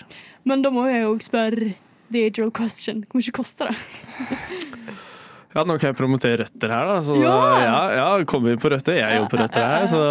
Men 0.50 0.64
da 0.66 0.74
må 0.74 0.86
jeg 0.90 1.06
jo 1.06 1.16
spørre 1.24 1.74
the 2.14 2.26
age 2.28 2.44
old 2.44 2.54
question. 2.58 3.04
Hvor 3.10 3.22
mye 3.22 3.36
koster 3.36 3.72
det? 3.72 3.78
Ja, 5.54 5.62
nå 5.70 5.76
kan 5.78 5.92
jeg 5.92 5.98
promotere 6.00 6.40
røtter 6.42 6.72
her, 6.74 6.88
da. 6.90 6.96
Så 7.06 7.16
Ja! 7.22 7.34
ja, 7.62 7.82
ja 7.94 8.26
kommer 8.26 8.58
på 8.58 8.72
røtter. 8.74 8.98
Jeg 8.98 9.20
jobber 9.20 9.36
på 9.36 9.42
røtter 9.44 9.68
her. 9.70 9.86
Så 9.92 10.02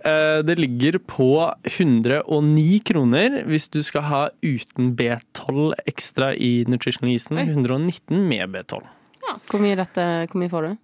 eh, 0.00 0.40
det 0.48 0.56
ligger 0.56 0.96
på 1.04 1.28
109 1.68 2.78
kroner 2.88 3.42
hvis 3.48 3.68
du 3.68 3.82
skal 3.84 4.06
ha 4.08 4.22
uten 4.40 4.94
B12 4.96 5.74
ekstra 5.84 6.32
i 6.32 6.64
nutritional 6.68 7.12
yeasten. 7.12 7.42
119 7.42 8.24
med 8.30 8.54
B12. 8.54 8.80
Hvor 9.50 9.60
mye, 9.60 9.76
dette, 9.76 10.04
hvor 10.30 10.40
mye 10.40 10.52
får 10.52 10.64
du? 10.64 10.78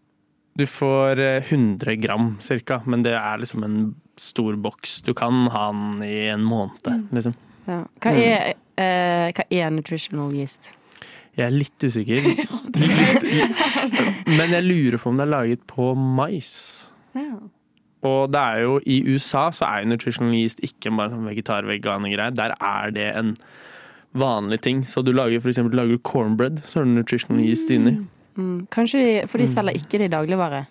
Du 0.60 0.66
får 0.68 1.22
eh, 1.24 1.40
100 1.48 1.96
gram 2.04 2.34
cirka, 2.44 2.82
men 2.84 3.02
det 3.06 3.16
er 3.16 3.40
liksom 3.40 3.64
en 3.64 3.78
stor 4.20 4.60
boks. 4.60 5.00
Du 5.02 5.14
kan 5.16 5.46
ha 5.50 5.70
den 5.72 6.04
i 6.04 6.26
en 6.34 6.44
måned, 6.44 7.08
liksom. 7.16 7.34
Ja. 7.64 7.80
Hva, 8.04 8.12
er, 8.12 8.52
eh, 8.80 9.30
hva 9.34 9.44
er 9.50 9.70
nutritional 9.74 10.34
yeast? 10.34 10.74
Jeg 11.34 11.48
er 11.48 11.54
litt 11.54 11.82
usikker. 11.82 12.26
Men 14.38 14.54
jeg 14.54 14.64
lurer 14.64 15.00
på 15.02 15.10
om 15.10 15.18
det 15.18 15.26
er 15.26 15.32
laget 15.32 15.64
på 15.70 15.90
mais. 15.98 16.52
Ja. 17.16 17.40
Og 18.04 18.30
det 18.30 18.40
er 18.40 18.60
jo 18.62 18.78
i 18.86 19.00
USA 19.08 19.48
så 19.54 19.66
er 19.66 19.88
nutritional 19.88 20.36
yeast 20.36 20.60
ikke 20.62 20.92
bare 20.94 21.10
sånn 21.14 21.26
vegetar-vegane-greie. 21.26 22.34
Der 22.36 22.54
er 22.60 22.94
det 22.94 23.08
en 23.16 23.32
vanlig 24.14 24.60
ting. 24.62 24.84
Så 24.86 25.02
du 25.02 25.10
lager 25.14 25.42
eksempel 25.42 25.98
cornbread, 26.06 26.62
så 26.66 26.80
har 26.80 26.86
du 26.86 26.94
nutritional 26.94 27.42
yeast 27.42 27.70
inni. 27.70 27.96
Mm. 28.36 28.66
Kanskje 28.70 29.00
de, 29.00 29.12
For 29.30 29.42
de 29.42 29.48
selger 29.50 29.78
ikke 29.78 29.98
det 29.98 30.10
i 30.10 30.14
dagligvare. 30.14 30.64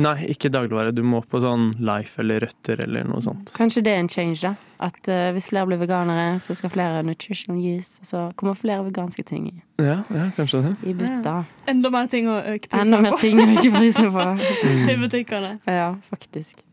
Nei, 0.00 0.24
ikke 0.32 0.48
dagligvare. 0.48 0.94
Du 0.96 1.02
må 1.04 1.18
på 1.28 1.40
sånn 1.42 1.72
Life 1.84 2.16
eller 2.22 2.40
Røtter 2.46 2.80
eller 2.80 3.04
noe 3.04 3.20
sånt. 3.20 3.50
Kanskje 3.52 3.82
det 3.84 3.92
er 3.92 3.98
en 4.00 4.08
change, 4.08 4.38
da. 4.40 4.54
At 4.82 4.96
uh, 5.12 5.28
hvis 5.36 5.50
flere 5.50 5.66
blir 5.68 5.80
veganere, 5.82 6.38
så 6.40 6.56
skal 6.56 6.72
flere 6.72 7.02
nutritional 7.04 7.60
yeast. 7.60 7.98
Og 8.00 8.08
så 8.08 8.22
kommer 8.40 8.56
flere 8.56 8.86
veganske 8.86 9.24
ting 9.28 9.50
i, 9.50 9.54
Ja, 9.84 9.98
ja 10.08 10.30
kanskje 10.38 10.62
det. 10.64 10.72
i 10.88 10.94
butta. 10.96 11.34
Enda 11.68 11.90
mer 11.92 12.08
ting 12.10 12.30
å 12.32 12.38
øke 12.54 12.72
Enda 12.80 13.02
mer 13.04 13.18
ting 13.20 13.38
å 13.42 13.46
ikke 13.52 13.74
prisene 13.76 14.10
på. 14.14 14.26
i 14.94 14.96
butikkene. 15.02 15.52
Ja, 15.68 15.90
faktisk. 16.08 16.64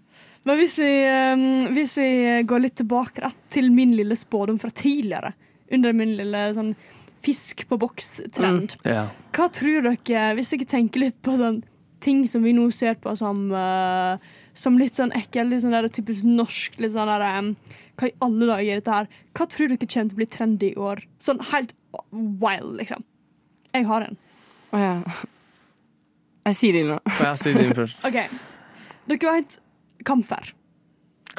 Men 0.47 0.55
hvis 0.61 0.77
vi, 0.79 0.91
um, 1.11 1.43
hvis 1.75 1.97
vi 1.99 2.09
går 2.47 2.63
litt 2.63 2.77
tilbake 2.79 3.25
da, 3.25 3.33
til 3.51 3.67
min 3.75 3.91
lille 3.97 4.15
spådom 4.15 4.61
fra 4.63 4.71
tidligere, 4.71 5.33
under 5.75 5.91
min 5.93 6.15
lille 6.17 6.45
sånn 6.55 6.71
fisk 7.21 7.65
på 7.67 7.75
boks-trend, 7.81 8.77
Ja. 8.87 9.09
hva 9.35 9.49
tror 9.51 9.83
dere, 9.91 10.29
hvis 10.39 10.55
dere 10.55 10.69
tenker 10.71 11.03
litt 11.03 11.19
på 11.21 11.35
sånn 11.35 11.59
ting 12.03 12.21
som 12.27 12.43
vi 12.45 12.53
nå 12.55 12.69
ser 12.75 12.95
på 13.03 13.13
som, 13.19 13.45
uh, 13.51 14.17
som 14.57 14.77
litt 14.79 14.95
sånn 14.99 15.11
ekkel, 15.17 15.49
litt 15.51 15.63
sånn 15.65 15.75
der 15.75 15.87
typisk 15.91 16.27
norsk, 16.29 16.77
litt 16.79 16.93
sånn 16.95 17.11
der 17.11 17.25
um, 17.39 17.53
Hva 17.99 18.07
i 18.07 18.13
alle 18.23 18.45
dager 18.47 18.69
er 18.71 18.79
dette 18.79 18.93
her? 18.95 19.09
Hva 19.35 19.47
tror 19.51 19.67
dere 19.73 19.83
kommer 19.83 20.11
til 20.13 20.15
å 20.15 20.19
bli 20.21 20.29
trendy 20.31 20.69
i 20.71 20.77
år? 20.79 21.01
Sånn 21.19 21.41
helt 21.51 21.73
wild, 22.11 22.77
liksom. 22.79 23.03
Jeg 23.75 23.85
har 23.89 24.05
en. 24.07 24.15
Å 24.71 24.79
ja. 24.79 24.93
Jeg 26.47 26.55
sier 26.61 26.77
din 26.79 26.87
nå. 26.93 27.01
Jeg 27.19 27.41
sier 27.41 27.59
din 27.59 27.75
først. 27.75 27.99
OK. 28.07 28.21
Dere 29.11 29.33
vet 29.35 29.57
kamfer. 30.07 30.53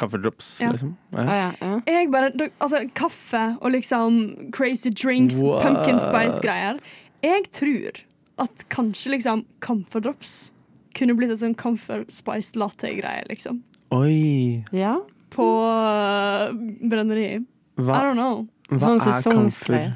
Kaffedrops, 0.01 0.61
Ja. 0.61 0.71
liksom. 0.75 0.93
Ja. 1.13 1.25
ja, 1.25 1.49
ja. 1.61 1.81
Jeg 1.89 2.11
bare, 2.13 2.31
altså 2.63 2.85
Kaffe 2.95 3.57
og 3.61 3.73
liksom 3.75 4.51
crazy 4.53 4.91
drinks, 4.93 5.41
What? 5.43 5.65
pumpkin 5.65 5.99
spice-greier. 6.01 6.79
Jeg 7.25 7.49
tror 7.57 8.05
at 8.41 8.65
kanskje 8.73 9.15
liksom 9.15 9.45
camphor 9.65 10.03
drops 10.05 10.51
kunne 10.97 11.15
blitt 11.19 11.31
en 11.35 11.41
sånn 11.41 11.57
camphor 11.59 12.05
spice 12.11 12.59
latte-greie, 12.59 13.25
liksom. 13.31 13.63
Oi. 13.95 14.65
ja. 14.75 14.97
På 15.31 15.47
uh, 15.63 16.51
brenneri. 16.91 17.39
I 17.79 18.01
don't 18.03 18.19
know. 18.19 18.47
hva 18.71 18.97
Sånn 18.97 19.01
er 19.13 19.21
Camphor, 19.23 19.87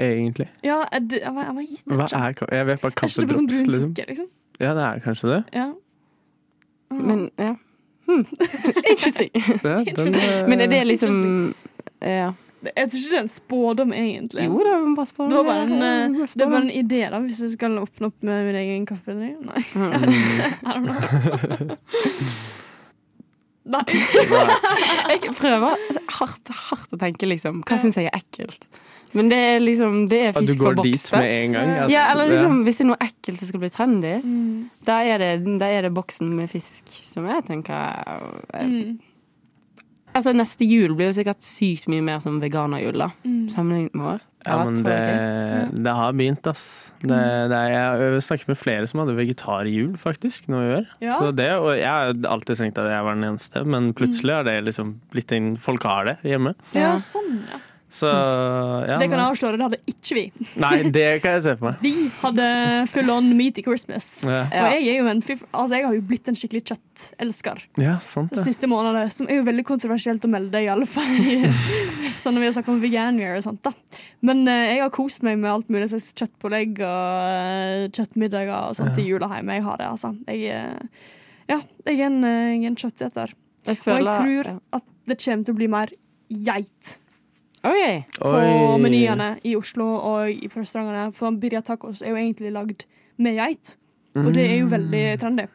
egentlig? 0.00 0.48
Ja, 0.66 0.82
er 0.90 1.04
det, 1.06 1.20
jeg, 1.22 1.30
jeg, 1.30 1.46
jeg 1.46 1.54
var 1.56 1.66
gitt 1.68 1.84
det. 1.84 1.96
Hva 2.00 2.08
er? 2.18 2.42
Jeg 2.58 2.68
vet 2.68 2.82
bare 2.82 2.92
Er 2.92 3.30
Drops, 3.30 3.38
sånn 3.38 3.48
liksom. 3.50 3.86
sukker, 3.86 4.10
liksom? 4.10 4.28
Ja, 4.60 4.74
det 4.76 4.84
er 4.88 5.02
kanskje 5.06 5.30
det. 5.30 5.40
Ja. 5.56 5.66
Men 7.08 7.26
ja. 7.38 7.54
Hmm. 8.10 8.24
Interesting. 8.90 9.30
Ja, 9.62 9.80
den, 9.86 10.20
Men 10.50 10.66
er 10.66 10.70
det 10.72 10.84
liksom 10.90 11.18
Ja. 12.02 12.32
Det- 12.62 12.72
Jeg 12.76 12.88
tror 12.90 12.98
ikke 13.00 13.10
det 13.10 13.16
er 13.18 13.20
en 13.20 13.28
spådom, 13.28 13.92
egentlig. 13.92 14.44
Jo, 14.44 14.58
det 14.58 14.72
var 14.72 14.94
bare. 14.96 15.28
Det 15.28 15.36
var 15.36 15.44
bare 15.44 15.62
en, 15.62 15.72
eh, 15.72 16.26
Det 16.26 16.36
var 16.36 16.46
er 16.46 16.50
bare 16.50 16.62
en 16.68 16.86
idé, 16.86 17.10
da, 17.10 17.18
hvis 17.20 17.40
jeg 17.40 17.50
skal 17.56 17.78
åpne 17.78 18.06
opp 18.06 18.22
med 18.22 18.46
min 18.46 18.54
egen 18.56 18.86
kaffe 18.86 19.14
Nei. 19.14 19.64
Mm. 19.74 19.94
I 20.62 20.72
don't 20.74 20.84
know. 20.84 21.76
Nei. 23.70 23.82
Jeg 23.90 25.34
prøver 25.36 25.76
hardt, 26.18 26.48
hardt 26.70 26.94
å 26.96 26.98
tenke, 27.00 27.28
liksom. 27.28 27.60
Hva 27.68 27.76
syns 27.80 27.98
jeg 28.00 28.08
er 28.10 28.16
ekkelt? 28.18 28.64
Men 29.12 29.28
det 29.28 29.36
er 29.42 29.58
liksom 29.58 30.08
Det 30.08 30.20
er 30.22 30.28
At 30.38 30.46
du 30.46 30.54
går 30.54 30.76
dit 30.84 31.12
med 31.12 31.24
en 31.44 31.52
gang? 31.52 31.68
at- 31.84 31.90
Ja, 31.90 32.04
eller 32.12 32.28
liksom, 32.30 32.62
hvis 32.64 32.76
det 32.78 32.84
er 32.84 32.88
noe 32.92 32.96
ekkelt 33.02 33.38
som 33.38 33.48
skal 33.48 33.60
bli 33.60 33.68
trendy, 33.70 34.22
Mm. 34.22 34.70
da 34.84 35.00
er 35.02 35.18
det, 35.18 35.58
da 35.58 35.66
er 35.66 35.82
det 35.82 35.92
boksen 35.94 36.28
med 36.30 36.48
fisk 36.50 36.84
som 37.12 37.26
jeg 37.26 37.44
tenker 37.44 37.74
er, 37.74 38.64
Mm. 38.64 38.98
Altså, 40.20 40.34
neste 40.36 40.66
jul 40.68 40.92
blir 40.98 41.08
jo 41.10 41.16
sikkert 41.16 41.40
sykt 41.46 41.88
mye 41.88 42.04
mer 42.04 42.20
som 42.20 42.36
veganerjul, 42.42 42.98
da. 43.00 43.10
Mm. 43.24 43.46
Sammenlignet 43.52 43.94
med 43.96 44.04
vår. 44.10 44.26
Ja, 44.46 44.54
men 44.64 44.76
det, 44.84 44.94
det 45.84 45.92
har 45.96 46.14
begynt, 46.16 46.46
ass. 46.48 46.92
Det, 47.02 47.08
Mm. 47.10 47.48
det 47.52 47.58
er, 47.58 48.00
jeg 48.14 48.22
snakket 48.24 48.48
med 48.48 48.56
flere 48.60 48.86
som 48.88 49.00
hadde 49.02 49.16
vegetarjul, 49.18 49.96
faktisk, 50.00 50.48
nå 50.52 50.60
i 50.64 50.70
år. 50.78 50.86
Ja. 51.04 51.18
Så 51.20 51.30
det, 51.36 51.48
og 51.60 51.70
jeg 51.76 51.88
har 51.88 52.12
alltid 52.28 52.56
tenkt 52.60 52.78
at 52.80 52.88
jeg 52.92 53.04
var 53.04 53.16
den 53.18 53.24
eneste, 53.32 53.64
men 53.64 53.90
plutselig 53.96 54.34
har 54.38 54.44
det 54.48 54.58
liksom 54.68 54.94
blitt 55.12 55.32
en 55.36 55.50
Folk 55.60 55.84
har 55.88 56.04
det 56.08 56.16
hjemme. 56.24 56.54
ja, 56.76 56.94
sånn, 57.00 57.42
ja. 57.52 57.60
Så 57.90 58.06
ja. 58.06 58.96
Det 59.00 59.08
kan 59.10 59.18
jeg 59.18 59.32
avsløre, 59.32 59.58
det 59.58 59.66
hadde 59.66 59.78
ikke 59.90 60.14
vi. 60.14 60.22
Nei, 60.62 60.74
det 60.94 61.06
kan 61.24 61.34
jeg 61.36 61.42
se 61.48 61.54
for 61.58 61.72
meg. 61.72 61.80
Vi 61.86 62.06
hadde 62.20 62.46
full 62.92 63.10
on 63.10 63.32
meat 63.34 63.58
i 63.58 63.64
Christmas. 63.66 64.08
Ja. 64.22 64.44
Og 64.46 64.76
jeg 64.76 64.92
er 64.92 65.00
jo 65.00 65.08
en 65.10 65.22
altså 65.26 65.74
jeg 65.74 65.86
har 65.88 65.96
jo 65.96 66.04
blitt 66.06 66.30
en 66.30 66.38
skikkelig 66.38 66.62
kjøttelsker 66.70 67.64
ja 67.82 67.96
sant 68.04 68.30
de 68.34 68.44
siste 68.46 68.70
månedene. 68.70 69.10
Som 69.14 69.26
er 69.26 69.40
jo 69.40 69.46
veldig 69.48 69.66
kontroversielt 69.66 70.24
å 70.26 70.30
melde, 70.30 70.62
i 70.62 70.70
alle 70.70 70.86
fall. 70.86 71.10
sånn 72.22 72.36
når 72.36 72.44
vi 72.44 72.48
har 72.50 72.56
snakket 72.60 72.74
om 72.76 72.80
veganer 72.84 73.36
og 73.40 73.44
sånt. 73.48 73.66
da 73.66 73.74
Men 74.26 74.46
eh, 74.46 74.76
jeg 74.76 74.84
har 74.84 74.94
kost 74.94 75.26
meg 75.26 75.40
med 75.42 75.50
alt 75.50 75.72
mulig 75.72 75.90
slags 75.90 76.12
kjøttpålegg 76.20 76.78
og 76.86 77.34
eh, 77.34 77.90
kjøttmiddager 77.90 78.56
og 78.70 78.78
sånt 78.78 79.02
i 79.02 79.08
jula 79.08 79.32
hjemme. 79.34 79.58
Jeg 79.58 79.66
har 79.66 79.82
det, 79.82 79.90
altså. 79.90 80.14
Jeg, 80.30 80.46
eh, 80.54 81.12
ja, 81.50 81.60
jeg 81.90 81.98
er 81.98 82.06
en, 82.06 82.22
jeg 82.22 82.62
er 82.62 82.70
en 82.70 82.80
kjøtteter. 82.86 83.36
Og 83.66 83.74
jeg 83.74 83.82
tror 84.06 84.54
ja. 84.54 84.58
at 84.78 84.90
det 85.10 85.18
kommer 85.20 85.46
til 85.46 85.56
å 85.56 85.58
bli 85.58 85.70
mer 85.74 85.90
geit 86.30 87.00
OK. 87.62 88.16
på 88.16 88.78
menyene 88.80 89.34
i 89.44 89.54
Oslo 89.58 89.86
og 89.98 90.30
i 90.32 90.48
restaurantene. 90.48 91.10
For 91.16 91.30
Birria 91.40 91.60
tacos 91.64 92.00
er 92.02 92.14
jo 92.14 92.20
egentlig 92.20 92.52
lagd 92.54 92.86
med 93.20 93.36
geit, 93.36 93.74
og 94.16 94.30
det 94.34 94.46
er 94.46 94.56
jo 94.62 94.70
veldig 94.72 95.04
trendy. 95.20 95.46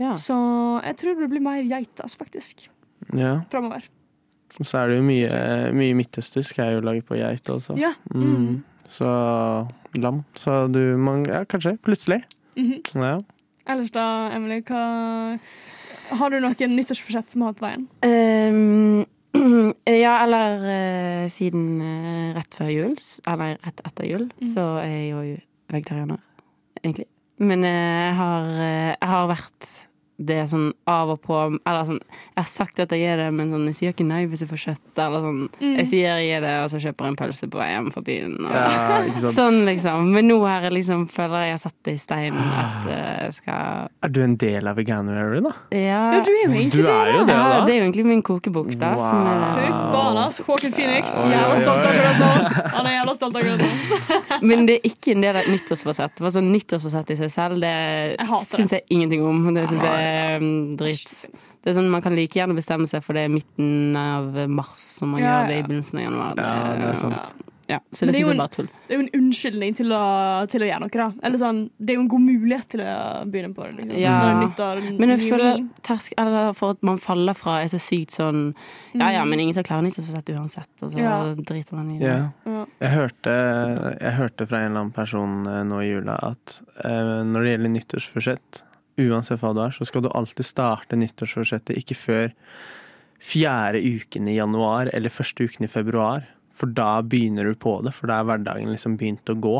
Ja. 0.00 0.14
Så 0.20 0.36
jeg 0.84 0.96
tror 1.00 1.20
det 1.20 1.28
blir 1.32 1.44
mer 1.44 1.62
geit, 1.64 2.00
altså, 2.00 2.18
faktisk, 2.24 2.68
Ja. 3.12 3.40
framover. 3.50 3.84
Så 4.62 4.78
er 4.78 4.88
det 4.88 4.96
jo 4.96 5.02
mye, 5.02 5.72
mye 5.72 5.94
Jeg 6.56 6.66
er 6.66 6.72
jo 6.76 6.80
laget 6.80 7.04
på 7.04 7.16
geit 7.16 7.44
også. 7.44 7.76
Ja. 7.78 7.92
Mm. 8.14 8.62
Så 8.88 9.04
lam. 9.98 10.24
Så 10.34 10.72
du 10.72 10.96
man, 10.96 11.24
Ja, 11.26 11.44
kanskje. 11.44 11.76
Plutselig. 11.82 12.22
Mhm. 12.56 12.80
Ja. 12.94 13.20
Ellers 13.68 13.90
da, 13.90 14.30
Emily, 14.34 14.60
hva 14.62 15.38
Har 16.08 16.30
du 16.30 16.38
noen 16.38 16.76
nyttårsforsett 16.76 17.30
som 17.30 17.42
har 17.42 17.48
hatt 17.52 17.60
veien? 17.60 17.88
Ehm, 18.02 19.04
ja, 20.04 20.14
eller 20.24 20.62
uh, 20.64 21.26
siden 21.32 21.80
uh, 21.82 22.34
rett 22.36 22.54
før 22.56 22.70
jul, 22.72 22.94
eller 23.26 23.58
rett 23.66 23.82
etter 23.86 24.08
jul, 24.10 24.28
Mm. 24.40 24.48
så 24.54 24.64
er 24.82 24.90
jeg 24.92 25.10
jo 25.10 25.36
vegetarianer, 25.72 26.22
egentlig. 26.82 27.06
Men 27.38 27.64
uh, 27.64 27.70
jeg 27.70 28.14
har, 28.20 28.46
jeg 29.00 29.08
har 29.12 29.26
vært 29.28 29.70
det 30.18 30.36
er 30.40 30.46
sånn 30.48 30.70
av 30.88 31.10
og 31.12 31.18
på 31.26 31.36
Eller 31.66 31.82
sånn 31.84 31.98
Jeg 32.00 32.38
har 32.38 32.46
sagt 32.48 32.78
at 32.80 32.92
jeg 32.94 33.02
gir 33.02 33.18
det, 33.20 33.26
men 33.36 33.50
sånn, 33.52 33.66
jeg 33.68 33.76
sier 33.76 33.92
ikke 33.92 34.06
nei 34.08 34.22
hvis 34.30 34.40
jeg 34.44 34.48
får 34.48 34.62
kjøtt. 34.62 34.92
Eller 35.06 35.20
sånn 35.26 35.42
Mm. 35.56 35.76
Jeg 35.78 35.86
sier 35.88 36.16
jeg 36.18 36.26
gir 36.28 36.40
det, 36.44 36.52
og 36.64 36.70
så 36.72 36.78
kjøper 36.80 37.04
jeg 37.06 37.12
en 37.12 37.16
pølse 37.16 37.46
på 37.52 37.58
vei 37.60 37.66
hjem 37.70 37.86
fra 37.92 38.00
byen. 38.04 38.32
Og, 38.40 38.52
ja, 38.56 38.96
ikke 39.08 39.20
sant. 39.22 39.36
Sånn, 39.40 39.58
liksom. 39.68 40.08
Men 40.12 40.28
nå 40.28 40.36
her 40.44 40.66
jeg 40.66 40.74
liksom 40.76 41.04
føler 41.12 41.46
jeg 41.46 41.54
har 41.54 41.60
satt 41.62 41.76
det 41.86 41.94
i 41.96 42.00
stein 42.00 42.36
at 42.36 42.88
jeg 42.90 43.28
uh, 43.28 43.34
skal 43.36 43.88
Er 44.06 44.12
du 44.12 44.20
en 44.24 44.36
del 44.40 44.68
av 44.70 44.76
Veganuary, 44.80 45.40
da? 45.44 45.52
Ja, 45.74 46.00
Ja, 46.16 46.20
du 46.24 46.30
er 46.32 46.42
jo 46.42 46.50
egentlig 46.52 46.84
Du 46.84 46.90
er 46.92 47.10
jo 47.12 47.24
det, 47.28 47.36
ja, 47.36 47.60
det 47.66 47.74
er 47.74 47.78
jo 47.80 47.86
egentlig 47.86 48.06
min 48.08 48.22
kokebok, 48.26 48.72
da. 48.80 48.92
Som 49.00 49.26
er, 49.28 49.44
Fy 49.60 49.70
faen, 49.72 50.20
ass. 50.24 50.40
Joaquin 50.46 50.74
Phoenix. 50.76 51.16
Jævla 51.20 51.56
stolt 51.60 51.88
akkurat 51.90 52.20
nå. 52.22 52.30
Han 52.76 52.90
er 52.90 52.96
jævla 52.96 53.16
stolt 53.20 53.40
akkurat 53.40 53.64
nå. 53.64 53.70
men 54.48 54.66
det 54.68 54.78
er 54.78 54.88
ikke 54.90 55.16
en 55.16 55.26
del 55.26 55.36
av 55.36 55.42
et 55.44 55.52
nyttårsforsett. 55.56 56.16
Det 56.18 56.24
var 56.26 56.34
sånn 56.36 56.52
Nyttårsforsett 56.52 57.12
i 57.12 57.18
seg 57.20 57.32
selv, 57.32 57.60
det 57.60 57.74
syns 58.46 58.76
jeg 58.76 58.84
ingenting 58.92 59.24
om. 59.26 59.42
Det 59.56 59.66
synes 59.70 59.84
jeg 59.84 60.05
er 60.06 60.38
mm, 60.44 60.76
drit. 60.80 61.12
Det 61.62 61.72
er 61.72 61.76
sånn 61.80 61.90
Man 61.90 62.02
kan 62.04 62.14
like 62.16 62.38
gjerne 62.38 62.56
bestemme 62.56 62.86
seg 62.90 63.02
for 63.06 63.12
det 63.18 63.26
i 63.28 63.34
midten 63.34 63.96
av 63.96 64.32
mars, 64.48 64.78
som 65.00 65.10
man 65.16 65.20
Ja, 65.22 65.42
gjør 65.42 65.48
det 65.52 65.58
i 65.58 65.66
begynnelsen 65.68 65.98
av 66.00 66.08
januar. 66.10 66.40
Ja, 66.40 66.56
det 66.80 66.88
er 66.94 67.02
sant. 67.02 67.34
Ja, 67.66 67.80
så 67.90 68.06
det 68.06 68.12
det 68.14 68.20
er 68.22 68.30
en- 68.30 68.38
bare 68.38 68.48
tull. 68.54 68.66
Det 68.86 68.94
er 68.94 69.00
jo 69.00 69.02
en 69.08 69.14
unnskyldning 69.18 69.72
til 69.74 69.88
å, 69.90 70.46
til 70.46 70.62
å 70.62 70.66
gjøre 70.68 70.80
noe, 70.84 70.88
da. 70.88 71.06
Eller 71.26 71.36
sånn, 71.40 71.64
det 71.82 71.90
er 71.90 71.96
jo 71.96 72.02
en 72.04 72.08
god 72.12 72.22
mulighet 72.22 72.68
til 72.70 72.80
å 72.84 73.24
begynne 73.26 73.54
på 73.56 73.64
det. 73.66 73.72
Liksom. 73.80 73.96
Ja. 73.98 74.20
Nyttår, 74.38 74.82
Men 75.00 75.08
jeg 75.10 75.24
føler 75.32 75.64
tersk, 75.82 76.12
eller 76.16 76.52
for 76.54 76.76
at 76.76 76.82
man 76.86 76.96
faller 77.02 77.34
fra, 77.34 77.56
er 77.64 77.66
så 77.66 77.80
sykt 77.82 78.14
sånn 78.14 78.54
Ja 78.94 79.10
ja, 79.10 79.24
men 79.26 79.40
ingen 79.42 79.52
skal 79.52 79.64
klare 79.66 79.82
nyttårsforsett 79.82 80.30
uansett. 80.36 80.70
Og 80.80 80.92
så 80.92 80.96
Mm. 80.96 81.02
Ja. 81.02 81.34
driter 81.42 81.72
man 81.74 81.90
i 81.90 81.98
det. 81.98 82.06
Ja. 82.06 82.30
Ja. 82.46 82.64
Jeg 82.80 82.90
hørte, 82.94 83.34
jeg 84.00 84.12
hørte 84.14 84.46
fra 84.46 84.58
en 84.62 84.70
eller 84.70 84.80
annen 84.84 84.92
person 84.94 85.46
eh, 85.48 85.64
nå 85.64 85.80
i 85.82 85.90
jula 85.90 86.20
at 86.22 86.60
uh, 86.84 87.24
når 87.26 87.42
det 87.42 87.50
gjelder 87.58 87.74
nyttårsforsett, 87.74 88.62
uansett 88.98 89.40
hva 89.42 89.52
du 89.54 89.60
er, 89.64 89.70
så 89.76 89.84
skal 89.88 90.02
du 90.02 90.08
alltid 90.14 90.44
starte 90.46 90.96
nyttårsforsettet 90.96 91.76
ikke 91.76 91.96
før 91.98 92.32
fjerde 93.20 93.80
uken 93.82 94.28
i 94.28 94.36
januar 94.36 94.90
eller 94.94 95.12
første 95.12 95.46
uken 95.48 95.64
i 95.66 95.70
februar. 95.72 96.26
For 96.56 96.66
da 96.72 97.02
begynner 97.04 97.44
du 97.50 97.54
på 97.60 97.78
det, 97.84 97.92
for 97.96 98.08
da 98.08 98.20
er 98.22 98.28
hverdagen 98.30 98.70
liksom 98.72 98.96
begynt 99.00 99.28
å 99.28 99.36
gå. 99.40 99.56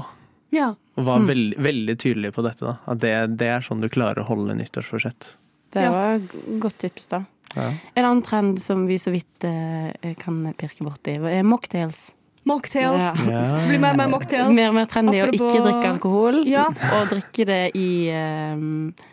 Ja. 0.55 0.74
Og 0.97 1.05
var 1.05 1.18
Mm. 1.20 1.26
veldig, 1.28 1.59
veldig 1.59 1.97
tydelig 1.99 2.32
på 2.32 2.43
dette, 2.43 2.64
da. 2.64 2.76
At 2.87 2.99
det, 3.01 3.37
det 3.37 3.49
er 3.49 3.61
sånn 3.61 3.80
du 3.82 3.89
klarer 3.89 4.22
å 4.22 4.28
holde 4.28 4.55
nyttårsforsett. 4.57 5.34
Det 5.72 5.82
Ja. 5.82 5.91
var 5.91 6.14
et 6.14 6.61
godt 6.61 6.78
tips, 6.78 7.07
da. 7.09 7.24
Ja. 7.55 7.72
En 7.97 8.05
annen 8.05 8.22
trend 8.22 8.62
som 8.62 8.87
vi 8.87 8.97
så 8.97 9.11
vidt 9.12 9.45
uh, 9.45 9.93
kan 10.18 10.55
pirke 10.57 10.80
borti, 10.84 11.16
er 11.16 11.43
mocktails. 11.43 12.12
Mocktails. 12.47 13.18
Ja. 13.26 13.30
Ja. 13.30 13.66
Bli 13.68 13.78
mer 13.78 13.91
og 13.93 13.97
mer 13.99 14.09
mocktails. 14.09 14.55
Mer 14.55 14.68
og 14.68 14.74
mer 14.74 14.87
trendy 14.87 15.20
å 15.20 15.28
ikke 15.32 15.62
drikke 15.64 15.91
alkohol, 15.93 16.47
Ja. 16.47 16.66
og 16.68 17.09
drikke 17.11 17.45
det 17.47 17.61
i 17.74 18.09
um, 18.55 18.95
ja, 18.95 19.05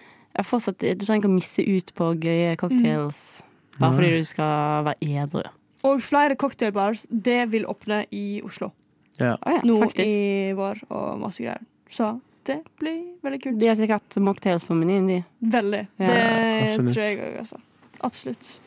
fortsatt, 0.41 0.79
Du 0.81 1.05
trenger 1.05 1.21
ikke 1.21 1.29
å 1.29 1.35
misse 1.35 1.61
ut 1.61 1.93
på 1.93 2.07
gøye 2.17 2.55
cocktails 2.57 3.43
bare 3.79 3.93
fordi 3.93 4.09
du 4.17 4.23
skal 4.25 4.83
være 4.85 4.97
edru. 5.21 5.43
Og 5.83 6.01
flere 6.01 6.35
cocktailbars. 6.35 7.05
Det 7.09 7.49
vil 7.51 7.65
åpne 7.65 8.05
i 8.11 8.41
Oslo 8.45 8.71
Ja. 9.19 9.35
Å 9.45 9.51
ja, 9.57 9.61
nå 9.63 9.77
faktisk. 9.81 10.07
i 10.07 10.53
vår, 10.57 10.79
og 10.89 11.19
masse 11.21 11.37
greier. 11.43 11.61
Så 11.89 12.19
det 12.45 12.63
blir 12.79 13.03
veldig 13.23 13.41
kult. 13.43 13.59
De 13.59 13.67
har 13.67 13.75
sikkert 13.75 14.17
mocktails 14.17 14.63
på 14.65 14.73
menyen, 14.75 15.05
de. 15.07 15.23
Veldig. 15.41 15.87
Ja, 15.99 16.05
det 16.05 16.69
absolutt. 16.71 16.93
tror 16.95 17.03
jeg 17.03 17.19
òg, 17.19 17.37
altså. 17.43 17.59
Absolutt. 18.01 18.59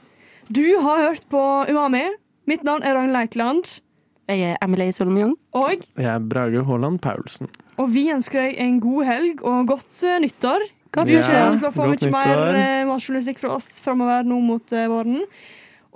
Du 0.53 0.63
har 0.81 0.99
hørt 1.09 1.27
på 1.29 1.43
Umami. 1.69 2.05
Mitt 2.47 2.63
navn 2.63 2.83
er 2.87 2.95
Ragnhild 2.95 3.17
Eikeland. 3.25 3.81
Jeg 4.29 4.41
er 4.43 4.57
Emily 4.63 4.91
Solomjong. 4.93 5.35
Og, 5.55 5.83
Jeg 5.97 6.05
er 6.07 6.19
Brage 6.19 6.63
Haaland 6.65 7.01
Paulsen. 7.01 7.49
og 7.79 7.91
vi 7.93 8.09
ønsker 8.11 8.41
deg 8.43 8.59
en 8.59 8.81
god 8.81 9.05
helg 9.05 9.43
og 9.45 9.67
godt 9.69 10.03
eh, 10.05 10.19
nyttår. 10.23 10.61
Godt 10.97 11.07
Vi 11.11 11.15
Ja, 11.19 11.27
kommer 11.29 11.61
til 11.61 11.69
å 11.69 11.75
få 11.77 11.87
mye 11.91 12.11
mer 12.11 12.31
nyttår. 12.33 12.59
eh, 12.63 12.85
matjournalistikk 12.89 13.39
fra 13.43 13.51
oss 13.59 13.69
framover 13.85 14.25
nå 14.25 14.39
mot 14.41 14.73
eh, 14.73 14.87
våren. 14.89 15.23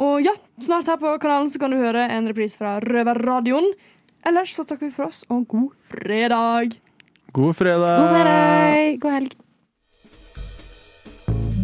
Og 0.01 0.22
ja, 0.24 0.34
snart 0.61 0.86
her 0.88 0.96
på 1.01 1.14
kanalen 1.20 1.48
så 1.53 1.59
kan 1.61 1.72
du 1.72 1.76
høre 1.80 2.07
en 2.11 2.28
reprise 2.28 2.57
fra 2.61 2.78
Røverradioen. 2.84 3.70
Ellers 4.28 4.53
så 4.57 4.64
takker 4.68 4.88
vi 4.88 4.92
for 4.92 5.09
oss, 5.09 5.22
og 5.32 5.46
god 5.48 5.70
fredag! 5.92 6.76
God 7.32 7.55
fredag! 7.57 7.96
God 8.01 8.11
fredag! 8.12 9.01
God 9.01 9.12
helg. 9.16 9.32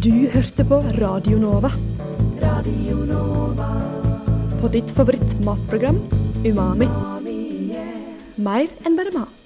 Du 0.01 0.11
hørte 0.33 0.63
på 0.69 0.81
Radio 1.01 1.37
Nova. 1.41 1.69
På 4.61 4.69
ditt 4.73 4.89
favoritt-matprogram 4.97 5.97
Umami. 6.45 6.87
Mer 8.37 8.67
enn 8.85 8.97
bare 8.97 9.13
mat. 9.13 9.36